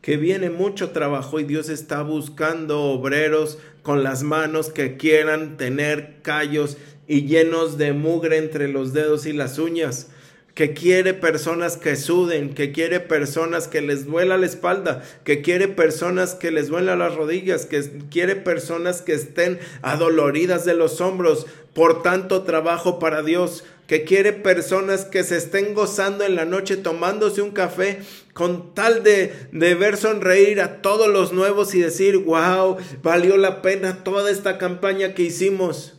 Que 0.02 0.16
viene 0.16 0.50
mucho 0.50 0.90
trabajo 0.90 1.40
y 1.40 1.44
Dios 1.44 1.68
está 1.68 2.02
buscando 2.02 2.82
obreros 2.82 3.58
con 3.82 4.02
las 4.02 4.22
manos 4.22 4.70
que 4.70 4.96
quieran 4.96 5.56
tener 5.56 6.22
callos 6.22 6.76
y 7.06 7.26
llenos 7.26 7.78
de 7.78 7.92
mugre 7.92 8.36
entre 8.38 8.68
los 8.68 8.92
dedos 8.92 9.26
y 9.26 9.32
las 9.32 9.58
uñas 9.58 10.10
que 10.59 10.74
quiere 10.74 11.14
personas 11.14 11.76
que 11.76 11.94
suden, 11.94 12.52
que 12.52 12.72
quiere 12.72 12.98
personas 12.98 13.68
que 13.68 13.80
les 13.80 14.06
duela 14.06 14.36
la 14.36 14.46
espalda, 14.46 15.04
que 15.22 15.40
quiere 15.40 15.68
personas 15.68 16.34
que 16.34 16.50
les 16.50 16.66
duela 16.66 16.96
las 16.96 17.14
rodillas, 17.14 17.64
que 17.64 17.88
quiere 18.11 18.34
personas 18.34 19.00
que 19.00 19.12
estén 19.12 19.61
adoloridas 19.82 20.64
de 20.64 20.74
los 20.74 21.00
hombros 21.00 21.46
por 21.74 22.02
tanto 22.02 22.42
trabajo 22.42 22.98
para 22.98 23.22
Dios, 23.22 23.62
que 23.86 24.02
quiere 24.02 24.32
personas 24.32 25.04
que 25.04 25.22
se 25.22 25.36
estén 25.36 25.74
gozando 25.74 26.24
en 26.24 26.34
la 26.34 26.44
noche 26.44 26.76
tomándose 26.76 27.40
un 27.40 27.52
café 27.52 28.00
con 28.32 28.74
tal 28.74 29.04
de, 29.04 29.32
de 29.52 29.76
ver 29.76 29.96
sonreír 29.96 30.61
a 30.61 30.82
todos 30.82 31.06
los 31.06 31.32
nuevos 31.32 31.72
y 31.76 31.80
decir, 31.82 32.18
wow, 32.18 32.78
valió 33.04 33.36
la 33.36 33.62
pena 33.62 34.02
toda 34.02 34.28
esta 34.28 34.59
campaña 34.59 35.14
que 35.14 35.22
hicimos. 35.22 35.94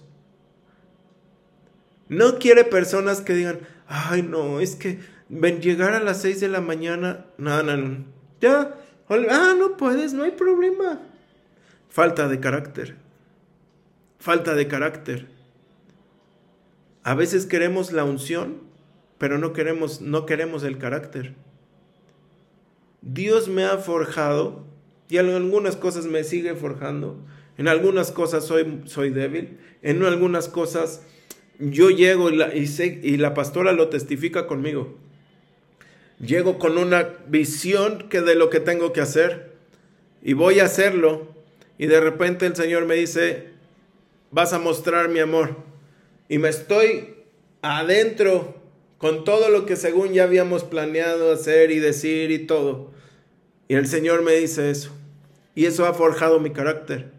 No 2.10 2.40
quiere 2.40 2.66
personas 2.66 3.22
que 3.22 3.36
digan, 3.36 3.60
ay 3.90 4.22
no, 4.22 4.60
es 4.60 4.76
que 4.76 5.00
ven, 5.28 5.62
llegar 5.62 5.94
a 5.94 6.00
las 6.00 6.22
6 6.22 6.40
de 6.40 6.48
la 6.48 6.62
mañana, 6.62 7.26
no, 7.38 7.62
no, 7.64 7.76
no, 7.76 8.06
ya, 8.40 8.76
ah, 9.10 9.56
no 9.58 9.76
puedes, 9.76 10.14
no 10.14 10.24
hay 10.24 10.32
problema. 10.32 11.02
Falta 11.90 12.28
de 12.28 12.40
carácter, 12.40 12.96
falta 14.20 14.54
de 14.54 14.68
carácter. 14.68 15.28
A 17.04 17.16
veces 17.16 17.48
queremos 17.48 17.92
la 17.92 18.04
unción, 18.04 18.62
pero 19.18 19.40
no 19.40 19.54
queremos, 19.54 20.02
no 20.02 20.28
queremos 20.28 20.64
el 20.64 20.78
carácter. 20.78 21.34
Dios 23.02 23.48
me 23.48 23.66
ha 23.66 23.78
forjado 23.78 24.66
y 25.08 25.18
en 25.18 25.30
algunas 25.30 25.76
cosas 25.76 26.06
me 26.06 26.24
sigue 26.24 26.54
forjando. 26.54 27.18
En 27.58 27.68
algunas 27.68 28.12
cosas 28.12 28.46
soy, 28.46 28.84
soy 28.86 29.10
débil, 29.10 29.58
en 29.82 30.04
algunas 30.04 30.48
cosas 30.48 31.04
yo 31.60 31.90
llego 31.90 32.30
y 32.30 32.38
la, 32.38 32.56
y, 32.56 33.18
la 33.18 33.34
pastora 33.34 33.74
lo 33.74 33.90
testifica 33.90 34.48
conmigo. 34.48 34.98
Llego 36.20 36.58
con 36.58 36.78
una 36.78 37.18
visión 37.28 38.08
que 38.10 38.22
de 38.22 38.36
lo 38.36 38.50
que 38.50 38.60
tengo 38.60 38.94
que 38.94 39.02
hacer 39.02 39.52
y 40.22 40.34
voy 40.34 40.60
a 40.60 40.66
hacerlo 40.66 41.28
y 41.78 41.88
de 41.88 42.00
repente 42.00 42.46
el 42.46 42.56
Señor 42.56 42.86
me 42.86 42.96
dice, 42.96 43.50
vas 44.32 44.54
a 44.54 44.60
mostrar 44.60 45.10
mi 45.10 45.20
amor. 45.20 45.58
Y 46.28 46.38
me 46.38 46.50
estoy 46.50 47.16
adentro 47.62 48.56
con 48.98 49.24
todo 49.24 49.50
lo 49.50 49.66
que 49.66 49.76
según 49.76 50.14
ya 50.14 50.24
habíamos 50.24 50.64
planeado 50.64 51.32
hacer 51.32 51.72
y 51.72 51.80
decir 51.80 52.32
y 52.32 52.40
todo. 52.40 52.92
Y 53.68 53.76
el 53.76 53.88
Señor 53.88 54.24
me 54.24 54.34
dice 54.34 54.72
eso. 54.72 54.92
Y 55.56 55.66
eso 55.66 55.86
ha 55.86 55.94
forjado 55.94 56.40
mi 56.40 56.52
carácter. 56.52 57.12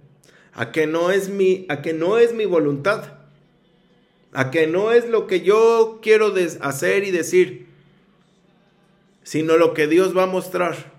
A 0.52 0.72
que 0.72 0.86
no 0.86 1.10
es 1.10 1.28
mi, 1.28 1.66
a 1.68 1.80
que 1.80 1.92
no 1.92 2.18
es 2.18 2.34
mi 2.34 2.44
voluntad 2.44 3.19
a 4.32 4.50
que 4.50 4.66
no 4.66 4.92
es 4.92 5.08
lo 5.08 5.26
que 5.26 5.40
yo 5.40 5.98
quiero 6.02 6.32
hacer 6.60 7.04
y 7.04 7.10
decir, 7.10 7.66
sino 9.22 9.56
lo 9.56 9.74
que 9.74 9.86
Dios 9.86 10.16
va 10.16 10.24
a 10.24 10.26
mostrar. 10.26 10.92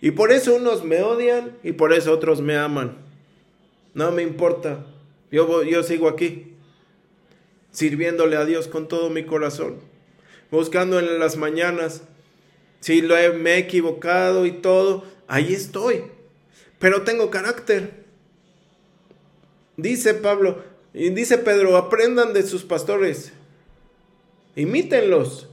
Y 0.00 0.12
por 0.12 0.30
eso 0.30 0.54
unos 0.54 0.84
me 0.84 1.02
odian 1.02 1.56
y 1.62 1.72
por 1.72 1.92
eso 1.92 2.12
otros 2.12 2.40
me 2.40 2.56
aman. 2.56 2.96
No 3.94 4.12
me 4.12 4.22
importa. 4.22 4.86
Yo, 5.30 5.62
yo 5.64 5.82
sigo 5.82 6.08
aquí, 6.08 6.54
sirviéndole 7.70 8.36
a 8.36 8.44
Dios 8.44 8.68
con 8.68 8.88
todo 8.88 9.10
mi 9.10 9.24
corazón, 9.24 9.80
buscando 10.50 10.98
en 10.98 11.18
las 11.18 11.36
mañanas. 11.36 12.02
Si 12.80 13.02
lo 13.02 13.16
me 13.34 13.54
he 13.54 13.58
equivocado 13.58 14.46
y 14.46 14.52
todo, 14.52 15.04
ahí 15.26 15.52
estoy. 15.52 16.04
Pero 16.78 17.02
tengo 17.02 17.30
carácter. 17.30 18.04
Dice 19.76 20.14
Pablo, 20.14 20.62
y 20.94 21.10
dice 21.10 21.38
Pedro, 21.38 21.76
aprendan 21.76 22.32
de 22.32 22.42
sus 22.42 22.64
pastores, 22.64 23.32
imítenlos. 24.56 25.48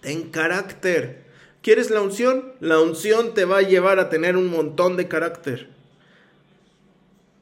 Ten 0.00 0.30
carácter. 0.30 1.24
¿Quieres 1.62 1.90
la 1.90 2.00
unción? 2.00 2.54
La 2.60 2.80
unción 2.80 3.34
te 3.34 3.44
va 3.44 3.58
a 3.58 3.62
llevar 3.62 3.98
a 3.98 4.08
tener 4.08 4.36
un 4.36 4.46
montón 4.46 4.96
de 4.96 5.08
carácter. 5.08 5.68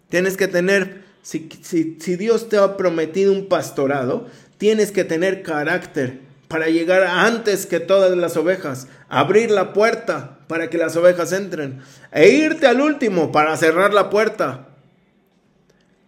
Tienes 0.09 0.36
que 0.36 0.49
tener, 0.49 1.05
si, 1.22 1.49
si 1.62 2.16
Dios 2.16 2.49
te 2.49 2.57
ha 2.57 2.76
prometido 2.76 3.32
un 3.32 3.47
pastorado, 3.47 4.26
tienes 4.57 4.91
que 4.91 5.05
tener 5.05 5.43
carácter 5.43 6.20
para 6.49 6.68
llegar 6.68 7.05
antes 7.05 7.66
que 7.66 7.78
todas 7.78 8.16
las 8.16 8.36
ovejas, 8.36 8.89
abrir 9.09 9.51
la 9.51 9.72
puerta 9.72 10.39
para 10.49 10.70
que 10.70 10.78
las 10.78 10.97
ovejas 10.97 11.32
entren, 11.32 11.82
e 12.11 12.28
irte 12.28 12.66
al 12.66 12.80
último 12.80 13.30
para 13.30 13.57
cerrar 13.57 13.93
la 13.93 14.11
puerta. 14.11 14.67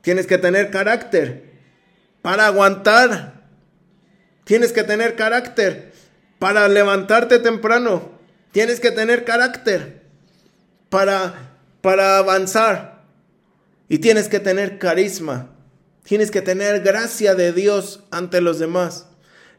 Tienes 0.03 0.27
que 0.27 0.39
tener 0.39 0.71
carácter 0.71 1.51
para 2.23 2.47
aguantar. 2.47 3.45
Tienes 4.45 4.73
que 4.73 4.83
tener 4.83 5.17
carácter 5.17 5.93
para 6.39 6.69
levantarte 6.69 7.39
temprano. 7.39 8.11
Tienes 8.53 8.81
que 8.81 8.91
tener 8.91 9.25
carácter 9.25 10.03
para, 10.89 11.55
para 11.81 12.19
avanzar. 12.19 13.05
Y 13.89 13.99
tienes 13.99 14.29
que 14.29 14.41
tener 14.41 14.79
carisma. 14.79 15.51
Tienes 16.03 16.31
que 16.31 16.43
tener 16.43 16.81
gracia 16.81 17.35
de 17.35 17.53
Dios 17.53 18.05
ante 18.11 18.41
los 18.41 18.59
demás. 18.59 19.07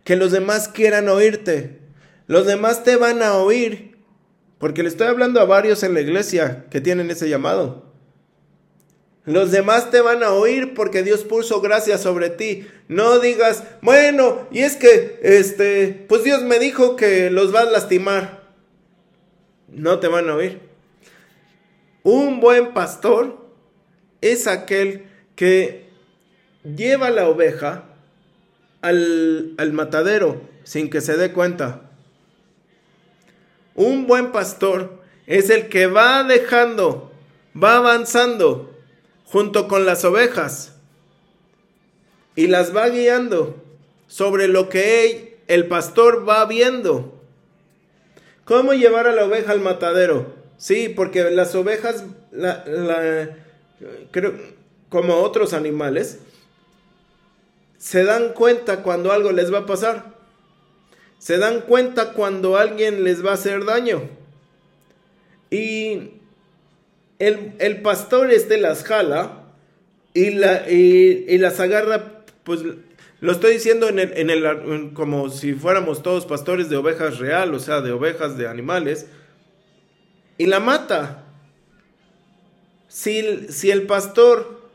Que 0.04 0.16
los 0.16 0.32
demás 0.32 0.68
quieran 0.68 1.08
oírte. 1.08 1.80
Los 2.28 2.48
demás 2.48 2.84
te 2.84 2.96
van 2.96 3.22
a 3.22 3.36
oír. 3.36 3.98
Porque 4.58 4.84
le 4.84 4.89
estoy 4.89 5.08
hablando 5.08 5.39
a 5.39 5.46
varios 5.46 5.84
en 5.84 5.94
la 5.94 6.02
iglesia 6.02 6.66
que 6.70 6.82
tienen 6.82 7.12
ese 7.12 7.30
llamado. 7.30 7.91
Los 9.26 9.52
demás 9.52 9.92
te 9.92 10.02
van 10.02 10.24
a 10.24 10.32
oír 10.32 10.74
porque 10.74 11.04
Dios 11.04 11.24
puso 11.24 11.62
gracia 11.62 11.98
sobre 11.98 12.30
ti. 12.30 12.68
No 12.88 13.20
digas, 13.20 13.64
bueno, 13.82 14.48
y 14.52 14.60
es 14.60 14.76
que, 14.76 15.20
este, 15.22 16.06
pues 16.10 16.24
Dios 16.24 16.42
me 16.42 16.58
dijo 16.58 16.96
que 16.96 17.30
los 17.30 17.54
va 17.54 17.62
a 17.62 17.66
lastimar. 17.66 18.50
No 19.68 20.00
te 20.00 20.08
van 20.08 20.30
a 20.30 20.36
oír. 20.36 20.60
Un 22.04 22.40
buen 22.40 22.74
pastor 22.74 23.46
es 24.22 24.48
aquel 24.48 25.06
que 25.36 25.86
lleva 26.64 27.12
la 27.12 27.30
oveja 27.30 27.86
al, 28.82 29.54
al 29.58 29.72
matadero 29.72 30.42
sin 30.64 30.90
que 30.90 31.00
se 31.02 31.16
dé 31.16 31.32
cuenta. 31.32 31.92
Un 33.76 34.08
buen 34.08 34.32
pastor 34.32 35.00
es 35.28 35.52
el 35.52 35.70
que 35.70 35.86
va 35.86 36.24
dejando, 36.24 37.12
va 37.56 37.78
avanzando 37.78 38.71
junto 39.32 39.68
con 39.68 39.86
las 39.86 40.04
ovejas 40.04 40.74
y 42.36 42.48
las 42.48 42.76
va 42.76 42.90
guiando 42.90 43.56
sobre 44.08 44.48
lo 44.50 44.68
que 44.68 45.40
el 45.48 45.68
pastor 45.68 46.28
va 46.28 46.46
viendo. 46.46 47.18
¿Cómo 48.44 48.74
llevar 48.74 49.08
a 49.08 49.14
la 49.14 49.26
oveja 49.26 49.54
al 49.54 49.62
matadero? 49.62 50.34
Sí, 50.58 50.90
porque 50.90 51.32
las 51.32 51.56
ovejas, 51.56 52.04
creo, 54.12 54.34
como 54.90 55.16
otros 55.18 55.54
animales, 55.54 56.20
se 57.78 58.04
dan 58.04 58.34
cuenta 58.34 58.84
cuando 58.84 59.14
algo 59.14 59.32
les 59.32 59.54
va 59.54 59.60
a 59.60 59.66
pasar. 59.66 60.14
Se 61.20 61.38
dan 61.38 61.62
cuenta 61.62 62.14
cuando 62.14 62.58
alguien 62.58 63.04
les 63.04 63.26
va 63.26 63.32
a 63.32 63.36
hacer 63.36 63.64
daño. 63.64 64.02
Y 65.50 66.21
el, 67.22 67.82
pastor 67.82 68.32
este 68.32 68.58
las 68.58 68.84
jala 68.84 69.44
y, 70.14 70.32
la, 70.32 70.70
y, 70.70 71.38
las 71.38 71.60
agarra, 71.60 72.24
pues 72.44 72.62
lo 73.20 73.32
estoy 73.32 73.54
diciendo 73.54 73.88
en 73.90 74.00
el, 74.00 74.14
en 74.18 74.30
el, 74.32 74.94
como 74.94 75.30
si 75.30 75.54
fuéramos 75.54 76.02
todos 76.02 76.26
pastores 76.26 76.70
de 76.70 76.78
ovejas 76.78 77.20
real, 77.20 77.54
o 77.54 77.60
sea, 77.60 77.82
de 77.82 77.92
ovejas 77.92 78.38
de 78.38 78.48
animales, 78.48 79.06
y 80.38 80.48
la 80.48 80.60
mata. 80.60 81.26
Si, 82.88 83.48
si 83.50 83.72
el 83.72 83.84
pastor 83.84 84.70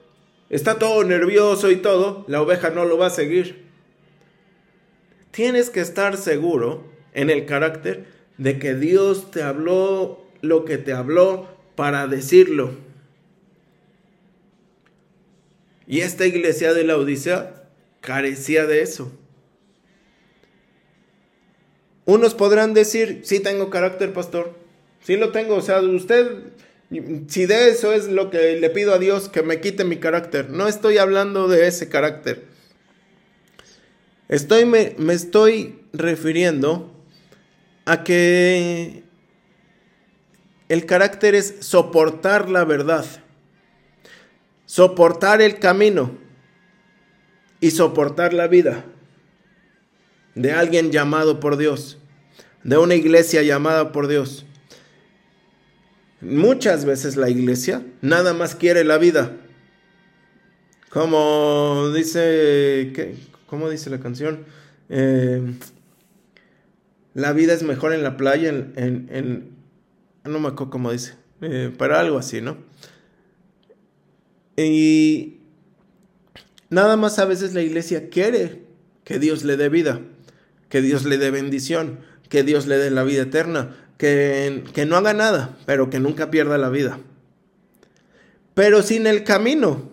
está 0.49 0.79
todo 0.79 1.03
nervioso 1.03 1.71
y 1.71 1.77
todo, 1.77 2.25
la 2.29 2.41
oveja 2.41 2.71
no 2.71 2.85
lo 2.85 2.97
va 2.97 3.07
a 3.07 3.11
seguir. 3.11 3.67
Tienes 5.33 5.69
que 5.69 5.81
estar 5.81 6.17
seguro 6.17 6.85
en 7.13 7.29
el 7.29 7.45
carácter 7.45 8.07
de 8.39 8.59
que 8.59 8.75
Dios 8.75 9.31
te 9.33 9.43
habló 9.43 10.25
lo 10.41 10.65
que 10.65 10.79
te 10.79 10.93
habló 10.93 11.56
para 11.77 12.07
decirlo. 12.09 12.73
Y 15.87 16.01
esta 16.01 16.27
iglesia 16.27 16.75
de 16.75 16.85
la 16.85 16.97
Odisea 16.97 17.69
carecía 18.01 18.67
de 18.67 18.83
eso. 18.83 19.13
Unos 22.07 22.35
podrán 22.35 22.75
decir, 22.75 23.21
sí 23.25 23.41
tengo 23.41 23.71
carácter, 23.71 24.13
pastor. 24.13 24.55
Sí 25.01 25.17
lo 25.17 25.31
tengo. 25.31 25.57
O 25.57 25.63
sea, 25.63 25.81
usted, 25.81 26.53
si 27.29 27.47
de 27.47 27.69
eso 27.69 27.93
es 27.93 28.09
lo 28.09 28.31
que 28.31 28.59
le 28.59 28.71
pido 28.71 28.95
a 28.95 28.99
Dios, 28.99 29.29
que 29.29 29.43
me 29.43 29.61
quite 29.61 29.85
mi 29.85 29.99
carácter. 29.99 30.51
No 30.51 30.67
estoy 30.67 30.99
hablando 30.99 31.47
de 31.47 31.67
ese 31.67 31.89
carácter. 31.89 32.45
Estoy, 34.29 34.65
me, 34.65 34.95
me 34.99 35.15
estoy 35.15 35.81
refiriendo 35.93 36.93
a 37.85 38.03
que 38.03 39.05
el 40.69 40.87
carácter 40.87 41.35
es 41.35 41.57
soportar 41.61 42.51
la 42.51 42.65
verdad, 42.65 43.05
soportar 44.65 45.41
el 45.41 45.59
camino 45.59 46.17
y 47.61 47.71
soportar 47.71 48.33
la 48.33 48.47
vida 48.47 48.85
de 50.35 50.53
alguien 50.53 50.93
llamado 50.93 51.41
por 51.41 51.57
Dios, 51.57 51.99
de 52.63 52.77
una 52.77 52.95
iglesia 52.95 53.43
llamada 53.43 53.93
por 53.93 54.09
Dios. 54.09 54.45
Muchas 56.21 56.85
veces 56.85 57.17
la 57.17 57.31
iglesia 57.31 57.83
nada 58.01 58.33
más 58.35 58.55
quiere 58.55 58.85
la 58.85 58.99
vida. 58.99 59.37
Como 60.91 61.91
dice. 61.95 62.93
¿cómo 63.47 63.71
dice 63.71 63.91
la 63.91 64.01
canción? 64.01 64.45
Eh, 64.89 65.43
la 67.15 67.33
vida 67.33 67.55
es 67.55 67.63
mejor 67.63 67.93
en 67.93 68.03
la 68.03 68.17
playa, 68.17 68.51
en, 68.51 69.56
no 70.27 70.41
me 70.41 70.49
acuerdo 70.49 70.71
cómo 70.71 70.93
dice, 70.93 71.15
eh, 71.41 71.73
pero 71.77 71.97
algo 71.97 72.19
así, 72.19 72.41
¿no? 72.41 72.57
Y 74.57 75.41
nada 76.71 76.97
más 76.97 77.19
a 77.19 77.25
veces 77.25 77.55
la 77.55 77.63
iglesia 77.63 78.09
quiere 78.09 78.63
que 79.05 79.19
Dios 79.19 79.45
le 79.45 79.57
dé 79.57 79.69
vida 79.69 80.01
que 80.69 80.83
Dios 80.83 81.05
le 81.05 81.19
dé 81.19 81.31
bendición, 81.31 82.01
que 82.29 82.43
Dios 82.43 82.67
le 82.67 82.79
dé 82.79 82.91
la 82.91 83.05
vida 83.05 83.23
eterna, 83.23 83.77
que, 83.99 84.65
que 84.73 84.87
no 84.87 84.97
haga 84.97 85.15
nada, 85.15 85.57
pero 85.67 85.91
que 85.91 86.01
nunca 86.01 86.31
pierda 86.31 86.59
la 86.59 86.69
vida. 86.69 86.99
Pero 88.55 88.83
sin 88.83 89.07
el 89.07 89.25
camino, 89.25 89.91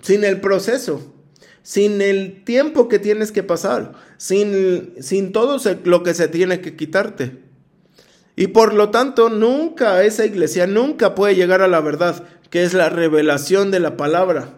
sin 0.00 0.24
el 0.24 0.40
proceso, 0.40 1.12
sin 1.62 2.00
el 2.00 2.42
tiempo 2.44 2.88
que 2.88 2.98
tienes 2.98 3.32
que 3.32 3.42
pasar, 3.42 3.92
sin, 4.16 4.94
sin 5.00 5.32
todo 5.32 5.58
lo 5.84 6.02
que 6.02 6.14
se 6.14 6.28
tiene 6.28 6.60
que 6.60 6.76
quitarte. 6.76 7.41
Y 8.34 8.48
por 8.48 8.72
lo 8.74 8.90
tanto, 8.90 9.28
nunca 9.28 10.02
esa 10.04 10.24
iglesia, 10.24 10.66
nunca 10.66 11.14
puede 11.14 11.34
llegar 11.34 11.60
a 11.62 11.68
la 11.68 11.80
verdad, 11.80 12.24
que 12.50 12.64
es 12.64 12.72
la 12.72 12.88
revelación 12.88 13.70
de 13.70 13.80
la 13.80 13.96
palabra, 13.96 14.54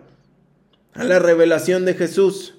a 0.94 1.04
la 1.04 1.18
revelación 1.18 1.84
de 1.84 1.94
Jesús. 1.94 2.54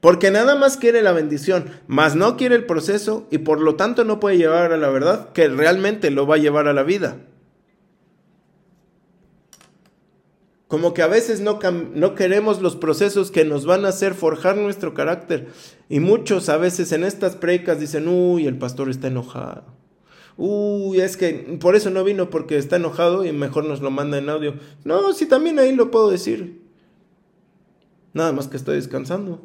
Porque 0.00 0.30
nada 0.30 0.56
más 0.56 0.76
quiere 0.76 1.02
la 1.02 1.12
bendición, 1.12 1.66
mas 1.86 2.16
no 2.16 2.36
quiere 2.36 2.54
el 2.54 2.64
proceso 2.64 3.26
y 3.30 3.38
por 3.38 3.60
lo 3.60 3.76
tanto 3.76 4.04
no 4.04 4.18
puede 4.18 4.38
llevar 4.38 4.72
a 4.72 4.78
la 4.78 4.88
verdad 4.88 5.32
que 5.32 5.48
realmente 5.48 6.10
lo 6.10 6.26
va 6.26 6.36
a 6.36 6.38
llevar 6.38 6.68
a 6.68 6.72
la 6.72 6.82
vida. 6.82 7.18
Como 10.68 10.94
que 10.94 11.02
a 11.02 11.06
veces 11.06 11.40
no, 11.40 11.58
no 11.94 12.14
queremos 12.14 12.62
los 12.62 12.76
procesos 12.76 13.30
que 13.30 13.44
nos 13.44 13.66
van 13.66 13.84
a 13.84 13.88
hacer 13.88 14.14
forjar 14.14 14.56
nuestro 14.56 14.94
carácter. 14.94 15.48
Y 15.88 16.00
muchos 16.00 16.48
a 16.48 16.56
veces 16.56 16.92
en 16.92 17.02
estas 17.02 17.34
precas 17.34 17.80
dicen, 17.80 18.06
uy, 18.08 18.46
el 18.46 18.56
pastor 18.56 18.88
está 18.88 19.08
enojado. 19.08 19.79
Uy, 20.42 21.02
es 21.02 21.18
que 21.18 21.58
por 21.60 21.76
eso 21.76 21.90
no 21.90 22.02
vino 22.02 22.30
porque 22.30 22.56
está 22.56 22.76
enojado 22.76 23.26
y 23.26 23.32
mejor 23.32 23.66
nos 23.66 23.82
lo 23.82 23.90
manda 23.90 24.16
en 24.16 24.30
audio. 24.30 24.54
No, 24.84 25.12
sí, 25.12 25.26
también 25.26 25.58
ahí 25.58 25.74
lo 25.76 25.90
puedo 25.90 26.10
decir. 26.10 26.62
Nada 28.14 28.32
más 28.32 28.48
que 28.48 28.56
estoy 28.56 28.76
descansando. 28.76 29.42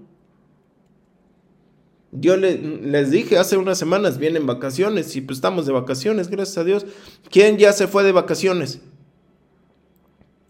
Yo 2.13 2.37
les 2.37 3.11
dije 3.11 3.37
hace 3.37 3.57
unas 3.57 3.77
semanas, 3.77 4.19
vienen 4.19 4.45
vacaciones 4.45 5.13
y 5.17 5.21
pues 5.21 5.39
estamos 5.39 5.65
de 5.65 5.73
vacaciones, 5.73 6.29
gracias 6.29 6.59
a 6.59 6.63
Dios. 6.63 6.85
¿Quién 7.29 7.57
ya 7.57 7.73
se 7.73 7.87
fue 7.87 8.05
de 8.05 8.13
vacaciones? 8.13 8.79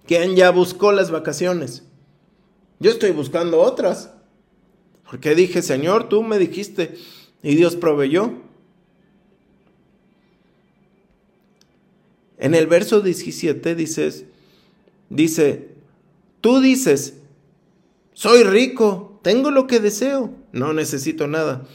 ¿Quién 0.06 0.36
ya 0.36 0.52
buscó 0.52 0.92
las 0.92 1.10
vacaciones? 1.10 1.88
Yo 2.80 2.92
estoy 2.92 3.10
buscando 3.10 3.62
otras. 3.62 4.12
Porque 5.10 5.34
dije, 5.34 5.64
Señor, 5.64 6.08
tú 6.08 6.22
me 6.22 6.38
dijiste 6.38 6.94
y 7.42 7.56
Dios 7.56 7.76
proveyó. 7.76 8.45
En 12.46 12.54
el 12.54 12.68
verso 12.68 13.02
17 13.02 13.74
dices, 13.74 14.26
dice, 15.10 15.70
tú 16.42 16.60
dices, 16.60 17.16
soy 18.14 18.44
rico, 18.44 19.20
tengo 19.24 19.50
lo 19.50 19.66
que 19.66 19.80
deseo, 19.80 20.32
no 20.52 20.72
necesito 20.72 21.26
nada. 21.26 21.66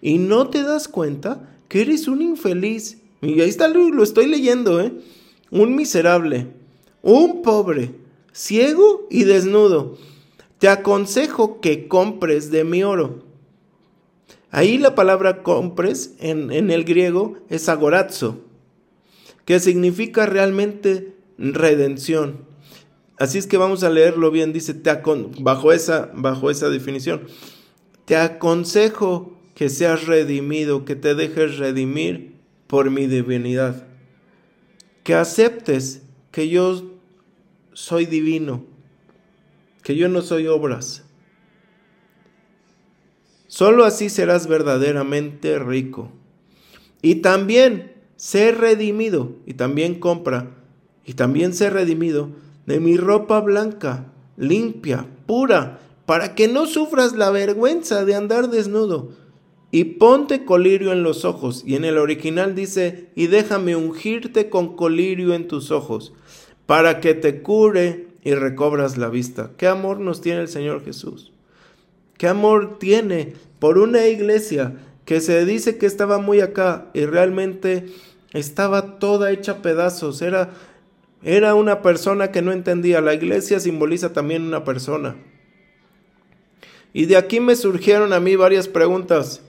Y 0.00 0.18
no 0.18 0.48
te 0.48 0.62
das 0.62 0.86
cuenta 0.86 1.58
que 1.66 1.80
eres 1.80 2.06
un 2.06 2.22
infeliz. 2.22 2.98
Y 3.22 3.40
ahí 3.40 3.48
está, 3.48 3.66
lo 3.66 4.04
estoy 4.04 4.26
leyendo, 4.26 4.80
¿eh? 4.80 4.92
Un 5.50 5.74
miserable, 5.74 6.46
un 7.02 7.42
pobre, 7.42 7.96
ciego 8.32 9.08
y 9.10 9.24
desnudo. 9.24 9.98
Te 10.60 10.68
aconsejo 10.68 11.60
que 11.60 11.88
compres 11.88 12.52
de 12.52 12.62
mi 12.62 12.84
oro. 12.84 13.24
Ahí 14.52 14.78
la 14.78 14.94
palabra 14.94 15.42
compres 15.42 16.14
en, 16.20 16.52
en 16.52 16.70
el 16.70 16.84
griego 16.84 17.34
es 17.48 17.68
agorazo, 17.68 18.44
que 19.50 19.58
significa 19.58 20.26
realmente 20.26 21.16
redención. 21.36 22.44
Así 23.18 23.36
es 23.36 23.48
que 23.48 23.56
vamos 23.56 23.82
a 23.82 23.90
leerlo 23.90 24.30
bien, 24.30 24.52
dice, 24.52 24.74
te 24.74 24.96
bajo, 25.40 25.72
esa, 25.72 26.08
bajo 26.14 26.52
esa 26.52 26.68
definición, 26.68 27.22
te 28.04 28.14
aconsejo 28.14 29.36
que 29.56 29.68
seas 29.68 30.06
redimido, 30.06 30.84
que 30.84 30.94
te 30.94 31.16
dejes 31.16 31.58
redimir 31.58 32.36
por 32.68 32.92
mi 32.92 33.08
divinidad, 33.08 33.88
que 35.02 35.14
aceptes 35.14 36.02
que 36.30 36.48
yo 36.48 36.88
soy 37.72 38.06
divino, 38.06 38.64
que 39.82 39.96
yo 39.96 40.08
no 40.08 40.22
soy 40.22 40.46
obras. 40.46 41.02
Solo 43.48 43.84
así 43.84 44.10
serás 44.10 44.46
verdaderamente 44.46 45.58
rico. 45.58 46.12
Y 47.02 47.16
también 47.16 47.89
sé 48.20 48.52
redimido, 48.52 49.32
y 49.46 49.54
también 49.54 49.94
compra, 49.94 50.50
y 51.06 51.14
también 51.14 51.54
sé 51.54 51.70
redimido 51.70 52.28
de 52.66 52.78
mi 52.78 52.98
ropa 52.98 53.40
blanca, 53.40 54.12
limpia, 54.36 55.06
pura, 55.24 55.80
para 56.04 56.34
que 56.34 56.46
no 56.46 56.66
sufras 56.66 57.14
la 57.14 57.30
vergüenza 57.30 58.04
de 58.04 58.14
andar 58.14 58.50
desnudo. 58.50 59.12
Y 59.70 59.84
ponte 59.84 60.44
colirio 60.44 60.92
en 60.92 61.02
los 61.02 61.24
ojos. 61.24 61.62
Y 61.64 61.76
en 61.76 61.86
el 61.86 61.96
original 61.96 62.54
dice, 62.54 63.08
y 63.14 63.28
déjame 63.28 63.74
ungirte 63.74 64.50
con 64.50 64.76
colirio 64.76 65.32
en 65.32 65.48
tus 65.48 65.70
ojos, 65.70 66.12
para 66.66 67.00
que 67.00 67.14
te 67.14 67.40
cure 67.40 68.08
y 68.22 68.34
recobras 68.34 68.98
la 68.98 69.08
vista. 69.08 69.52
¿Qué 69.56 69.66
amor 69.66 69.98
nos 69.98 70.20
tiene 70.20 70.42
el 70.42 70.48
Señor 70.48 70.84
Jesús? 70.84 71.32
¿Qué 72.18 72.28
amor 72.28 72.78
tiene 72.78 73.32
por 73.58 73.78
una 73.78 74.08
iglesia 74.08 74.74
que 75.06 75.20
se 75.20 75.44
dice 75.44 75.76
que 75.78 75.86
estaba 75.86 76.18
muy 76.18 76.40
acá 76.40 76.90
y 76.94 77.04
realmente 77.04 77.86
estaba 78.32 78.98
toda 78.98 79.30
hecha 79.30 79.62
pedazos? 79.62 80.22
Era 80.22 80.50
era 81.22 81.54
una 81.54 81.82
persona 81.82 82.30
que 82.30 82.42
no 82.42 82.52
entendía. 82.52 83.00
La 83.00 83.14
iglesia 83.14 83.60
simboliza 83.60 84.12
también 84.12 84.42
una 84.42 84.64
persona. 84.64 85.16
Y 86.92 87.06
de 87.06 87.16
aquí 87.16 87.40
me 87.40 87.56
surgieron 87.56 88.12
a 88.12 88.20
mí 88.20 88.36
varias 88.36 88.68
preguntas. 88.68 89.42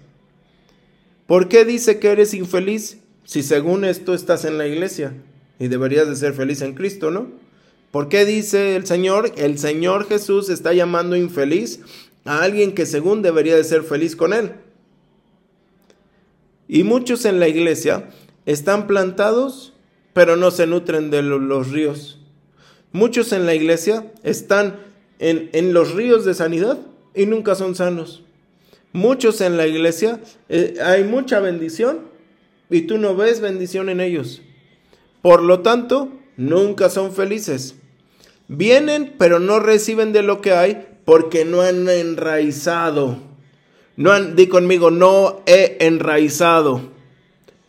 ¿Por 1.28 1.48
qué 1.48 1.66
dice 1.66 2.00
que 2.00 2.10
eres 2.10 2.34
infeliz 2.34 3.00
si 3.24 3.42
según 3.42 3.86
esto 3.86 4.14
estás 4.14 4.44
en 4.44 4.58
la 4.58 4.68
iglesia 4.68 5.14
y 5.60 5.70
deberías 5.70 6.10
de 6.10 6.16
ser 6.16 6.34
feliz 6.34 6.62
en 6.62 6.74
Cristo, 6.74 7.10
no? 7.10 7.28
¿Por 7.92 8.10
qué 8.10 8.26
dice 8.26 8.76
el 8.76 8.86
Señor, 8.86 9.32
el 9.38 9.58
Señor 9.58 10.08
Jesús 10.08 10.50
está 10.50 10.74
llamando 10.74 11.16
infeliz 11.16 11.80
a 12.26 12.42
alguien 12.44 12.74
que 12.74 12.86
según 12.86 13.22
debería 13.22 13.56
de 13.56 13.64
ser 13.64 13.84
feliz 13.84 14.16
con 14.16 14.34
él? 14.34 14.54
Y 16.68 16.84
muchos 16.84 17.26
en 17.26 17.40
la 17.40 17.48
iglesia 17.48 18.10
están 18.46 18.88
plantados 18.88 19.74
pero 20.14 20.36
no 20.36 20.52
se 20.52 20.68
nutren 20.68 21.10
de 21.10 21.22
los 21.22 21.72
ríos. 21.72 22.20
Muchos 22.92 23.32
en 23.32 23.46
la 23.46 23.56
iglesia 23.56 24.12
están 24.24 24.80
en, 25.20 25.74
los 25.74 25.94
ríos 25.94 26.26
de 26.26 26.34
sanidad 26.34 26.80
y 27.16 27.26
nunca 27.26 27.56
son 27.56 27.76
sanos. 27.76 28.24
Muchos 28.92 29.40
en 29.40 29.56
la 29.56 29.68
iglesia 29.68 30.20
eh, 30.50 30.76
hay 30.84 31.04
mucha 31.04 31.40
bendición 31.40 32.00
y 32.70 32.82
tú 32.82 32.98
no 32.98 33.16
ves 33.16 33.40
bendición 33.40 33.88
en 33.90 34.02
ellos. 34.02 34.42
Por 35.22 35.44
lo 35.44 35.62
tanto, 35.62 36.10
nunca 36.36 36.90
son 36.90 37.14
felices. 37.14 37.76
Vienen, 38.50 39.16
pero 39.18 39.40
no 39.40 39.60
reciben 39.60 40.12
de 40.12 40.24
lo 40.24 40.42
que 40.42 40.52
hay 40.52 40.88
porque 41.06 41.46
no 41.46 41.62
han 41.62 41.88
enraizado. 41.88 43.18
No 43.96 44.12
han, 44.12 44.36
di 44.36 44.48
conmigo, 44.48 44.92
no 44.92 45.42
he 45.46 45.78
enraizado. 45.80 46.82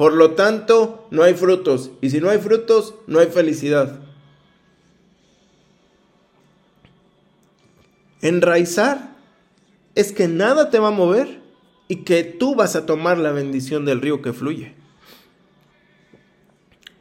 Por 0.02 0.14
lo 0.14 0.32
tanto, 0.32 1.06
no 1.12 1.22
hay 1.22 1.34
frutos. 1.34 1.92
Y 2.00 2.10
si 2.10 2.20
no 2.20 2.28
hay 2.28 2.38
frutos, 2.38 2.96
no 3.06 3.20
hay 3.20 3.28
felicidad. 3.28 4.00
Enraizar 8.20 9.14
es 9.94 10.10
que 10.10 10.26
nada 10.26 10.70
te 10.70 10.80
va 10.80 10.88
a 10.88 10.90
mover 10.90 11.38
y 11.86 12.02
que 12.02 12.24
tú 12.24 12.56
vas 12.56 12.74
a 12.74 12.84
tomar 12.84 13.16
la 13.16 13.30
bendición 13.30 13.84
del 13.84 14.00
río 14.00 14.22
que 14.22 14.32
fluye. 14.32 14.74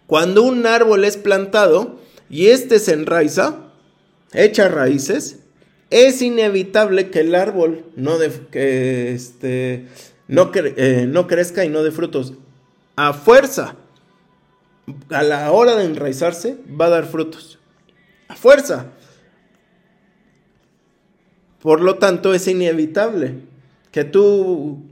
Cuando 0.06 0.44
un 0.44 0.68
árbol 0.68 1.04
es 1.04 1.18
plantado 1.18 2.00
y 2.30 2.50
éste 2.50 2.78
se 2.78 2.94
enraiza, 2.94 3.72
echa 4.32 4.68
raíces, 4.68 5.40
es 5.90 6.22
inevitable 6.22 7.10
que 7.10 7.22
el 7.22 7.34
árbol 7.34 7.84
no, 7.96 8.20
que 8.52 9.12
este, 9.12 9.88
no, 10.28 10.52
eh, 10.54 11.08
no 11.10 11.26
crezca 11.26 11.66
y 11.66 11.70
no 11.70 11.82
dé 11.82 11.90
frutos. 11.90 12.36
A 13.04 13.14
fuerza, 13.14 13.78
a 15.10 15.24
la 15.24 15.52
hora 15.52 15.76
de 15.76 15.86
enraizarse, 15.86 16.60
va 16.80 16.86
a 16.86 16.90
dar 16.90 17.06
frutos. 17.08 17.58
A 18.28 18.36
fuerza. 18.36 18.92
Por 21.64 21.82
lo 21.82 21.96
tanto, 21.96 22.36
es 22.36 22.48
inevitable 22.48 23.40
que 23.92 24.04
tú, 24.04 24.84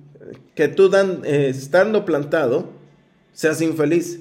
que 0.55 0.67
tú 0.67 0.89
dan, 0.89 1.21
eh, 1.23 1.49
estando 1.49 2.03
plantado, 2.03 2.71
seas 3.31 3.61
infeliz. 3.61 4.19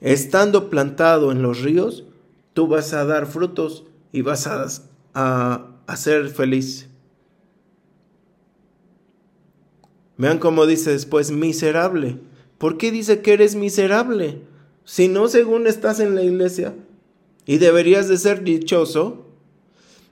Estando 0.00 0.70
plantado 0.70 1.32
en 1.32 1.42
los 1.42 1.60
ríos, 1.60 2.04
tú 2.52 2.68
vas 2.68 2.92
a 2.92 3.04
dar 3.04 3.26
frutos 3.26 3.82
y 4.12 4.22
vas 4.22 4.46
a, 4.46 4.68
a, 5.14 5.96
ser 5.96 6.28
feliz. 6.28 6.88
Vean 10.16 10.38
cómo 10.38 10.66
dice 10.66 10.92
después, 10.92 11.30
miserable. 11.30 12.18
¿Por 12.58 12.78
qué 12.78 12.90
dice 12.90 13.20
que 13.20 13.32
eres 13.32 13.56
miserable? 13.56 14.38
Si 14.84 15.08
no, 15.08 15.28
según 15.28 15.66
estás 15.66 16.00
en 16.00 16.14
la 16.14 16.22
iglesia 16.22 16.74
y 17.46 17.58
deberías 17.58 18.08
de 18.08 18.16
ser 18.16 18.44
dichoso, 18.44 19.26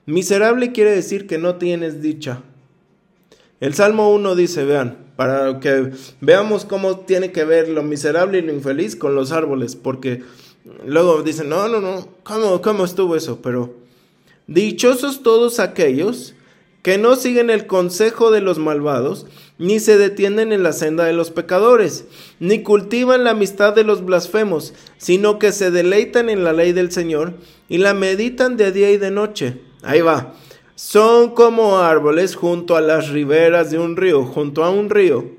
miserable 0.05 0.71
quiere 0.71 0.91
decir 0.91 1.27
que 1.27 1.37
no 1.37 1.55
tienes 1.55 2.01
dicha. 2.01 2.43
El 3.59 3.73
Salmo 3.75 4.13
1 4.13 4.35
dice, 4.35 4.65
vean, 4.65 4.97
para 5.15 5.59
que 5.59 5.91
veamos 6.19 6.65
cómo 6.65 6.99
tiene 7.01 7.31
que 7.31 7.45
ver 7.45 7.69
lo 7.69 7.83
miserable 7.83 8.39
y 8.39 8.41
lo 8.41 8.51
infeliz 8.51 8.95
con 8.95 9.15
los 9.15 9.31
árboles, 9.31 9.75
porque 9.75 10.23
luego 10.85 11.21
dicen, 11.21 11.49
no, 11.49 11.67
no, 11.69 11.79
no, 11.79 12.07
¿cómo, 12.23 12.61
cómo 12.61 12.83
estuvo 12.83 13.15
eso? 13.15 13.41
Pero 13.41 13.73
dichosos 14.47 15.23
todos 15.23 15.59
aquellos 15.59 16.35
que 16.83 16.97
no 16.97 17.15
siguen 17.15 17.49
el 17.49 17.65
consejo 17.65 18.29
de 18.29 18.41
los 18.41 18.59
malvados, 18.59 19.25
ni 19.57 19.79
se 19.79 19.97
detienen 19.97 20.51
en 20.51 20.63
la 20.63 20.73
senda 20.73 21.05
de 21.05 21.13
los 21.13 21.31
pecadores, 21.31 22.05
ni 22.39 22.61
cultivan 22.61 23.23
la 23.23 23.31
amistad 23.31 23.73
de 23.73 23.85
los 23.85 24.03
blasfemos, 24.03 24.73
sino 24.97 25.39
que 25.39 25.53
se 25.53 25.71
deleitan 25.71 26.29
en 26.29 26.43
la 26.43 26.51
ley 26.51 26.73
del 26.73 26.91
Señor 26.91 27.35
y 27.69 27.77
la 27.77 27.93
meditan 27.93 28.57
de 28.57 28.73
día 28.73 28.91
y 28.91 28.97
de 28.97 29.11
noche. 29.11 29.61
Ahí 29.81 30.01
va. 30.01 30.33
Son 30.75 31.33
como 31.33 31.79
árboles 31.79 32.35
junto 32.35 32.75
a 32.75 32.81
las 32.81 33.09
riberas 33.09 33.71
de 33.71 33.79
un 33.79 33.95
río, 33.95 34.25
junto 34.25 34.65
a 34.65 34.69
un 34.69 34.89
río, 34.89 35.31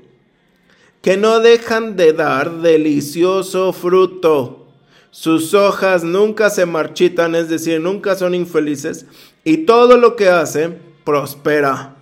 que 1.03 1.15
no 1.15 1.41
dejan 1.41 1.95
de 1.95 2.13
dar 2.13 2.61
delicioso 2.61 3.71
fruto. 3.71 4.65
Sus 5.11 5.53
hojas 5.53 6.03
nunca 6.03 6.49
se 6.49 6.65
marchitan, 6.65 7.35
es 7.35 7.49
decir, 7.49 7.79
nunca 7.79 8.15
son 8.15 8.33
infelices, 8.33 9.05
y 9.43 9.57
todo 9.57 9.97
lo 9.97 10.15
que 10.15 10.29
hacen 10.29 10.94
prospera. 11.05 11.95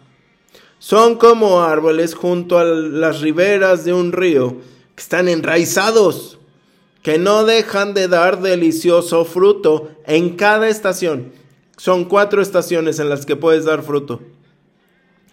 Son 0.80 1.16
como 1.16 1.62
árboles 1.62 2.16
junto 2.16 2.58
a 2.58 2.64
las 2.64 3.22
riberas 3.22 3.86
de 3.86 3.94
un 3.94 4.12
río, 4.12 4.58
que 4.96 5.04
están 5.04 5.30
enraizados, 5.30 6.40
que 7.04 7.20
no 7.20 7.44
dejan 7.44 7.94
de 7.94 8.08
dar 8.08 8.42
delicioso 8.42 9.26
fruto 9.26 9.92
en 10.08 10.36
cada 10.36 10.68
estación 10.70 11.32
son 11.78 12.06
cuatro 12.06 12.42
estaciones 12.42 13.00
en 13.00 13.10
las 13.10 13.26
que 13.26 13.36
puedes 13.36 13.66
dar 13.66 13.84
fruto. 13.84 14.22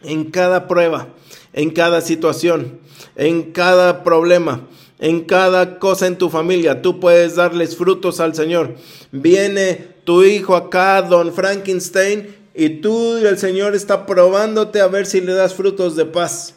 En 0.02 0.32
cada 0.32 0.66
prueba, 0.66 1.08
en 1.52 1.70
cada 1.70 2.00
situación, 2.00 2.80
en 3.16 3.52
cada 3.52 4.02
problema, 4.02 4.66
en 4.98 5.20
cada 5.20 5.78
cosa 5.78 6.06
en 6.06 6.16
tu 6.16 6.30
familia, 6.30 6.82
tú 6.82 6.98
puedes 6.98 7.36
darles 7.36 7.76
frutos 7.76 8.18
al 8.20 8.34
Señor. 8.34 8.74
Viene 9.12 9.94
tu 10.04 10.24
hijo 10.24 10.56
acá, 10.56 11.02
don 11.02 11.32
Frankenstein, 11.32 12.34
y 12.54 12.80
tú 12.80 13.16
el 13.16 13.38
Señor 13.38 13.74
está 13.74 14.06
probándote 14.06 14.80
a 14.80 14.88
ver 14.88 15.06
si 15.06 15.20
le 15.20 15.34
das 15.34 15.54
frutos 15.54 15.96
de 15.96 16.06
paz. 16.06 16.54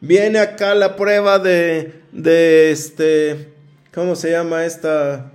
Viene 0.00 0.38
acá 0.38 0.74
la 0.74 0.96
prueba 0.96 1.38
de, 1.38 2.00
de 2.12 2.70
este, 2.70 3.48
¿cómo 3.92 4.14
se 4.16 4.30
llama 4.30 4.64
esta? 4.64 5.32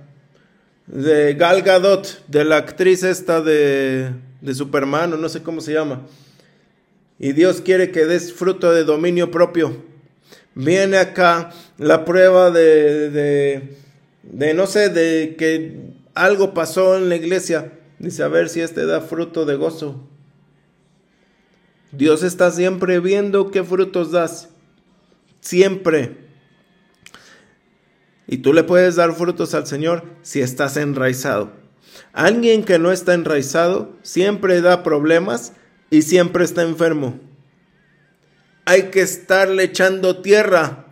de 0.86 1.34
Gal 1.34 1.62
Gadot, 1.62 2.26
de 2.28 2.44
la 2.44 2.56
actriz 2.58 3.02
esta 3.02 3.40
de, 3.40 4.10
de 4.40 4.54
Superman, 4.54 5.12
o 5.12 5.16
no 5.16 5.28
sé 5.28 5.42
cómo 5.42 5.60
se 5.60 5.72
llama. 5.72 6.06
Y 7.18 7.32
Dios 7.32 7.60
quiere 7.60 7.90
que 7.90 8.04
des 8.04 8.32
fruto 8.32 8.72
de 8.72 8.84
dominio 8.84 9.30
propio. 9.30 9.76
Viene 10.54 10.98
acá 10.98 11.50
la 11.78 12.04
prueba 12.04 12.50
de, 12.50 13.10
de, 13.10 13.76
de, 14.22 14.54
no 14.54 14.66
sé, 14.66 14.88
de 14.88 15.36
que 15.38 15.76
algo 16.14 16.52
pasó 16.52 16.98
en 16.98 17.08
la 17.08 17.16
iglesia. 17.16 17.72
Dice, 18.02 18.24
a 18.24 18.28
ver 18.28 18.48
si 18.48 18.60
este 18.60 18.84
da 18.84 19.00
fruto 19.00 19.46
de 19.46 19.54
gozo. 19.54 20.08
Dios 21.92 22.24
está 22.24 22.50
siempre 22.50 22.98
viendo 22.98 23.52
qué 23.52 23.62
frutos 23.62 24.10
das. 24.10 24.48
Siempre. 25.40 26.16
Y 28.26 28.38
tú 28.38 28.52
le 28.52 28.64
puedes 28.64 28.96
dar 28.96 29.14
frutos 29.14 29.54
al 29.54 29.68
Señor 29.68 30.02
si 30.22 30.40
estás 30.40 30.76
enraizado. 30.76 31.52
Alguien 32.12 32.64
que 32.64 32.80
no 32.80 32.90
está 32.90 33.14
enraizado 33.14 33.96
siempre 34.02 34.60
da 34.60 34.82
problemas 34.82 35.52
y 35.88 36.02
siempre 36.02 36.42
está 36.44 36.62
enfermo. 36.62 37.20
Hay 38.64 38.90
que 38.90 39.02
estarle 39.02 39.62
echando 39.62 40.22
tierra 40.22 40.86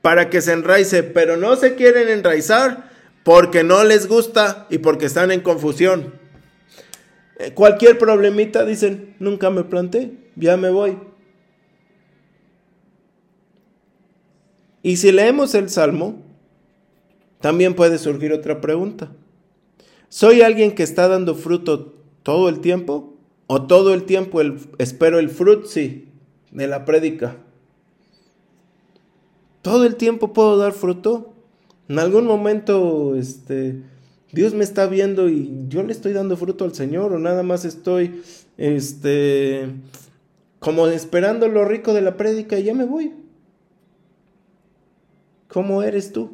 para 0.00 0.30
que 0.30 0.40
se 0.40 0.52
enraice, 0.52 1.02
pero 1.02 1.36
no 1.36 1.56
se 1.56 1.74
quieren 1.74 2.08
enraizar 2.08 2.90
porque 3.22 3.64
no 3.64 3.84
les 3.84 4.08
gusta 4.08 4.66
y 4.70 4.78
porque 4.78 5.04
están 5.04 5.30
en 5.30 5.42
confusión. 5.42 6.23
Eh, 7.38 7.52
cualquier 7.52 7.98
problemita 7.98 8.64
dicen, 8.64 9.16
nunca 9.18 9.50
me 9.50 9.64
planté, 9.64 10.12
ya 10.36 10.56
me 10.56 10.70
voy. 10.70 10.96
Y 14.82 14.96
si 14.96 15.12
leemos 15.12 15.54
el 15.54 15.70
Salmo, 15.70 16.22
también 17.40 17.74
puede 17.74 17.98
surgir 17.98 18.32
otra 18.32 18.60
pregunta. 18.60 19.10
¿Soy 20.08 20.42
alguien 20.42 20.74
que 20.74 20.82
está 20.82 21.08
dando 21.08 21.34
fruto 21.34 21.94
todo 22.22 22.48
el 22.48 22.60
tiempo? 22.60 23.14
¿O 23.46 23.66
todo 23.66 23.94
el 23.94 24.04
tiempo 24.04 24.40
espero 24.78 25.18
el 25.18 25.28
frutzi 25.28 26.08
de 26.50 26.66
la 26.66 26.84
prédica? 26.84 27.36
¿Todo 29.62 29.86
el 29.86 29.96
tiempo 29.96 30.32
puedo 30.32 30.56
dar 30.56 30.72
fruto? 30.72 31.34
En 31.88 31.98
algún 31.98 32.26
momento, 32.26 33.16
este, 33.16 33.82
Dios 34.34 34.52
me 34.52 34.64
está 34.64 34.88
viendo 34.88 35.28
y 35.28 35.48
yo 35.68 35.84
le 35.84 35.92
estoy 35.92 36.12
dando 36.12 36.36
fruto 36.36 36.64
al 36.64 36.74
Señor 36.74 37.12
o 37.12 37.20
nada 37.20 37.44
más 37.44 37.64
estoy, 37.64 38.20
este, 38.58 39.68
como 40.58 40.88
esperando 40.88 41.46
lo 41.46 41.64
rico 41.64 41.94
de 41.94 42.00
la 42.00 42.16
prédica 42.16 42.58
y 42.58 42.64
ya 42.64 42.74
me 42.74 42.84
voy. 42.84 43.12
¿Cómo 45.46 45.84
eres 45.84 46.12
tú? 46.12 46.32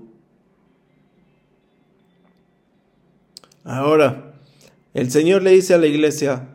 Ahora, 3.64 4.32
el 4.94 5.10
Señor 5.10 5.42
le 5.42 5.50
dice 5.50 5.74
a 5.74 5.78
la 5.78 5.86
iglesia, 5.86 6.48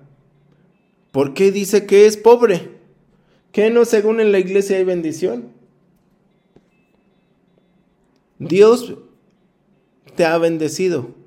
¿por 1.12 1.36
qué 1.36 1.52
dice 1.52 1.86
que 1.86 2.08
es 2.08 2.18
pobre? 2.18 2.72
¿Qué 3.52 3.70
no 3.70 3.86
según 3.86 4.20
en 4.20 4.32
la 4.32 4.40
iglesia 4.40 4.78
hay 4.78 4.84
bendición? 4.84 5.50
Dios 8.40 8.96
te 10.16 10.26
ha 10.26 10.40
bendecido 10.40 11.24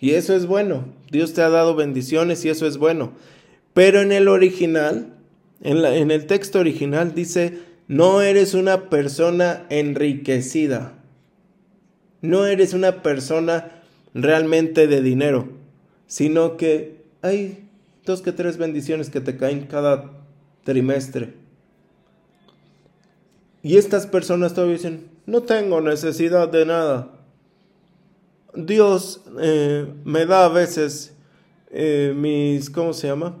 y 0.00 0.12
eso 0.12 0.34
es 0.34 0.46
bueno. 0.46 0.86
Dios 1.10 1.34
te 1.34 1.42
ha 1.42 1.50
dado 1.50 1.74
bendiciones 1.74 2.44
y 2.44 2.48
eso 2.48 2.66
es 2.66 2.78
bueno. 2.78 3.12
Pero 3.74 4.00
en 4.00 4.12
el 4.12 4.28
original, 4.28 5.14
en, 5.62 6.10
el 6.10 6.26
texto 6.26 6.58
original 6.58 7.14
dice, 7.14 7.58
no 7.86 8.22
eres 8.22 8.54
una 8.54 8.88
persona 8.88 9.66
enriquecida. 9.68 10.94
No 12.22 12.46
eres 12.46 12.72
una 12.72 13.02
persona 13.02 13.82
realmente 14.14 14.86
de 14.86 15.02
dinero, 15.02 15.48
sino 16.06 16.56
que 16.56 17.02
hay 17.22 17.68
dos 18.04 18.22
que 18.22 18.32
tres 18.32 18.56
bendiciones 18.56 19.10
que 19.10 19.20
te 19.20 19.36
caen 19.36 19.66
cada 19.66 20.10
trimestre. 20.64 21.34
Y 23.62 23.76
estas 23.76 24.06
personas 24.06 24.54
todavía 24.54 24.76
dicen, 24.76 25.08
no 25.26 25.42
tengo 25.42 25.80
necesidad 25.80 26.48
de 26.48 26.64
nada. 26.64 27.19
Dios 28.54 29.22
eh, 29.40 29.86
me 30.04 30.26
da 30.26 30.46
a 30.46 30.48
veces 30.48 31.16
eh, 31.70 32.12
mis, 32.16 32.70
¿cómo 32.70 32.92
se 32.92 33.08
llama? 33.08 33.36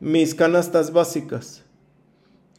Mis 0.00 0.34
canastas 0.34 0.92
básicas 0.92 1.64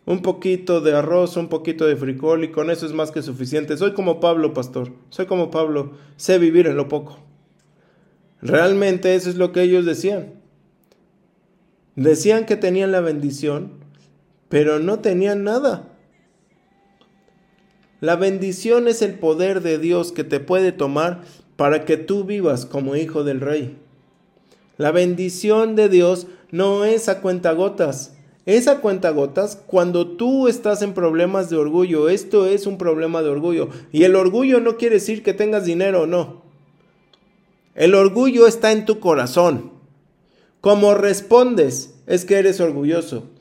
un 0.05 0.21
poquito 0.21 0.81
de 0.81 0.95
arroz, 0.95 1.35
un 1.35 1.49
poquito 1.49 1.85
de 1.85 1.95
frijol 1.95 2.43
y 2.43 2.51
con 2.51 2.69
eso 2.69 2.85
es 2.85 2.93
más 2.93 3.11
que 3.11 3.21
suficiente. 3.21 3.75
Soy 3.77 3.93
como 3.93 4.19
Pablo, 4.19 4.53
pastor. 4.53 4.91
Soy 5.09 5.25
como 5.25 5.49
Pablo. 5.49 5.93
Sé 6.15 6.37
vivir 6.37 6.67
en 6.67 6.77
lo 6.77 6.87
poco. 6.87 7.19
Realmente 8.41 9.15
eso 9.15 9.29
es 9.29 9.35
lo 9.35 9.51
que 9.51 9.63
ellos 9.63 9.85
decían. 9.85 10.33
Decían 11.95 12.45
que 12.45 12.55
tenían 12.55 12.91
la 12.91 13.01
bendición, 13.01 13.71
pero 14.49 14.79
no 14.79 14.99
tenían 14.99 15.43
nada. 15.43 15.94
La 18.05 18.17
bendición 18.17 18.87
es 18.87 19.01
el 19.01 19.15
poder 19.15 19.63
de 19.63 19.79
Dios 19.79 20.11
que 20.11 20.23
te 20.23 20.39
puede 20.39 20.71
tomar 20.71 21.23
para 21.55 21.85
que 21.85 21.97
tú 21.97 22.23
vivas 22.23 22.67
como 22.67 22.95
hijo 22.95 23.23
del 23.23 23.41
rey. 23.41 23.79
La 24.77 24.91
bendición 24.91 25.75
de 25.75 25.89
Dios 25.89 26.27
no 26.51 26.85
es 26.85 27.09
a 27.09 27.19
cuentagotas. 27.21 28.13
Es 28.45 28.67
a 28.67 28.79
cuentagotas 28.79 29.55
cuando 29.55 30.05
tú 30.05 30.47
estás 30.47 30.83
en 30.83 30.93
problemas 30.93 31.49
de 31.49 31.57
orgullo. 31.57 32.07
Esto 32.07 32.45
es 32.45 32.67
un 32.67 32.77
problema 32.77 33.23
de 33.23 33.29
orgullo. 33.29 33.69
Y 33.91 34.03
el 34.03 34.15
orgullo 34.15 34.59
no 34.59 34.77
quiere 34.77 34.97
decir 34.97 35.23
que 35.23 35.33
tengas 35.33 35.65
dinero 35.65 36.03
o 36.03 36.05
no. 36.05 36.43
El 37.73 37.95
orgullo 37.95 38.45
está 38.45 38.71
en 38.71 38.85
tu 38.85 38.99
corazón. 38.99 39.71
Como 40.61 40.93
respondes 40.93 41.95
es 42.05 42.23
que 42.23 42.35
eres 42.35 42.59
orgulloso. 42.59 43.31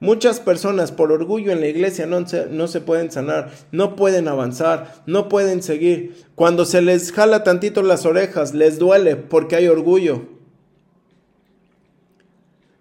Muchas 0.00 0.38
personas 0.38 0.92
por 0.92 1.10
orgullo 1.10 1.50
en 1.50 1.60
la 1.60 1.66
iglesia 1.66 2.06
no 2.06 2.26
se, 2.26 2.46
no 2.46 2.68
se, 2.68 2.80
pueden 2.80 3.10
sanar, 3.10 3.50
no 3.72 3.96
pueden 3.96 4.28
avanzar, 4.28 5.02
no 5.06 5.28
pueden 5.28 5.60
seguir. 5.60 6.24
Cuando 6.36 6.64
se 6.64 6.82
les 6.82 7.10
jala 7.10 7.42
tantito 7.42 7.82
las 7.82 8.06
orejas, 8.06 8.54
les 8.54 8.78
duele 8.78 9.16
porque 9.16 9.56
hay 9.56 9.66
orgullo. 9.66 10.26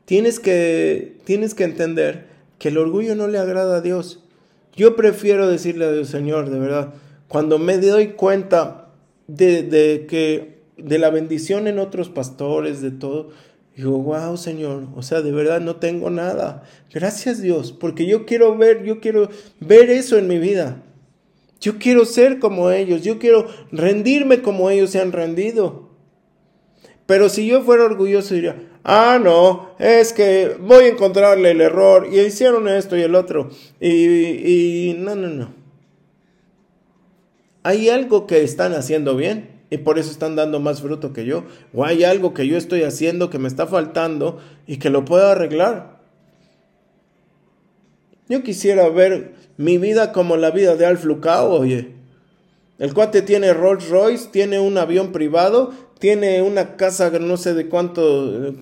Tienes 0.05 0.39
que, 0.39 1.18
tienes 1.24 1.55
que 1.55 1.63
entender 1.63 2.28
que 2.59 2.70
el 2.70 2.78
orgullo 2.78 3.15
no 3.15 3.28
le 3.28 3.39
agrada 3.39 3.78
a 3.78 3.82
Dios. 3.82 4.24
Yo 4.76 4.95
prefiero 4.95 5.47
decirle 5.47 5.86
a 5.86 5.91
Dios, 5.91 6.09
Señor, 6.09 6.51
de 6.51 6.59
verdad, 6.59 6.93
cuando 7.28 7.57
me 7.57 7.80
doy 7.80 8.09
cuenta 8.09 8.89
de, 9.26 9.63
de 9.63 10.05
que 10.07 10.57
de 10.78 10.99
la 10.99 11.09
bendición 11.09 11.68
en 11.68 11.80
otros 11.80 12.09
pastores, 12.09 12.82
de 12.82 12.91
todo, 12.91 13.32
Digo, 13.78 14.00
wow, 14.00 14.36
Señor, 14.38 14.88
o 14.96 15.04
sea, 15.04 15.22
de 15.22 15.32
verdad 15.32 15.62
no 15.62 15.76
tengo 15.76 16.10
nada. 16.10 16.64
Gracias 16.92 17.40
Dios, 17.40 17.72
porque 17.72 18.08
yo 18.08 18.26
quiero 18.26 18.58
ver, 18.58 18.84
yo 18.84 19.00
quiero 19.00 19.30
ver 19.60 19.92
eso 19.92 20.18
en 20.18 20.28
mi 20.28 20.40
vida. 20.40 20.82
Yo 21.62 21.78
quiero 21.78 22.04
ser 22.06 22.40
como 22.40 22.72
ellos, 22.72 23.04
yo 23.04 23.20
quiero 23.20 23.48
rendirme 23.72 24.42
como 24.42 24.72
ellos 24.72 24.90
se 24.90 25.00
han 25.00 25.12
rendido. 25.12 25.92
Pero 27.06 27.30
si 27.30 27.46
yo 27.46 27.62
fuera 27.62 27.84
orgulloso 27.84 28.34
diría, 28.34 28.68
ah, 28.84 29.20
no, 29.24 29.70
es 29.78 30.12
que 30.12 30.58
voy 30.60 30.86
a 30.86 30.90
encontrarle 30.90 31.52
el 31.52 31.62
error 31.62 32.08
y 32.12 32.20
hicieron 32.20 32.68
esto 32.68 32.98
y 32.98 33.04
el 33.04 33.14
otro. 33.14 33.52
Y, 33.80 34.90
y 34.90 34.96
no, 34.98 35.16
no, 35.16 35.28
no. 35.28 35.54
Hay 37.62 37.90
algo 37.90 38.26
que 38.26 38.42
están 38.42 38.74
haciendo 38.74 39.16
bien 39.16 39.57
y 39.70 39.78
por 39.78 39.99
eso 39.99 40.11
están 40.11 40.36
dando 40.36 40.59
más 40.59 40.82
fruto 40.82 41.13
que 41.13 41.26
yo. 41.26 41.43
O 41.74 41.86
hay 41.86 42.03
algo 42.03 42.34
que 42.34 42.47
yo 42.47 42.57
estoy 42.57 42.84
haciendo 42.84 43.30
que 43.30 43.39
me 43.39 43.47
está 43.47 43.68
faltando 43.68 44.39
y 44.65 44.78
que 44.78 44.89
lo 44.89 45.05
puedo 45.05 45.28
arreglar. 45.28 45.97
Yo 48.30 48.43
quisiera 48.43 48.88
ver 48.89 49.34
mi 49.57 49.78
vida 49.78 50.11
como 50.11 50.38
la 50.38 50.51
vida 50.51 50.76
de 50.76 50.86
Alf 50.86 51.03
Lucao, 51.05 51.51
oye. 51.51 51.95
El 52.80 52.93
cuate 52.93 53.22
tiene 53.24 53.53
Rolls 53.53 53.89
Royce, 53.89 54.30
tiene 54.32 54.59
un 54.59 54.78
avión 54.78 55.11
privado, 55.11 55.74
tiene 55.99 56.43
una 56.43 56.76
casa 56.76 57.09
no 57.09 57.38
sé 57.38 57.55
de 57.55 57.68
cuánto, 57.70 58.53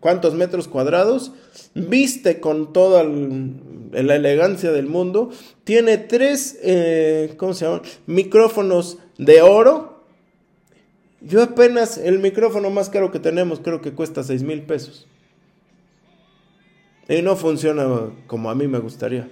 cuántos 0.00 0.34
metros 0.34 0.66
cuadrados, 0.66 1.32
viste 1.74 2.40
con 2.40 2.72
toda 2.72 3.04
la 3.04 4.14
elegancia 4.14 4.72
del 4.72 4.86
mundo, 4.86 5.30
tiene 5.64 5.98
tres, 5.98 6.58
eh, 6.62 7.34
¿cómo 7.36 7.52
se? 7.52 7.66
Micrófonos 8.06 8.96
de 9.18 9.42
oro 9.42 9.99
yo 11.20 11.42
apenas 11.42 11.98
el 11.98 12.18
micrófono 12.18 12.70
más 12.70 12.88
caro 12.88 13.10
que 13.10 13.18
tenemos 13.18 13.60
creo 13.60 13.80
que 13.80 13.92
cuesta 13.92 14.22
6 14.22 14.42
mil 14.42 14.62
pesos. 14.62 15.06
Y 17.08 17.22
no 17.22 17.36
funciona 17.36 17.86
como 18.26 18.50
a 18.50 18.54
mí 18.54 18.68
me 18.68 18.78
gustaría. 18.78 19.28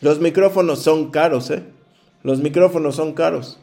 Los 0.00 0.20
micrófonos 0.20 0.80
son 0.80 1.10
caros, 1.10 1.50
¿eh? 1.50 1.62
Los 2.22 2.40
micrófonos 2.40 2.96
son 2.96 3.14
caros. 3.14 3.58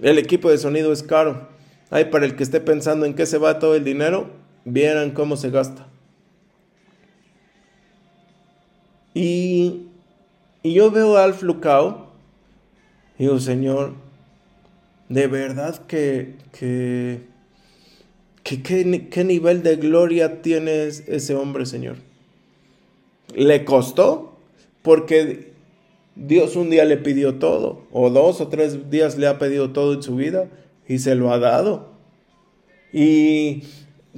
El 0.00 0.18
equipo 0.18 0.50
de 0.50 0.58
sonido 0.58 0.92
es 0.92 1.02
caro. 1.02 1.48
Ahí 1.90 2.06
para 2.06 2.26
el 2.26 2.36
que 2.36 2.42
esté 2.42 2.60
pensando 2.60 3.06
en 3.06 3.14
qué 3.14 3.26
se 3.26 3.38
va 3.38 3.58
todo 3.58 3.74
el 3.74 3.84
dinero, 3.84 4.30
vieran 4.64 5.10
cómo 5.10 5.36
se 5.36 5.50
gasta. 5.50 5.86
Y, 9.14 9.88
y 10.62 10.74
yo 10.74 10.90
veo 10.90 11.16
a 11.16 11.24
Alf 11.24 11.42
Lucao 11.42 12.08
y 13.18 13.24
digo, 13.24 13.40
Señor, 13.40 13.94
de 15.08 15.26
verdad 15.26 15.86
que, 15.86 16.34
que, 16.52 17.22
qué 18.42 19.24
nivel 19.24 19.62
de 19.62 19.76
gloria 19.76 20.42
tiene 20.42 20.84
ese 20.86 21.34
hombre, 21.34 21.66
Señor. 21.66 21.96
Le 23.34 23.64
costó 23.64 24.38
porque 24.82 25.52
Dios 26.14 26.56
un 26.56 26.70
día 26.70 26.84
le 26.84 26.96
pidió 26.96 27.36
todo, 27.36 27.86
o 27.92 28.10
dos 28.10 28.40
o 28.40 28.48
tres 28.48 28.90
días 28.90 29.16
le 29.18 29.26
ha 29.26 29.38
pedido 29.38 29.70
todo 29.70 29.94
en 29.94 30.02
su 30.02 30.16
vida 30.16 30.48
y 30.88 30.98
se 30.98 31.14
lo 31.14 31.32
ha 31.32 31.38
dado. 31.38 31.90
Y 32.92 33.64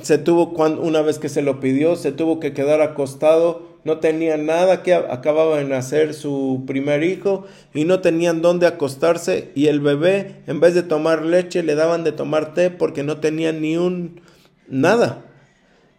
se 0.00 0.18
tuvo, 0.18 0.50
una 0.80 1.02
vez 1.02 1.18
que 1.18 1.28
se 1.28 1.42
lo 1.42 1.60
pidió, 1.60 1.96
se 1.96 2.12
tuvo 2.12 2.40
que 2.40 2.52
quedar 2.52 2.80
acostado 2.80 3.69
no 3.84 3.98
tenían 3.98 4.46
nada 4.46 4.82
que 4.82 4.94
acababa 4.94 5.58
de 5.58 5.64
nacer 5.64 6.14
su 6.14 6.64
primer 6.66 7.02
hijo 7.02 7.46
y 7.72 7.84
no 7.84 8.00
tenían 8.00 8.42
dónde 8.42 8.66
acostarse 8.66 9.50
y 9.54 9.66
el 9.66 9.80
bebé 9.80 10.36
en 10.46 10.60
vez 10.60 10.74
de 10.74 10.82
tomar 10.82 11.24
leche 11.24 11.62
le 11.62 11.74
daban 11.74 12.04
de 12.04 12.12
tomar 12.12 12.54
té 12.54 12.70
porque 12.70 13.02
no 13.02 13.18
tenían 13.18 13.60
ni 13.60 13.76
un 13.76 14.20
nada. 14.68 15.24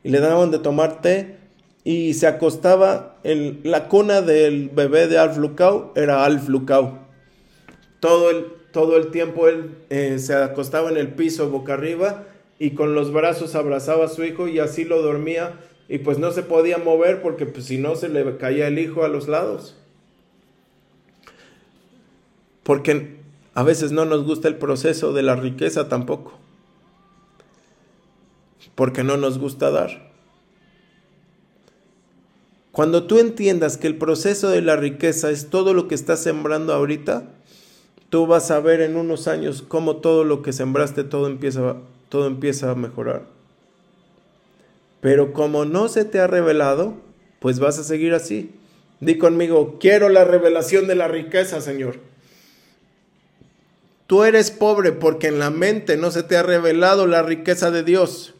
Y 0.03 0.09
le 0.09 0.19
daban 0.19 0.51
de 0.51 0.59
tomar 0.59 1.01
té 1.01 1.37
y 1.83 2.13
se 2.13 2.27
acostaba 2.27 3.17
en 3.23 3.61
la 3.63 3.87
cuna 3.87 4.21
del 4.21 4.69
bebé 4.69 5.07
de 5.07 5.17
Alf 5.17 5.37
Lucao 5.37 5.93
era 5.95 6.25
Alf 6.25 6.47
Lucao 6.47 6.99
todo 8.01 8.29
el, 8.31 8.47
todo 8.71 8.97
el 8.97 9.11
tiempo 9.11 9.47
él 9.47 9.77
eh, 9.89 10.19
se 10.19 10.35
acostaba 10.35 10.89
en 10.89 10.97
el 10.97 11.09
piso 11.09 11.49
boca 11.49 11.73
arriba 11.73 12.25
y 12.59 12.71
con 12.71 12.93
los 12.93 13.13
brazos 13.13 13.55
abrazaba 13.55 14.05
a 14.05 14.09
su 14.09 14.25
hijo 14.25 14.47
y 14.47 14.59
así 14.59 14.83
lo 14.83 15.01
dormía 15.01 15.53
y 15.91 15.97
pues 15.97 16.19
no 16.19 16.31
se 16.31 16.41
podía 16.41 16.77
mover 16.77 17.21
porque 17.21 17.45
pues, 17.45 17.65
si 17.65 17.77
no 17.77 17.97
se 17.97 18.07
le 18.07 18.37
caía 18.37 18.69
el 18.69 18.79
hijo 18.79 19.03
a 19.03 19.09
los 19.09 19.27
lados. 19.27 19.75
Porque 22.63 23.17
a 23.53 23.63
veces 23.63 23.91
no 23.91 24.05
nos 24.05 24.23
gusta 24.23 24.47
el 24.47 24.55
proceso 24.55 25.11
de 25.11 25.21
la 25.21 25.35
riqueza 25.35 25.89
tampoco. 25.89 26.39
Porque 28.73 29.03
no 29.03 29.17
nos 29.17 29.37
gusta 29.37 29.69
dar. 29.69 30.13
Cuando 32.71 33.03
tú 33.03 33.19
entiendas 33.19 33.75
que 33.75 33.87
el 33.87 33.97
proceso 33.97 34.47
de 34.47 34.61
la 34.61 34.77
riqueza 34.77 35.29
es 35.29 35.49
todo 35.49 35.73
lo 35.73 35.89
que 35.89 35.95
estás 35.95 36.23
sembrando 36.23 36.73
ahorita, 36.73 37.33
tú 38.09 38.27
vas 38.27 38.49
a 38.49 38.61
ver 38.61 38.79
en 38.79 38.95
unos 38.95 39.27
años 39.27 39.61
cómo 39.61 39.97
todo 39.97 40.23
lo 40.23 40.41
que 40.41 40.53
sembraste, 40.53 41.03
todo 41.03 41.27
empieza, 41.27 41.75
todo 42.07 42.27
empieza 42.27 42.71
a 42.71 42.75
mejorar. 42.75 43.40
Pero 45.01 45.33
como 45.33 45.65
no 45.65 45.89
se 45.89 46.05
te 46.05 46.19
ha 46.19 46.27
revelado, 46.27 46.95
pues 47.39 47.59
vas 47.59 47.79
a 47.79 47.83
seguir 47.83 48.13
así. 48.13 48.51
Di 48.99 49.17
conmigo, 49.17 49.77
quiero 49.79 50.09
la 50.09 50.23
revelación 50.23 50.87
de 50.87 50.95
la 50.95 51.07
riqueza, 51.07 51.59
Señor. 51.59 51.97
Tú 54.05 54.23
eres 54.23 54.51
pobre 54.51 54.91
porque 54.91 55.27
en 55.27 55.39
la 55.39 55.49
mente 55.49 55.97
no 55.97 56.11
se 56.11 56.21
te 56.21 56.37
ha 56.37 56.43
revelado 56.43 57.07
la 57.07 57.23
riqueza 57.23 57.71
de 57.71 57.83
Dios. 57.83 58.35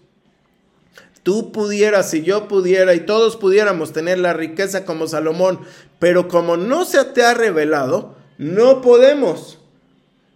Tú 1.24 1.52
pudieras 1.52 2.14
y 2.14 2.24
yo 2.24 2.48
pudiera 2.48 2.94
y 2.94 3.02
todos 3.02 3.38
pudiéramos 3.38 3.94
tener 3.94 4.20
la 4.20 4.34
riqueza 4.34 4.86
como 4.86 5.08
Salomón, 5.08 5.62
pero 5.98 6.28
como 6.28 6.58
no 6.58 6.86
se 6.86 7.04
te 7.06 7.24
ha 7.24 7.34
revelado, 7.34 8.16
no 8.38 8.82
podemos. 8.82 9.60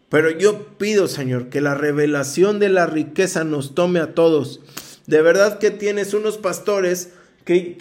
Pero 0.10 0.30
yo 0.32 0.78
pido, 0.78 1.08
Señor, 1.08 1.50
que 1.50 1.62
la 1.62 1.76
revelación 1.76 2.60
de 2.60 2.70
la 2.70 2.86
riqueza 2.86 3.44
nos 3.44 3.76
tome 3.76 4.00
a 4.00 4.14
todos 4.14 4.62
de 5.08 5.22
verdad 5.22 5.60
que 5.60 5.72
tienes 5.72 6.14
unos 6.14 6.38
pastores 6.38 7.10
que, 7.46 7.78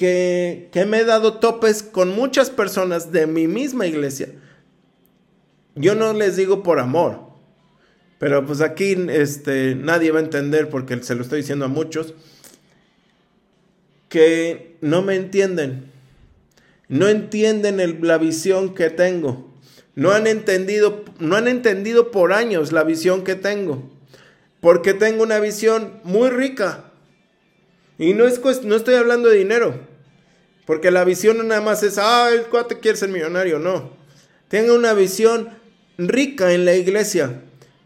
que, 0.70 0.85
me 0.85 0.99
he 0.99 1.05
dado 1.05 1.39
topes 1.39 1.83
con 1.83 2.11
muchas 2.11 2.51
personas 2.51 3.12
de 3.12 3.27
mi 3.27 3.49
misma 3.49 3.87
iglesia. 3.87 4.29
Yo 5.75 5.95
no 5.95 6.12
les 6.12 6.37
digo 6.37 6.62
por 6.62 6.79
amor, 6.79 7.20
pero 8.18 8.45
pues 8.47 8.61
aquí 8.61 8.97
este, 9.09 9.75
nadie 9.75 10.11
va 10.11 10.20
a 10.20 10.22
entender 10.22 10.68
porque 10.68 11.03
se 11.03 11.14
lo 11.14 11.22
estoy 11.22 11.41
diciendo 11.41 11.64
a 11.64 11.68
muchos, 11.68 12.14
que 14.11 14.77
no 14.83 15.03
me 15.03 15.16
entienden, 15.16 15.91
no 16.89 17.09
entienden 17.09 17.99
la 18.03 18.18
visión 18.18 18.75
que 18.75 18.91
tengo, 18.91 19.51
no 19.97 20.12
han 20.12 20.27
entendido, 20.27 21.05
no 21.18 21.37
han 21.37 21.49
entendido 21.49 22.11
por 22.11 22.33
años 22.33 22.70
la 22.70 22.85
visión 22.85 23.25
que 23.25 23.35
tengo, 23.35 23.91
porque 24.61 24.93
tengo 24.93 25.22
una 25.22 25.41
visión 25.41 26.01
muy 26.05 26.31
rica, 26.31 26.84
y 27.99 28.15
no, 28.15 28.27
es, 28.27 28.41
no 28.65 28.77
estoy 28.77 28.95
hablando 28.95 29.29
de 29.29 29.39
dinero. 29.39 29.75
Porque 30.67 30.91
la 30.91 31.05
visión 31.05 31.47
nada 31.47 31.61
más 31.61 31.83
es, 31.83 31.99
ah, 31.99 32.31
el 32.33 32.45
cuate 32.45 32.79
quiere 32.79 32.97
ser 32.97 33.11
millonario. 33.11 33.59
No. 33.59 33.91
Tenga 34.49 34.73
una 34.73 34.95
visión 34.95 35.51
rica 35.99 36.53
en 36.53 36.65
la 36.65 36.75
iglesia. 36.75 37.43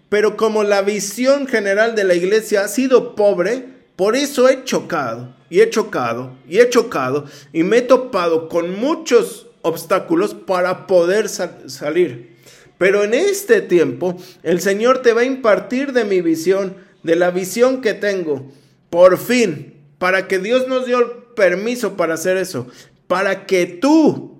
pero 0.08 0.36
como 0.36 0.64
la 0.64 0.80
visión 0.80 1.46
general 1.46 1.94
de 1.94 2.04
la 2.04 2.14
iglesia 2.14 2.62
ha 2.62 2.68
sido 2.68 3.14
pobre, 3.14 3.66
por 3.96 4.16
eso 4.16 4.48
he 4.48 4.64
chocado 4.64 5.34
y 5.50 5.60
he 5.60 5.68
chocado 5.68 6.32
y 6.48 6.60
he 6.60 6.68
chocado 6.70 7.26
y 7.52 7.62
me 7.62 7.78
he 7.78 7.82
topado 7.82 8.48
con 8.48 8.78
muchos 8.78 9.48
obstáculos 9.62 10.34
para 10.34 10.86
poder 10.86 11.28
salir. 11.28 12.36
Pero 12.78 13.04
en 13.04 13.12
este 13.12 13.60
tiempo 13.60 14.16
el 14.42 14.60
Señor 14.60 15.02
te 15.02 15.12
va 15.12 15.22
a 15.22 15.24
impartir 15.24 15.92
de 15.92 16.04
mi 16.04 16.22
visión, 16.22 16.76
de 17.02 17.16
la 17.16 17.30
visión 17.30 17.82
que 17.82 17.92
tengo, 17.92 18.50
por 18.88 19.18
fin, 19.18 19.77
para 19.98 20.28
que 20.28 20.38
Dios 20.38 20.68
nos 20.68 20.86
dio 20.86 20.98
el 21.00 21.06
permiso 21.34 21.96
para 21.96 22.14
hacer 22.14 22.36
eso, 22.36 22.66
para 23.06 23.46
que 23.46 23.66
tú, 23.66 24.38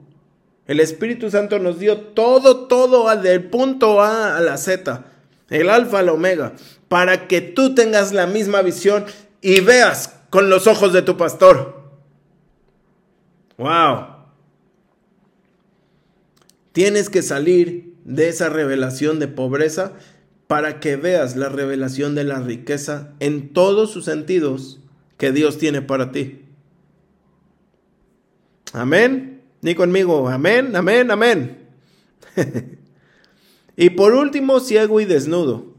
el 0.67 0.81
Espíritu 0.81 1.31
Santo 1.31 1.59
nos 1.59 1.79
dio 1.79 1.99
todo, 1.99 2.67
todo 2.67 3.15
del 3.17 3.45
punto 3.45 4.01
A 4.01 4.37
a 4.37 4.41
la 4.41 4.57
Z, 4.57 5.05
el 5.51 5.69
alfa 5.69 6.01
al 6.01 6.09
omega, 6.09 6.53
para 6.89 7.27
que 7.27 7.41
tú 7.41 7.75
tengas 7.75 8.13
la 8.13 8.27
misma 8.27 8.63
visión 8.63 9.05
y 9.41 9.61
veas 9.61 10.15
con 10.31 10.51
los 10.51 10.67
ojos 10.67 10.93
de 10.93 11.03
tu 11.03 11.17
pastor. 11.17 11.79
Wow. 13.57 14.19
Tienes 16.73 17.11
que 17.11 17.23
salir 17.23 17.95
de 18.05 18.29
esa 18.29 18.49
revelación 18.49 19.19
de 19.19 19.29
pobreza 19.29 19.93
para 20.47 20.81
que 20.81 20.97
veas 20.97 21.37
la 21.37 21.49
revelación 21.49 22.15
de 22.15 22.25
la 22.25 22.41
riqueza 22.41 23.13
en 23.21 23.53
todos 23.53 23.91
sus 23.91 24.05
sentidos 24.05 24.81
que 25.19 25.33
Dios 25.33 25.59
tiene 25.59 25.83
para 25.83 26.11
ti. 26.11 26.47
Amén. 28.73 29.43
Ni 29.61 29.75
conmigo, 29.75 30.29
amén, 30.29 30.75
amén, 30.77 31.11
amén. 31.11 31.59
y 33.77 33.91
por 33.91 34.15
último, 34.15 34.61
ciego 34.61 35.01
y 35.01 35.05
desnudo. 35.05 35.75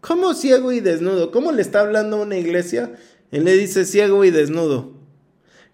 ¿Cómo 0.00 0.34
ciego 0.34 0.70
y 0.70 0.80
desnudo? 0.80 1.32
¿Cómo 1.32 1.50
le 1.50 1.62
está 1.62 1.80
hablando 1.80 2.18
a 2.18 2.22
una 2.22 2.36
iglesia? 2.36 2.94
Él 3.32 3.44
le 3.44 3.56
dice 3.56 3.84
ciego 3.84 4.24
y 4.24 4.30
desnudo. 4.30 4.92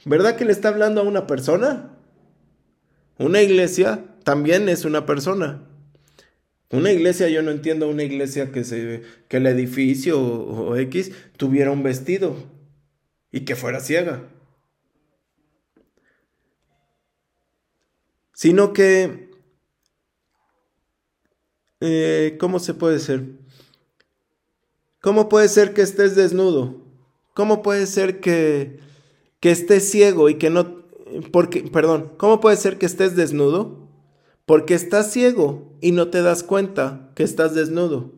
¿Verdad 0.05 0.37
que 0.37 0.45
le 0.45 0.53
está 0.53 0.69
hablando 0.69 1.01
a 1.01 1.05
una 1.05 1.27
persona? 1.27 1.91
Una 3.19 3.43
iglesia 3.43 4.05
también 4.25 4.69
es 4.69 4.85
una 4.85 5.05
persona. 5.05 5.63
Una 6.71 6.91
iglesia, 6.91 7.29
yo 7.29 7.43
no 7.43 7.51
entiendo 7.51 7.89
una 7.89 8.03
iglesia 8.03 8.51
que, 8.51 8.65
se, 8.65 9.03
que 9.29 9.37
el 9.37 9.47
edificio 9.47 10.21
o, 10.21 10.77
X 10.77 11.13
tuviera 11.37 11.71
un 11.71 11.83
vestido 11.83 12.35
y 13.33 13.45
que 13.47 13.57
fuera 13.57 13.80
ciega. 13.80 14.28
Sino 18.35 18.72
que, 18.72 19.30
eh, 21.80 22.37
¿cómo 22.39 22.59
se 22.59 22.74
puede 22.74 22.99
ser? 22.99 23.24
¿Cómo 25.01 25.28
puede 25.28 25.49
ser 25.49 25.74
que 25.74 25.83
estés 25.83 26.14
desnudo? 26.14 26.83
¿Cómo 27.35 27.62
puede 27.62 27.87
ser 27.87 28.20
que, 28.20 28.78
que 29.41 29.51
estés 29.51 29.91
ciego 29.91 30.28
y 30.28 30.37
que 30.37 30.51
no... 30.51 30.83
Porque, 31.33 31.62
perdón, 31.62 32.12
¿cómo 32.18 32.41
puede 32.41 32.57
ser 32.57 32.78
que 32.78 32.87
estés 32.87 33.16
desnudo? 33.16 33.89
Porque 34.45 34.74
estás 34.74 35.11
ciego 35.11 35.76
y 35.80 35.93
no 35.93 36.09
te 36.09 36.22
das 36.22 36.43
cuenta 36.43 37.11
que 37.14 37.22
estás 37.22 37.55
desnudo. 37.55 38.12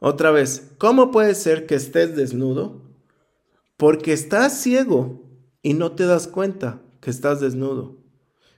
Otra 0.00 0.30
vez, 0.30 0.72
¿cómo 0.78 1.10
puede 1.10 1.34
ser 1.34 1.66
que 1.66 1.74
estés 1.74 2.16
desnudo? 2.16 2.89
Porque 3.80 4.12
estás 4.12 4.60
ciego 4.60 5.22
y 5.62 5.72
no 5.72 5.92
te 5.92 6.04
das 6.04 6.28
cuenta 6.28 6.82
que 7.00 7.08
estás 7.08 7.40
desnudo. 7.40 7.96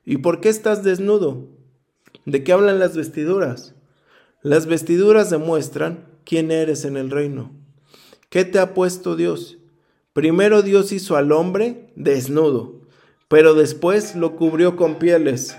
¿Y 0.04 0.16
por 0.16 0.40
qué 0.40 0.48
estás 0.48 0.82
desnudo? 0.82 1.46
¿De 2.26 2.42
qué 2.42 2.52
hablan 2.52 2.80
las 2.80 2.96
vestiduras? 2.96 3.76
Las 4.42 4.66
vestiduras 4.66 5.30
demuestran 5.30 6.08
quién 6.24 6.50
eres 6.50 6.84
en 6.84 6.96
el 6.96 7.08
reino. 7.08 7.52
¿Qué 8.30 8.44
te 8.44 8.58
ha 8.58 8.74
puesto 8.74 9.14
Dios? 9.14 9.58
Primero 10.12 10.62
Dios 10.62 10.90
hizo 10.90 11.16
al 11.16 11.30
hombre 11.30 11.92
desnudo, 11.94 12.80
pero 13.28 13.54
después 13.54 14.16
lo 14.16 14.34
cubrió 14.34 14.74
con 14.74 14.98
pieles. 14.98 15.56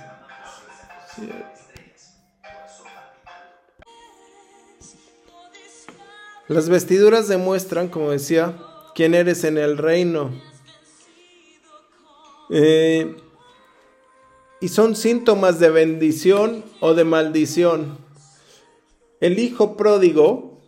Las 6.50 6.68
vestiduras 6.68 7.30
demuestran, 7.30 7.88
como 7.88 8.12
decía, 8.12 8.58
quién 8.96 9.14
eres 9.14 9.44
en 9.44 9.58
el 9.58 9.78
reino. 9.78 10.32
Eh, 12.50 13.16
y 14.60 14.70
son 14.70 14.96
síntomas 14.96 15.60
de 15.60 15.70
bendición 15.70 16.64
o 16.80 16.94
de 16.94 17.04
maldición. 17.04 17.98
El 19.20 19.40
hijo 19.40 19.76
pródigo 19.76 20.62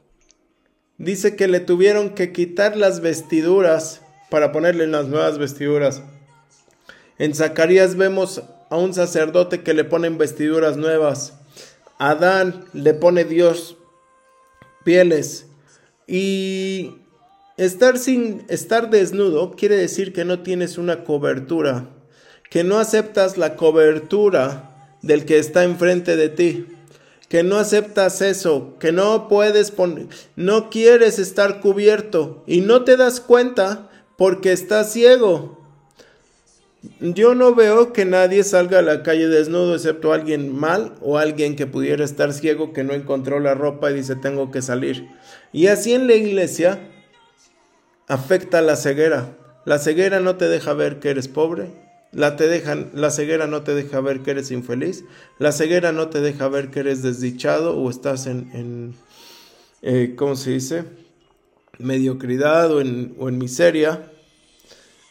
dice 0.98 1.36
que 1.36 1.48
le 1.48 1.60
tuvieron 1.60 2.10
que 2.12 2.32
quitar 2.32 2.78
las 2.78 3.02
vestiduras 3.02 4.02
para 4.30 4.52
ponerle 4.52 4.88
las 4.88 5.08
nuevas 5.08 5.38
vestiduras. 5.38 6.02
En 7.18 7.36
Zacarías 7.36 7.96
vemos 7.96 8.44
a 8.70 8.78
un 8.78 8.94
sacerdote 8.94 9.62
que 9.62 9.74
le 9.74 9.84
ponen 9.84 10.18
vestiduras 10.18 10.78
nuevas. 10.78 11.34
Adán 11.98 12.66
le 12.74 12.94
pone 12.94 13.24
Dios 13.24 13.78
pieles. 14.84 15.46
Y 16.08 16.98
estar 17.58 17.98
sin 17.98 18.46
estar 18.50 18.90
desnudo 18.90 19.56
quiere 19.56 19.78
decir 19.78 20.14
que 20.14 20.26
no 20.26 20.40
tienes 20.40 20.78
una 20.78 21.04
cobertura, 21.04 21.90
que 22.50 22.64
no 22.64 22.80
aceptas 22.80 23.38
la 23.38 23.56
cobertura 23.56 24.98
del 25.02 25.26
que 25.26 25.40
está 25.40 25.64
enfrente 25.64 26.16
de 26.16 26.30
ti, 26.30 26.68
que 27.30 27.44
no 27.44 27.58
aceptas 27.58 28.22
eso, 28.22 28.76
que 28.80 28.92
no 28.92 29.28
puedes 29.28 29.72
poner, 29.72 30.08
no 30.36 30.70
quieres 30.70 31.20
estar 31.20 31.62
cubierto 31.62 32.44
y 32.46 32.62
no 32.62 32.84
te 32.84 32.98
das 32.98 33.20
cuenta 33.20 33.90
porque 34.18 34.52
estás 34.52 34.92
ciego. 34.92 35.64
Yo 37.00 37.34
no 37.34 37.56
veo 37.56 37.94
que 37.94 38.06
nadie 38.06 38.44
salga 38.44 38.78
a 38.78 38.84
la 38.84 39.02
calle 39.02 39.28
desnudo 39.28 39.74
excepto 39.74 40.14
alguien 40.14 40.56
mal 40.56 40.94
o 41.02 41.18
alguien 41.18 41.56
que 41.56 41.66
pudiera 41.66 42.06
estar 42.06 42.32
ciego 42.32 42.74
que 42.74 42.84
no 42.84 42.94
encontró 42.94 43.40
la 43.40 43.56
ropa 43.56 43.90
y 43.90 43.96
dice 43.96 44.16
tengo 44.16 44.52
que 44.52 44.62
salir. 44.62 45.08
Y 45.52 45.66
así 45.66 45.94
en 45.94 46.06
la 46.06 46.14
iglesia 46.14 46.80
afecta 48.08 48.62
la 48.62 48.76
ceguera. 48.76 49.38
La 49.66 49.80
ceguera 49.80 50.20
no 50.20 50.36
te 50.36 50.48
deja 50.48 50.74
ver 50.74 51.00
que 51.00 51.10
eres 51.10 51.28
pobre. 51.28 51.72
La, 52.12 52.36
te 52.36 52.48
dejan, 52.48 52.92
la 52.94 53.10
ceguera 53.10 53.48
no 53.48 53.64
te 53.64 53.74
deja 53.74 54.00
ver 54.00 54.22
que 54.22 54.32
eres 54.32 54.52
infeliz. 54.52 55.04
La 55.40 55.52
ceguera 55.52 55.92
no 55.92 56.10
te 56.10 56.22
deja 56.22 56.48
ver 56.48 56.70
que 56.70 56.82
eres 56.82 57.02
desdichado 57.02 57.78
o 57.78 57.90
estás 57.90 58.28
en, 58.28 58.50
en 58.54 58.96
eh, 59.82 60.14
¿cómo 60.16 60.36
se 60.36 60.52
dice? 60.52 60.86
Mediocridad 61.78 62.72
o 62.72 62.80
en, 62.80 63.16
o 63.20 63.28
en 63.28 63.38
miseria. 63.38 64.12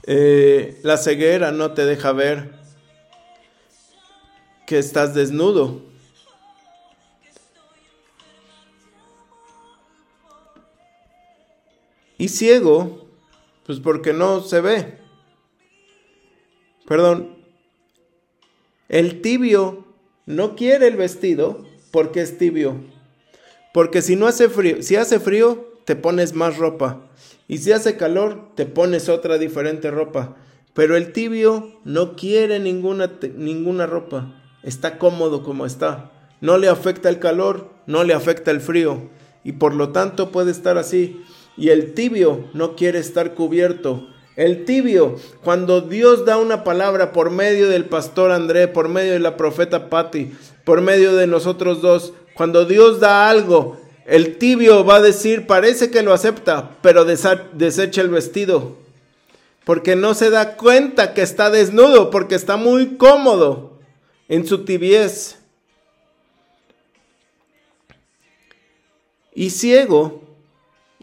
Eh, 0.07 0.81
la 0.83 0.97
ceguera 0.97 1.53
no 1.53 1.73
te 1.73 1.85
deja 1.85 2.13
ver 2.13 2.53
que 4.67 4.79
estás 4.79 5.15
desnudo. 5.15 5.94
Y 12.19 12.29
ciego, 12.29 13.09
pues 13.67 13.81
porque 13.81 14.13
no 14.13 14.41
se 14.41 14.61
ve. 14.61 14.99
Perdón. 16.87 17.37
El 18.89 19.23
tibio 19.23 19.87
no 20.27 20.55
quiere 20.57 20.87
el 20.89 20.97
vestido 20.97 21.65
porque 21.91 22.21
es 22.21 22.39
tibio. 22.39 22.77
Porque 23.73 24.03
si 24.03 24.15
no 24.15 24.27
hace 24.27 24.49
frío, 24.49 24.83
si 24.83 24.97
hace 24.97 25.19
frío, 25.19 25.81
te 25.85 25.97
pones 25.97 26.35
más 26.35 26.59
ropa. 26.59 27.11
Y 27.49 27.59
si 27.59 27.73
hace 27.73 27.97
calor, 27.97 28.51
te 28.55 28.67
pones 28.67 29.09
otra 29.09 29.39
diferente 29.39 29.91
ropa. 29.91 30.37
Pero 30.75 30.97
el 30.97 31.13
tibio 31.13 31.81
no 31.85 32.17
quiere 32.17 32.59
ninguna, 32.59 33.13
ninguna 33.37 33.87
ropa. 33.87 34.35
Está 34.63 34.99
cómodo 34.99 35.43
como 35.43 35.67
está. 35.67 36.13
No 36.41 36.59
le 36.59 36.69
afecta 36.69 37.09
el 37.09 37.19
calor, 37.19 37.71
no 37.87 38.05
le 38.05 38.15
afecta 38.15 38.51
el 38.51 38.61
frío. 38.61 39.11
Y 39.45 39.53
por 39.53 39.75
lo 39.75 39.91
tanto 39.91 40.31
puede 40.31 40.51
estar 40.51 40.79
así. 40.79 41.23
Y 41.57 41.69
el 41.69 41.95
tibio 41.95 42.45
no 42.53 42.77
quiere 42.77 42.99
estar 42.99 43.35
cubierto. 43.35 44.09
El 44.37 44.65
tibio, 44.65 45.17
cuando 45.43 45.81
Dios 45.81 46.25
da 46.25 46.39
una 46.39 46.65
palabra 46.65 47.13
por 47.13 47.31
medio 47.31 47.69
del 47.69 47.85
pastor 47.85 48.33
André, 48.33 48.67
por 48.67 48.89
medio 48.89 49.13
de 49.13 49.21
la 49.21 49.37
profeta 49.37 49.89
Patti, 49.89 50.33
por 50.65 50.81
medio 50.81 51.15
de 51.15 51.29
nosotros 51.29 51.81
dos, 51.81 52.13
cuando 52.35 52.65
Dios 52.65 52.99
da 52.99 53.29
algo, 53.29 53.79
el 54.07 54.39
tibio 54.39 54.85
va 54.85 54.97
a 54.97 55.03
decir, 55.03 55.47
parece 55.47 55.91
que 55.91 56.03
lo 56.03 56.13
acepta, 56.13 56.77
pero 56.83 57.05
desecha 57.05 58.01
el 58.01 58.09
vestido. 58.09 58.77
Porque 59.65 59.95
no 59.95 60.15
se 60.15 60.31
da 60.31 60.57
cuenta 60.57 61.15
que 61.15 61.23
está 61.23 61.49
desnudo, 61.51 62.11
porque 62.11 62.35
está 62.35 62.57
muy 62.57 62.97
cómodo 62.97 63.79
en 64.29 64.47
su 64.47 64.65
tibiez. 64.65 65.39
Y 69.33 69.51
ciego, 69.51 70.24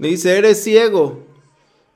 dice, 0.09 0.37
eres 0.37 0.63
ciego. 0.63 1.25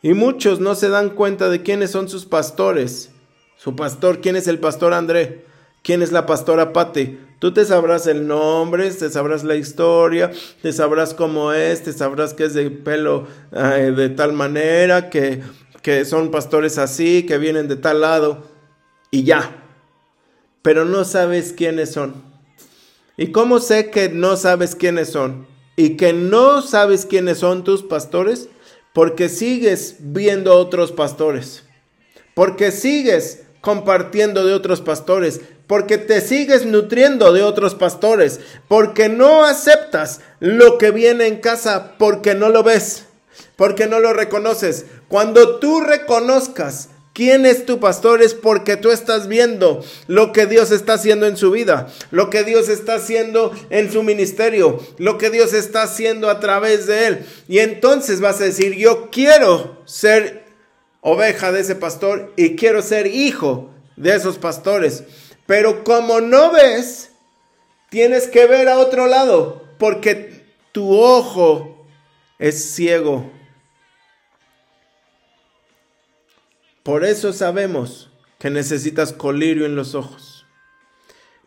Y 0.02 0.14
muchos 0.14 0.60
no 0.60 0.76
se 0.76 0.90
dan 0.90 1.10
cuenta 1.10 1.50
de 1.50 1.64
quiénes 1.64 1.92
son 1.92 2.08
sus 2.08 2.26
pastores. 2.26 3.10
Su 3.58 3.76
pastor, 3.76 4.22
¿quién 4.22 4.36
es 4.36 4.48
el 4.48 4.60
pastor 4.60 4.94
André? 4.94 5.46
¿Quién 5.82 6.02
es 6.02 6.12
la 6.12 6.26
pastora 6.26 6.74
Pate? 6.74 7.18
Tú 7.40 7.54
te 7.54 7.66
sabrás 7.66 8.08
el 8.08 8.28
nombre, 8.28 8.90
te 8.92 9.10
sabrás 9.10 9.44
la 9.44 9.56
historia, 9.56 10.32
te 10.62 10.72
sabrás 10.72 11.14
cómo 11.14 11.52
es, 11.54 11.84
te 11.84 11.94
sabrás 11.94 12.34
que 12.34 12.46
es 12.46 12.54
de 12.54 12.70
pelo 12.72 13.28
eh, 13.52 13.94
de 13.96 14.10
tal 14.10 14.34
manera, 14.34 15.10
que, 15.10 15.42
que 15.82 16.06
son 16.06 16.32
pastores 16.32 16.78
así, 16.78 17.24
que 17.24 17.38
vienen 17.38 17.68
de 17.68 17.76
tal 17.76 18.02
lado, 18.02 18.48
y 19.12 19.24
ya. 19.24 19.64
Pero 20.62 20.86
no 20.86 21.06
sabes 21.06 21.54
quiénes 21.54 21.92
son. 21.92 22.24
¿Y 23.18 23.32
cómo 23.32 23.60
sé 23.60 23.92
que 23.92 24.10
no 24.10 24.38
sabes 24.38 24.76
quiénes 24.76 25.10
son? 25.12 25.46
Y 25.76 25.98
que 25.98 26.14
no 26.14 26.62
sabes 26.62 27.06
quiénes 27.06 27.40
son 27.40 27.64
tus 27.64 27.84
pastores, 27.84 28.50
porque 28.94 29.28
sigues 29.28 29.98
viendo 30.00 30.58
otros 30.58 30.94
pastores, 30.94 31.64
porque 32.34 32.72
sigues 32.72 33.44
compartiendo 33.60 34.46
de 34.46 34.54
otros 34.54 34.80
pastores, 34.80 35.42
porque 35.68 35.98
te 35.98 36.22
sigues 36.22 36.66
nutriendo 36.66 37.34
de 37.34 37.44
otros 37.44 37.76
pastores, 37.76 38.40
porque 38.68 39.10
no 39.10 39.44
aceptas 39.44 40.22
lo 40.40 40.78
que 40.78 40.92
viene 40.92 41.28
en 41.28 41.42
casa, 41.42 41.96
porque 41.98 42.36
no 42.36 42.50
lo 42.50 42.64
ves, 42.64 43.06
porque 43.56 43.88
no 43.88 44.00
lo 44.00 44.14
reconoces. 44.14 44.86
Cuando 45.08 45.58
tú 45.58 45.82
reconozcas 45.82 46.90
quién 47.16 47.46
es 47.46 47.66
tu 47.66 47.80
pastor 47.80 48.22
es 48.22 48.34
porque 48.34 48.76
tú 48.76 48.92
estás 48.92 49.28
viendo 49.28 49.84
lo 50.08 50.34
que 50.34 50.46
Dios 50.46 50.70
está 50.72 50.94
haciendo 50.96 51.26
en 51.26 51.38
su 51.38 51.50
vida, 51.50 51.88
lo 52.12 52.30
que 52.30 52.44
Dios 52.44 52.68
está 52.68 52.96
haciendo 52.96 53.54
en 53.70 53.90
su 53.90 54.04
ministerio, 54.04 54.80
lo 54.98 55.18
que 55.18 55.30
Dios 55.30 55.54
está 55.54 55.84
haciendo 55.84 56.30
a 56.30 56.42
través 56.42 56.86
de 56.86 57.08
él. 57.08 57.26
Y 57.48 57.60
entonces 57.60 58.20
vas 58.20 58.42
a 58.42 58.44
decir, 58.44 58.76
yo 58.76 59.10
quiero 59.10 59.82
ser 59.86 60.44
oveja 61.00 61.54
de 61.54 61.62
ese 61.62 61.76
pastor 61.76 62.34
y 62.36 62.58
quiero 62.58 62.82
ser 62.82 63.08
hijo 63.08 63.70
de 63.96 64.14
esos 64.14 64.38
pastores. 64.38 65.06
Pero 65.46 65.86
como 65.86 66.20
no 66.20 66.52
ves, 66.52 67.12
tienes 67.90 68.28
que 68.28 68.46
ver 68.46 68.68
a 68.68 68.78
otro 68.78 69.08
lado, 69.08 69.64
porque 69.78 70.44
tu 70.74 70.94
ojo 70.94 71.88
es 72.40 72.74
ciego. 72.74 73.32
Por 76.86 77.04
eso 77.04 77.34
sabemos 77.34 78.12
que 78.38 78.52
necesitas 78.52 79.12
colirio 79.12 79.66
en 79.66 79.76
los 79.76 79.96
ojos. 79.96 80.46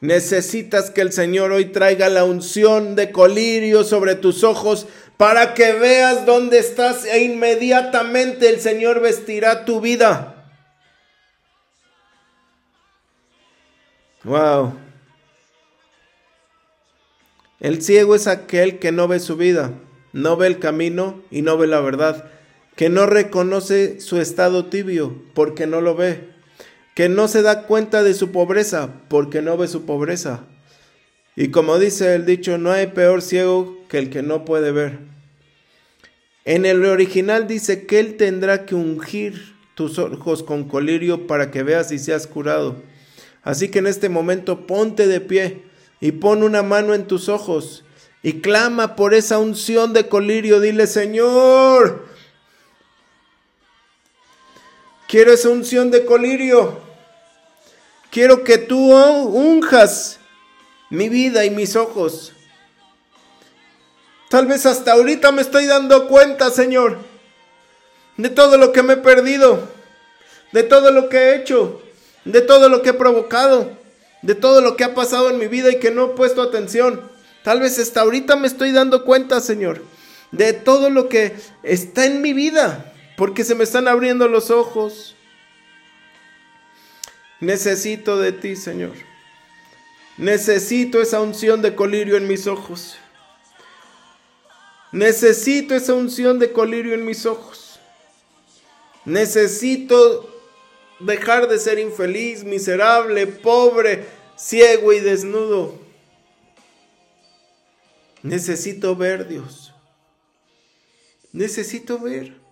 Necesitas 0.01 0.91
que 0.91 1.01
el 1.01 1.12
Señor 1.12 1.53
hoy 1.53 1.66
traiga 1.66 2.09
la 2.09 2.24
unción 2.24 2.97
de 2.97 3.12
colirio 3.12 3.84
sobre 3.84 4.16
tus 4.16 4.43
ojos 4.43 4.89
para 5.16 5.55
que 5.55 5.74
veas 5.74 6.26
dónde 6.26 6.59
estás 6.59 7.05
e 7.05 7.22
inmediatamente 7.22 8.49
el 8.49 8.59
Señor 8.59 8.99
vestirá 8.99 9.64
tu 9.64 9.80
vida. 9.80 10.51
Wow. 14.24 14.76
El 17.61 17.80
ciego 17.80 18.16
es 18.16 18.26
aquel 18.26 18.80
que 18.80 18.91
no 18.91 19.07
ve 19.07 19.20
su 19.20 19.36
vida, 19.36 19.70
no 20.12 20.36
ve 20.36 20.49
el 20.49 20.59
camino 20.59 21.22
y 21.30 21.43
no 21.43 21.57
ve 21.57 21.68
la 21.68 21.80
verdad, 21.80 22.28
que 22.79 22.91
no 22.91 23.07
reconoce 23.07 24.01
su 24.01 24.20
estado 24.20 24.66
tibio 24.66 25.20
porque 25.35 25.66
no 25.66 25.81
lo 25.81 25.97
ve, 25.97 26.29
que 26.95 27.09
no 27.09 27.26
se 27.26 27.43
da 27.43 27.64
cuenta 27.64 28.05
de 28.05 28.14
su 28.14 28.31
pobreza 28.31 29.01
porque 29.09 29.43
no 29.43 29.57
ve 29.57 29.66
su 29.66 29.85
pobreza. 29.85 30.45
Y 31.35 31.49
como 31.49 31.81
dice 31.81 32.14
el 32.14 32.24
dicho, 32.24 32.57
no 32.57 32.70
hay 32.70 32.87
peor 32.87 33.20
ciego 33.20 33.76
que 33.89 33.99
el 33.99 34.11
que 34.11 34.22
no 34.22 34.45
puede 34.45 34.70
ver. 34.70 35.01
En 36.45 36.64
el 36.64 36.85
original 36.85 37.49
dice 37.49 37.85
que 37.85 37.99
él 37.99 38.16
tendrá 38.16 38.64
que 38.64 38.76
ungir 38.76 39.57
tus 39.74 39.99
ojos 39.99 40.45
con 40.45 40.68
colirio 40.68 41.26
para 41.26 41.51
que 41.51 41.64
veas 41.64 41.91
y 41.91 41.99
seas 41.99 42.29
curado. 42.29 42.76
Así 43.43 43.70
que 43.70 43.81
en 43.81 43.89
este 43.89 44.09
momento 44.09 44.68
ponte 44.68 45.09
de 45.09 45.20
pie 45.20 45.64
y 46.01 46.12
pon 46.12 46.45
una 46.45 46.62
mano 46.62 46.95
en 46.95 47.09
tus 47.09 47.29
ojos 47.29 47.85
y 48.22 48.35
clama 48.35 48.95
por 48.95 49.14
esa 49.14 49.39
unción 49.39 49.93
de 49.93 50.07
colirio. 50.07 50.61
Dile, 50.61 50.87
Señor, 50.87 52.08
quiero 55.09 55.33
esa 55.33 55.49
unción 55.49 55.91
de 55.91 56.05
colirio. 56.05 56.79
Quiero 58.11 58.45
que 58.45 58.59
tú 58.59 58.95
unjas 58.95 60.21
mi 60.91 61.09
vida 61.09 61.45
y 61.45 61.51
mis 61.51 61.75
ojos. 61.75 62.33
Tal 64.31 64.47
vez 64.47 64.65
hasta 64.67 64.93
ahorita 64.93 65.33
me 65.33 65.43
estoy 65.43 65.67
dando 65.67 66.07
cuenta, 66.07 66.51
Señor, 66.51 66.99
de 68.17 68.29
todo 68.29 68.57
lo 68.57 68.71
que 68.73 68.85
me 68.85 68.93
he 68.93 68.99
perdido, 68.99 69.69
de 70.53 70.63
todo 70.63 70.93
lo 70.93 71.09
que 71.09 71.17
he 71.17 71.37
hecho 71.37 71.83
de 72.29 72.43
todo 72.43 72.69
lo 72.69 72.83
que 72.83 72.91
he 72.91 72.95
provocado, 72.95 73.70
de 74.23 74.35
todo 74.35 74.61
lo 74.61 74.77
que 74.77 74.85
ha 74.85 74.95
pasado 74.95 75.31
en 75.31 75.39
mi 75.39 75.47
vida 75.47 75.70
y 75.70 75.78
que 75.78 75.91
no 75.91 76.07
he 76.07 76.09
puesto 76.09 76.43
atención. 76.43 77.01
Tal 77.43 77.61
vez 77.61 77.78
hasta 77.78 78.03
ahorita 78.03 78.37
me 78.37 78.47
estoy 78.47 78.73
dando 78.73 79.05
cuenta, 79.05 79.41
Señor, 79.41 79.82
de 80.31 80.53
todo 80.53 80.91
lo 80.91 81.09
que 81.09 81.37
está 81.62 82.05
en 82.05 82.20
mi 82.20 82.35
vida, 82.35 82.93
porque 83.19 83.43
se 83.43 83.57
me 83.57 83.65
están 83.65 83.89
abriendo 83.89 84.28
los 84.28 84.53
ojos. 84.53 85.16
Necesito 87.40 88.16
de 88.16 88.31
ti, 88.31 88.55
Señor. 88.55 88.95
Necesito 90.16 91.03
esa 91.03 91.20
unción 91.20 91.61
de 91.61 91.74
colirio 91.74 92.16
en 92.16 92.28
mis 92.28 92.47
ojos. 92.47 92.97
Necesito 94.93 95.74
esa 95.74 95.95
unción 95.95 96.39
de 96.39 96.53
colirio 96.53 96.95
en 96.95 97.05
mis 97.05 97.27
ojos. 97.27 97.81
Necesito 99.05 100.32
dejar 101.01 101.49
de 101.49 101.59
ser 101.59 101.81
infeliz, 101.81 102.45
miserable, 102.45 103.27
pobre, 103.27 104.07
ciego 104.36 104.93
y 104.93 105.01
desnudo. 105.01 105.77
Necesito 108.23 108.95
ver, 108.95 109.27
Dios. 109.27 109.74
Necesito 111.32 111.99
ver. 111.99 112.48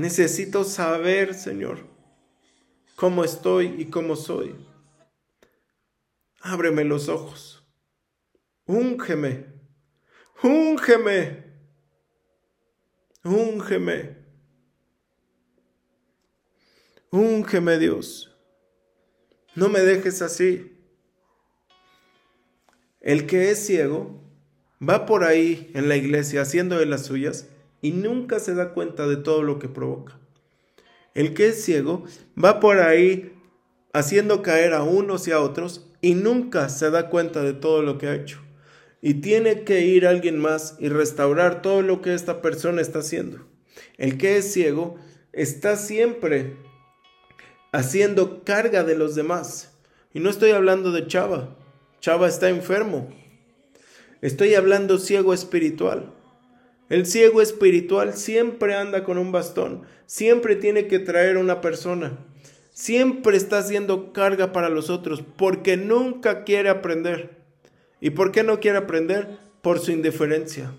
Necesito 0.00 0.64
saber, 0.64 1.34
Señor, 1.34 1.86
cómo 2.96 3.22
estoy 3.22 3.74
y 3.78 3.90
cómo 3.90 4.16
soy. 4.16 4.56
Ábreme 6.40 6.84
los 6.84 7.10
ojos. 7.10 7.62
Úngeme. 8.64 9.44
Úngeme. 10.42 11.44
Úngeme. 13.24 14.16
Úngeme 17.10 17.78
Dios. 17.78 18.34
No 19.54 19.68
me 19.68 19.80
dejes 19.80 20.22
así. 20.22 20.78
El 23.02 23.26
que 23.26 23.50
es 23.50 23.66
ciego 23.66 24.18
va 24.80 25.04
por 25.04 25.24
ahí 25.24 25.70
en 25.74 25.90
la 25.90 25.96
iglesia 25.96 26.40
haciendo 26.40 26.78
de 26.78 26.86
las 26.86 27.04
suyas 27.04 27.48
y 27.82 27.92
nunca 27.92 28.40
se 28.40 28.54
da 28.54 28.72
cuenta 28.72 29.06
de 29.06 29.16
todo 29.16 29.42
lo 29.42 29.58
que 29.58 29.68
provoca. 29.68 30.18
El 31.14 31.34
que 31.34 31.48
es 31.48 31.64
ciego 31.64 32.04
va 32.42 32.60
por 32.60 32.78
ahí 32.78 33.32
haciendo 33.92 34.42
caer 34.42 34.74
a 34.74 34.82
unos 34.82 35.26
y 35.26 35.32
a 35.32 35.40
otros 35.40 35.88
y 36.00 36.14
nunca 36.14 36.68
se 36.68 36.90
da 36.90 37.08
cuenta 37.10 37.42
de 37.42 37.52
todo 37.52 37.82
lo 37.82 37.98
que 37.98 38.06
ha 38.06 38.14
hecho. 38.14 38.40
Y 39.02 39.14
tiene 39.14 39.64
que 39.64 39.80
ir 39.80 40.06
alguien 40.06 40.38
más 40.38 40.76
y 40.78 40.88
restaurar 40.88 41.62
todo 41.62 41.82
lo 41.82 42.02
que 42.02 42.14
esta 42.14 42.42
persona 42.42 42.80
está 42.80 43.00
haciendo. 43.00 43.46
El 43.96 44.18
que 44.18 44.36
es 44.36 44.52
ciego 44.52 44.96
está 45.32 45.76
siempre 45.76 46.56
haciendo 47.72 48.44
carga 48.44 48.84
de 48.84 48.96
los 48.96 49.14
demás. 49.14 49.72
Y 50.12 50.20
no 50.20 50.28
estoy 50.28 50.50
hablando 50.50 50.92
de 50.92 51.06
Chava. 51.06 51.56
Chava 52.00 52.28
está 52.28 52.48
enfermo. 52.48 53.08
Estoy 54.20 54.54
hablando 54.54 54.98
ciego 54.98 55.32
espiritual. 55.32 56.12
El 56.90 57.06
ciego 57.06 57.40
espiritual 57.40 58.12
siempre 58.12 58.74
anda 58.74 59.02
con 59.02 59.16
un 59.16 59.32
bastón, 59.32 59.84
siempre 60.04 60.56
tiene 60.56 60.88
que 60.88 60.98
traer 60.98 61.38
una 61.38 61.62
persona, 61.62 62.18
siempre 62.72 63.38
está 63.38 63.58
haciendo 63.58 64.12
carga 64.12 64.52
para 64.52 64.68
los 64.68 64.90
otros 64.90 65.24
porque 65.38 65.78
nunca 65.78 66.44
quiere 66.44 66.68
aprender. 66.68 67.38
¿Y 67.98 68.10
por 68.10 68.30
qué 68.30 68.42
no 68.42 68.60
quiere 68.60 68.76
aprender? 68.76 69.38
Por 69.62 69.78
su 69.78 69.92
indiferencia 69.92 70.72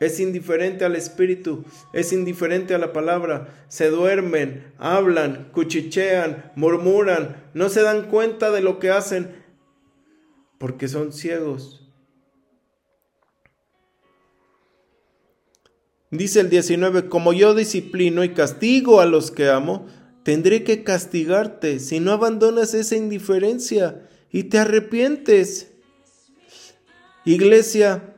es 0.00 0.18
indiferente 0.18 0.86
al 0.86 0.96
espíritu, 0.96 1.62
es 1.92 2.12
indiferente 2.14 2.74
a 2.74 2.78
la 2.78 2.92
palabra, 2.94 3.66
se 3.68 3.90
duermen, 3.90 4.72
hablan, 4.78 5.50
cuchichean, 5.52 6.50
murmuran, 6.56 7.50
no 7.52 7.68
se 7.68 7.82
dan 7.82 8.08
cuenta 8.08 8.50
de 8.50 8.62
lo 8.62 8.78
que 8.78 8.90
hacen 8.90 9.30
porque 10.56 10.88
son 10.88 11.12
ciegos. 11.12 11.79
Dice 16.10 16.40
el 16.40 16.50
19, 16.50 17.08
como 17.08 17.32
yo 17.32 17.54
disciplino 17.54 18.24
y 18.24 18.34
castigo 18.34 19.00
a 19.00 19.06
los 19.06 19.30
que 19.30 19.48
amo, 19.48 19.86
tendré 20.24 20.64
que 20.64 20.82
castigarte 20.82 21.78
si 21.78 22.00
no 22.00 22.10
abandonas 22.10 22.74
esa 22.74 22.96
indiferencia 22.96 24.08
y 24.32 24.44
te 24.44 24.58
arrepientes. 24.58 25.72
Iglesia, 27.24 28.16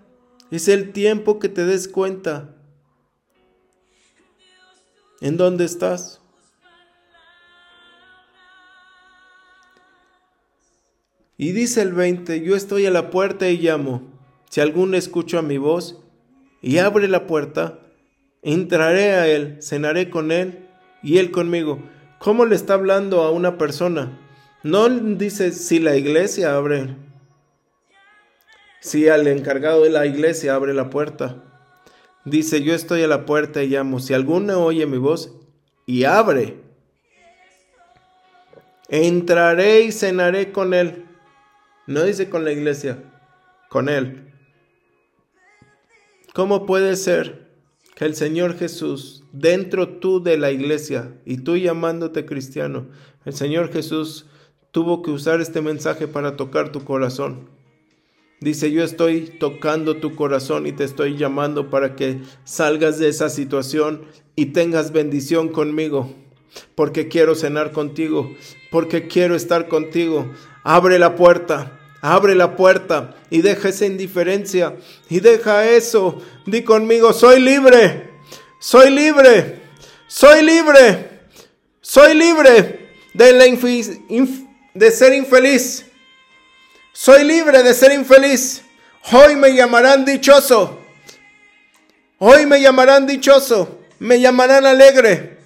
es 0.50 0.68
el 0.68 0.92
tiempo 0.92 1.38
que 1.38 1.50
te 1.50 1.66
des 1.66 1.86
cuenta 1.86 2.56
en 5.20 5.36
dónde 5.36 5.64
estás. 5.64 6.20
Y 11.36 11.52
dice 11.52 11.82
el 11.82 11.92
20, 11.92 12.40
yo 12.42 12.56
estoy 12.56 12.86
a 12.86 12.90
la 12.90 13.10
puerta 13.10 13.48
y 13.50 13.58
llamo. 13.58 14.02
Si 14.48 14.60
alguno 14.60 14.96
escucha 14.96 15.42
mi 15.42 15.58
voz 15.58 16.02
y 16.60 16.78
abre 16.78 17.08
la 17.08 17.26
puerta, 17.26 17.81
entraré 18.42 19.12
a 19.12 19.28
él, 19.28 19.58
cenaré 19.62 20.10
con 20.10 20.32
él 20.32 20.68
y 21.02 21.18
él 21.18 21.30
conmigo. 21.30 21.82
¿Cómo 22.18 22.44
le 22.44 22.54
está 22.54 22.74
hablando 22.74 23.22
a 23.22 23.30
una 23.30 23.56
persona? 23.56 24.18
No 24.62 24.88
dice 24.88 25.52
si 25.52 25.78
la 25.78 25.96
iglesia 25.96 26.54
abre, 26.54 26.96
si 28.80 29.08
al 29.08 29.26
encargado 29.26 29.82
de 29.82 29.90
la 29.90 30.06
iglesia 30.06 30.54
abre 30.54 30.74
la 30.74 30.90
puerta. 30.90 31.42
Dice, 32.24 32.62
yo 32.62 32.72
estoy 32.72 33.02
a 33.02 33.08
la 33.08 33.26
puerta 33.26 33.64
y 33.64 33.68
llamo. 33.68 33.98
Si 33.98 34.14
alguno 34.14 34.64
oye 34.64 34.86
mi 34.86 34.98
voz 34.98 35.34
y 35.86 36.04
abre, 36.04 36.60
entraré 38.88 39.80
y 39.80 39.92
cenaré 39.92 40.52
con 40.52 40.74
él. 40.74 41.06
No 41.88 42.04
dice 42.04 42.30
con 42.30 42.44
la 42.44 42.52
iglesia, 42.52 43.02
con 43.68 43.88
él. 43.88 44.32
¿Cómo 46.32 46.64
puede 46.64 46.94
ser 46.94 47.41
que 47.94 48.04
el 48.04 48.14
Señor 48.14 48.56
Jesús, 48.56 49.24
dentro 49.32 49.88
tú 49.98 50.22
de 50.22 50.38
la 50.38 50.50
iglesia 50.50 51.14
y 51.24 51.38
tú 51.38 51.56
llamándote 51.56 52.24
cristiano, 52.24 52.86
el 53.24 53.34
Señor 53.34 53.72
Jesús 53.72 54.26
tuvo 54.70 55.02
que 55.02 55.10
usar 55.10 55.40
este 55.40 55.60
mensaje 55.60 56.08
para 56.08 56.36
tocar 56.36 56.72
tu 56.72 56.84
corazón? 56.84 57.50
Dice, 58.40 58.72
yo 58.72 58.82
estoy 58.82 59.32
tocando 59.38 59.98
tu 59.98 60.16
corazón 60.16 60.66
y 60.66 60.72
te 60.72 60.82
estoy 60.82 61.16
llamando 61.16 61.70
para 61.70 61.94
que 61.94 62.20
salgas 62.42 62.98
de 62.98 63.08
esa 63.08 63.28
situación 63.28 64.02
y 64.34 64.46
tengas 64.46 64.90
bendición 64.90 65.48
conmigo, 65.48 66.12
porque 66.74 67.06
quiero 67.06 67.36
cenar 67.36 67.70
contigo, 67.70 68.34
porque 68.72 69.06
quiero 69.06 69.36
estar 69.36 69.68
contigo. 69.68 70.28
Abre 70.64 70.98
la 70.98 71.14
puerta, 71.14 71.78
abre 72.02 72.34
la 72.34 72.56
puerta 72.56 73.14
y 73.30 73.40
deja 73.40 73.70
esa 73.70 73.86
indiferencia 73.86 74.76
y 75.08 75.20
deja 75.20 75.66
eso. 75.70 76.20
Di 76.44 76.62
conmigo, 76.62 77.12
soy 77.14 77.40
libre, 77.40 78.10
soy 78.60 78.90
libre, 78.90 79.62
soy 80.08 80.42
libre, 80.42 81.20
soy 81.80 82.14
libre 82.14 82.90
de, 83.14 83.32
la 83.32 83.46
de 84.74 84.90
ser 84.90 85.14
infeliz. 85.14 85.86
Soy 86.92 87.24
libre 87.24 87.62
de 87.62 87.72
ser 87.72 87.92
infeliz. 87.92 88.62
Hoy 89.12 89.36
me 89.36 89.54
llamarán 89.54 90.04
dichoso. 90.04 90.78
Hoy 92.18 92.46
me 92.46 92.60
llamarán 92.60 93.06
dichoso. 93.06 93.78
Me 93.98 94.20
llamarán 94.20 94.66
alegre. 94.66 95.38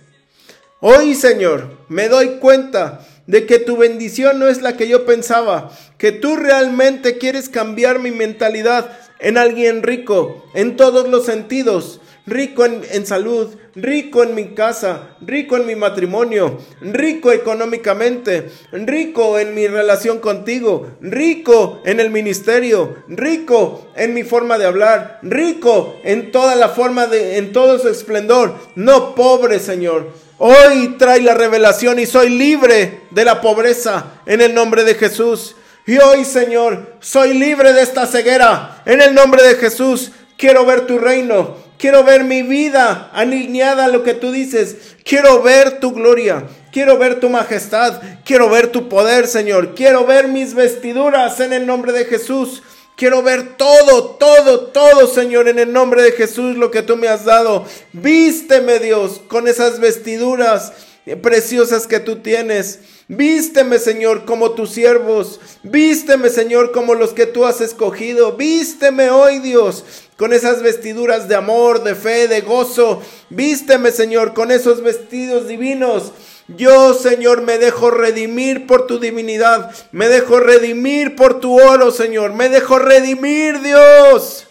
Hoy, 0.81 1.15
Señor, 1.15 1.85
me 1.89 2.09
doy 2.09 2.39
cuenta 2.39 3.07
de 3.27 3.47
que 3.47 3.59
tu 3.59 3.77
bendición 3.77 4.39
no 4.39 4.48
es 4.48 4.62
la 4.62 4.77
que 4.77 4.89
yo 4.89 5.05
pensaba, 5.05 5.70
que 5.98 6.12
tú 6.12 6.36
realmente 6.36 7.19
quieres 7.19 7.48
cambiar 7.48 7.98
mi 7.98 8.11
mentalidad 8.11 8.98
en 9.19 9.39
alguien 9.39 9.82
rico, 9.82 10.44
en 10.55 10.77
todos 10.77 11.09
los 11.09 11.24
sentidos, 11.24 12.01
rico 12.27 12.65
en, 12.65 13.07
salud, 13.07 13.55
rico 13.74 14.23
en 14.24 14.35
mi 14.35 14.48
casa, 14.48 15.16
rico 15.20 15.57
en 15.57 15.66
mi 15.66 15.77
matrimonio, 15.77 16.59
rico 16.81 17.31
económicamente, 17.31 18.51
rico 18.73 19.39
en 19.39 19.55
mi 19.55 19.69
relación 19.69 20.19
contigo, 20.19 20.90
rico 21.01 21.81
en 21.85 22.01
el 22.01 22.11
ministerio, 22.11 22.97
rico 23.09 23.89
en 23.94 24.12
mi 24.12 24.24
forma 24.24 24.59
de 24.59 24.66
hablar, 24.66 25.20
rico 25.23 25.97
en 26.03 26.32
toda 26.32 26.57
la 26.57 26.69
forma 26.69 27.07
de, 27.07 27.39
en 27.39 27.53
todo 27.53 27.78
su 27.78 27.89
esplendor, 27.89 28.55
no 28.74 29.15
pobre 29.15 29.61
Señor. 29.61 30.26
Hoy 30.39 30.97
trae 30.99 31.23
la 31.23 31.33
revelación 31.33 31.99
y 31.99 32.05
soy 32.05 32.29
libre 32.29 33.01
de 33.11 33.25
la 33.25 33.41
pobreza 33.41 34.21
en 34.27 34.43
el 34.43 34.55
nombre 34.55 34.85
de 34.85 34.95
Jesús. 34.95 35.57
Y 35.87 35.99
hoy, 35.99 36.25
Señor, 36.25 36.97
soy 37.01 37.33
libre 37.33 37.73
de 37.73 37.81
esta 37.81 38.07
ceguera. 38.07 38.83
En 38.85 39.01
el 39.01 39.15
nombre 39.15 39.43
de 39.43 39.55
Jesús, 39.55 40.11
quiero 40.37 40.67
ver 40.67 40.87
tu 40.87 40.99
reino. 40.99 41.57
Quiero 41.79 42.05
ver 42.05 42.25
mi 42.25 42.43
vida 42.43 43.11
alineada 43.15 43.87
a 43.87 43.89
lo 43.89 44.03
que 44.03 44.13
tú 44.13 44.31
dices. 44.31 44.77
Quiero 45.05 45.43
ver 45.43 45.81
tu 45.81 45.93
gloria. 45.93 46.45
Quiero 46.71 46.99
ver 46.99 47.19
tu 47.21 47.31
majestad. 47.31 48.03
Quiero 48.25 48.51
ver 48.51 48.69
tu 48.69 48.91
poder, 48.91 49.29
Señor. 49.29 49.75
Quiero 49.75 50.05
ver 50.05 50.29
mis 50.29 50.53
vestiduras 50.53 51.41
en 51.41 51.55
el 51.55 51.67
nombre 51.67 51.93
de 51.93 52.05
Jesús. 52.05 52.63
Quiero 52.97 53.23
ver 53.23 53.59
todo, 53.59 54.16
todo, 54.18 54.68
todo, 54.68 55.06
Señor, 55.06 55.48
en 55.48 55.59
el 55.59 55.70
nombre 55.70 56.02
de 56.02 56.12
Jesús, 56.12 56.56
lo 56.56 56.70
que 56.70 56.82
tú 56.82 56.97
me 56.97 57.09
has 57.09 57.27
dado. 57.27 57.66
Vísteme, 57.93 58.78
Dios, 58.78 59.20
con 59.28 59.47
esas 59.48 59.81
vestiduras 59.81 60.73
preciosas 61.20 61.86
que 61.86 62.01
tú 62.01 62.16
tienes. 62.16 62.81
Vísteme, 63.09 63.78
Señor, 63.78 64.24
como 64.24 64.52
tus 64.52 64.70
siervos. 64.70 65.40
Vísteme, 65.62 66.31
Señor, 66.31 66.73
como 66.73 66.94
los 66.94 67.12
que 67.12 67.27
tú 67.27 67.44
has 67.44 67.60
escogido. 67.60 68.32
Vísteme 68.32 69.10
hoy, 69.10 69.40
Dios, 69.40 69.85
con 70.16 70.32
esas 70.32 70.62
vestiduras 70.62 71.28
de 71.28 71.35
amor, 71.35 71.85
de 71.85 71.94
fe, 71.94 72.28
de 72.28 72.40
gozo. 72.40 73.02
Vísteme, 73.28 73.93
Señor, 73.93 74.32
con 74.32 74.51
esos 74.51 74.82
vestidos 74.82 75.47
divinos. 75.47 76.12
Yo, 76.48 76.94
Señor, 76.94 77.43
me 77.43 77.59
dejo 77.59 77.90
redimir 77.90 78.66
por 78.66 78.86
tu 78.86 79.01
divinidad. 79.01 79.74
Me 79.90 80.09
dejo 80.09 80.39
redimir 80.39 81.16
por 81.16 81.40
tu 81.40 81.60
oro, 81.60 81.90
Señor. 81.90 82.35
Me 82.35 82.48
dejo 82.48 82.78
redimir, 82.78 83.60
Dios. 83.62 84.45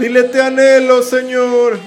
Dile 0.00 0.22
te 0.22 0.40
anhelo, 0.40 1.02
Señor. 1.02 1.78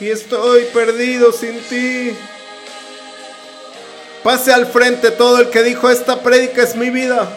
Y 0.00 0.10
estoy 0.10 0.64
perdido 0.74 1.30
sin 1.30 1.60
ti. 1.60 2.16
Pase 4.24 4.52
al 4.52 4.66
frente 4.66 5.12
todo 5.12 5.38
el 5.38 5.50
que 5.50 5.62
dijo, 5.62 5.88
esta 5.88 6.20
prédica 6.24 6.64
es 6.64 6.74
mi 6.74 6.90
vida. 6.90 7.28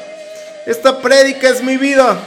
Esta 0.65 1.03
prédica 1.03 1.49
es 1.49 1.61
mi 1.61 1.77
vida. 1.77 2.17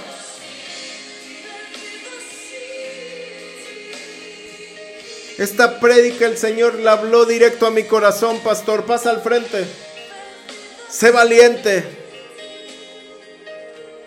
Esta 5.38 5.80
prédica 5.80 6.24
el 6.24 6.38
Señor 6.38 6.76
la 6.76 6.92
habló 6.92 7.26
directo 7.26 7.66
a 7.66 7.70
mi 7.70 7.84
corazón, 7.84 8.40
pastor. 8.40 8.84
Pasa 8.84 9.10
al 9.10 9.20
frente. 9.20 9.66
Sé 10.88 11.10
valiente. 11.10 11.84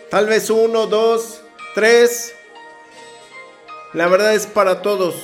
Tal 0.09 0.25
vez 0.25 0.49
uno, 0.49 0.87
dos, 0.87 1.41
tres. 1.75 2.33
La 3.93 4.07
verdad 4.07 4.33
es 4.33 4.47
para 4.47 4.81
todos. 4.81 5.15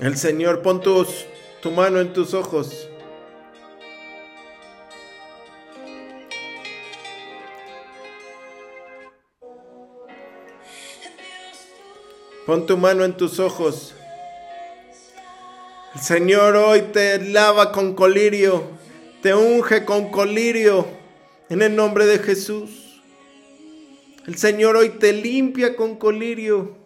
El 0.00 0.18
Señor, 0.18 0.62
pon 0.62 0.80
tu 0.80 1.70
mano 1.70 2.00
en 2.00 2.12
tus 2.12 2.34
ojos. 2.34 2.88
Pon 12.46 12.66
tu 12.66 12.76
mano 12.76 13.04
en 13.04 13.16
tus 13.16 13.40
ojos. 13.40 13.94
El 15.94 16.00
Señor 16.02 16.56
hoy 16.56 16.82
te 16.92 17.18
lava 17.18 17.72
con 17.72 17.94
colirio, 17.94 18.64
te 19.22 19.32
unge 19.32 19.86
con 19.86 20.10
colirio 20.10 20.86
en 21.48 21.62
el 21.62 21.74
nombre 21.74 22.04
de 22.04 22.18
Jesús. 22.18 23.00
El 24.26 24.36
Señor 24.36 24.76
hoy 24.76 24.90
te 24.90 25.14
limpia 25.14 25.74
con 25.74 25.96
colirio 25.96 26.76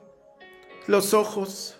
los 0.86 1.12
ojos. 1.12 1.76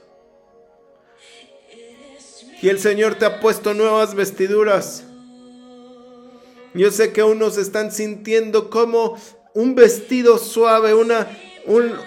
Y 2.61 2.71
el 2.71 2.81
Señor 2.81 3.15
te 3.15 3.27
ha 3.27 3.39
puesto 3.39 3.75
nuevas 3.75 4.17
vestiduras. 4.17 5.05
Yo 6.75 6.91
sé 6.91 7.13
que 7.13 7.23
unos 7.23 7.59
están 7.59 7.93
sintiendo 7.93 8.71
como 8.71 9.17
un 9.55 9.77
vestido 9.77 10.39
suave, 10.39 10.95
una, 10.95 11.29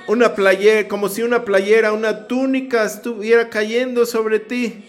una 0.07 0.35
playera, 0.35 0.87
como 0.87 1.07
si 1.07 1.21
una 1.21 1.45
playera, 1.45 1.93
una 1.93 2.27
túnica 2.27 2.83
estuviera 2.83 3.49
cayendo 3.49 4.05
sobre 4.05 4.39
ti. 4.39 4.83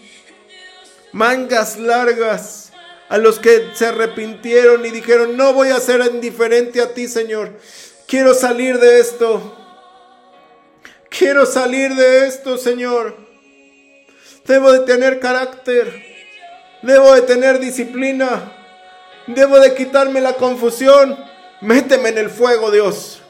Mangas 1.11 1.77
largas. 1.77 2.71
A 3.09 3.17
los 3.19 3.37
que 3.37 3.67
se 3.75 3.85
arrepintieron 3.85 4.83
y 4.85 4.89
dijeron, 4.89 5.37
no 5.37 5.53
voy 5.53 5.69
a 5.69 5.79
ser 5.79 6.01
indiferente 6.11 6.81
a 6.81 6.93
ti, 6.93 7.07
Señor. 7.07 7.51
Quiero 8.07 8.33
salir 8.33 8.79
de 8.79 8.99
esto. 8.99 9.55
Quiero 11.09 11.45
salir 11.45 11.93
de 11.93 12.25
esto, 12.25 12.57
Señor. 12.57 13.15
Debo 14.45 14.71
de 14.71 14.79
tener 14.79 15.19
carácter. 15.19 15.93
Debo 16.81 17.13
de 17.13 17.21
tener 17.21 17.59
disciplina. 17.59 18.51
Debo 19.27 19.59
de 19.59 19.75
quitarme 19.75 20.19
la 20.19 20.33
confusión. 20.33 21.15
Méteme 21.61 22.09
en 22.09 22.17
el 22.17 22.29
fuego, 22.29 22.71
Dios. 22.71 23.22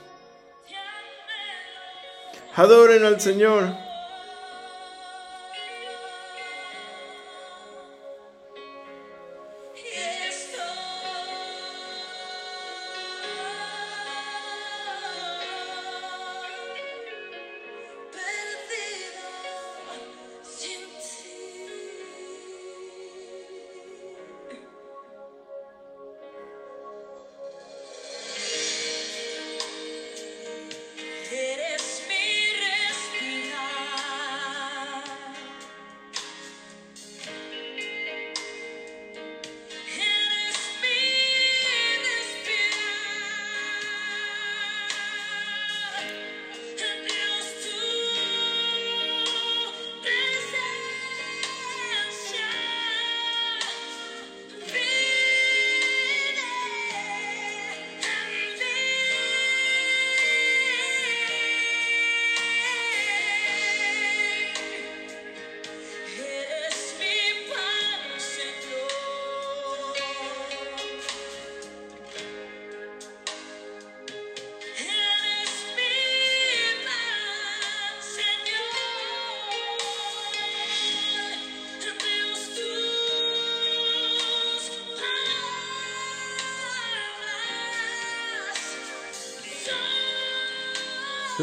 Adoren 2.56 3.04
al 3.04 3.20
Señor. 3.20 3.83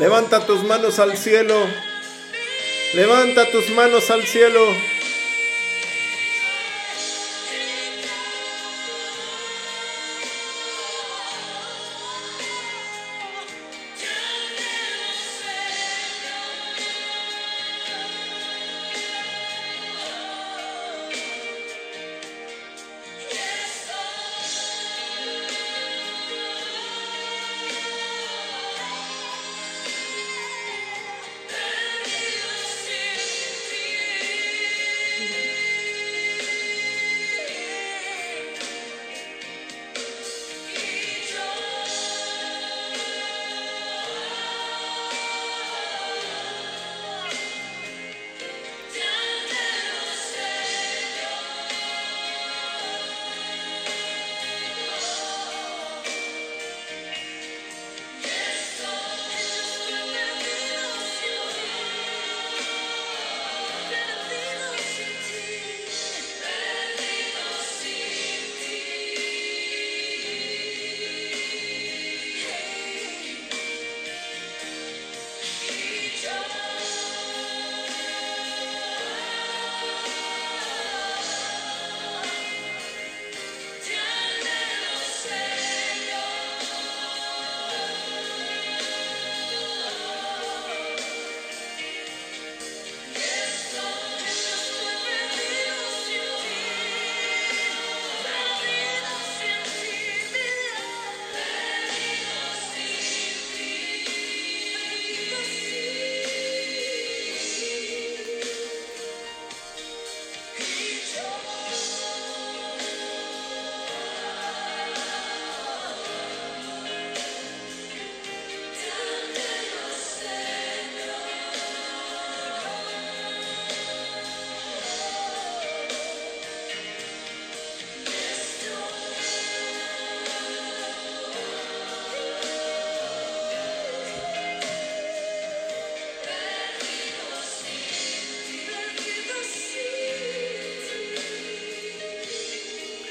Levanta 0.00 0.46
tus 0.46 0.64
manos 0.64 0.98
al 0.98 1.14
cielo. 1.18 1.54
Levanta 2.94 3.50
tus 3.50 3.68
manos 3.68 4.10
al 4.10 4.22
cielo. 4.22 4.58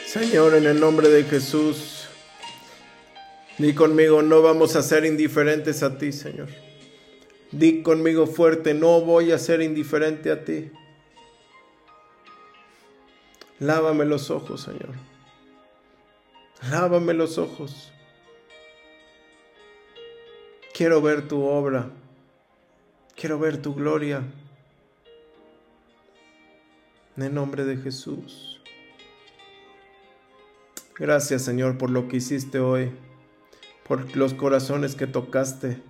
Señor, 0.10 0.56
en 0.56 0.66
el 0.66 0.80
nombre 0.80 1.08
de 1.08 1.24
Jesús, 1.24 2.08
di 3.60 3.76
conmigo, 3.76 4.24
no 4.24 4.42
vamos 4.42 4.76
a 4.76 4.82
ser 4.82 5.06
indiferentes 5.06 5.84
a 5.84 6.00
ti, 6.00 6.12
Señor. 6.12 6.50
Di 7.52 7.84
conmigo 7.84 8.26
fuerte, 8.26 8.74
no 8.74 9.02
voy 9.02 9.32
a 9.32 9.38
ser 9.38 9.62
indiferente 9.62 10.32
a 10.32 10.44
ti. 10.44 10.72
Lávame 13.60 14.04
los 14.06 14.32
ojos, 14.32 14.64
Señor. 14.64 14.96
Lávame 16.72 17.14
los 17.14 17.38
ojos. 17.38 17.92
Quiero 20.74 21.04
ver 21.04 21.28
tu 21.28 21.44
obra. 21.44 21.92
Quiero 23.16 23.38
ver 23.38 23.62
tu 23.62 23.76
gloria. 23.76 24.24
En 27.16 27.22
el 27.22 27.32
nombre 27.32 27.64
de 27.64 27.78
Jesús. 27.78 28.59
Gracias 31.00 31.44
Señor 31.44 31.78
por 31.78 31.90
lo 31.90 32.10
que 32.10 32.18
hiciste 32.18 32.60
hoy, 32.60 32.92
por 33.88 34.18
los 34.18 34.34
corazones 34.34 34.96
que 34.96 35.08
tocaste. 35.08 35.82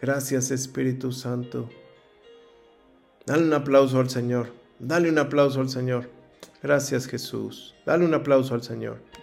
Gracias 0.00 0.50
Espíritu 0.50 1.12
Santo. 1.12 1.68
Dale 3.26 3.44
un 3.44 3.52
aplauso 3.52 4.00
al 4.00 4.08
Señor. 4.08 4.54
Dale 4.78 5.10
un 5.10 5.18
aplauso 5.18 5.60
al 5.60 5.68
Señor. 5.68 6.08
Gracias 6.62 7.06
Jesús. 7.06 7.74
Dale 7.84 8.06
un 8.06 8.14
aplauso 8.14 8.54
al 8.54 8.62
Señor. 8.62 9.09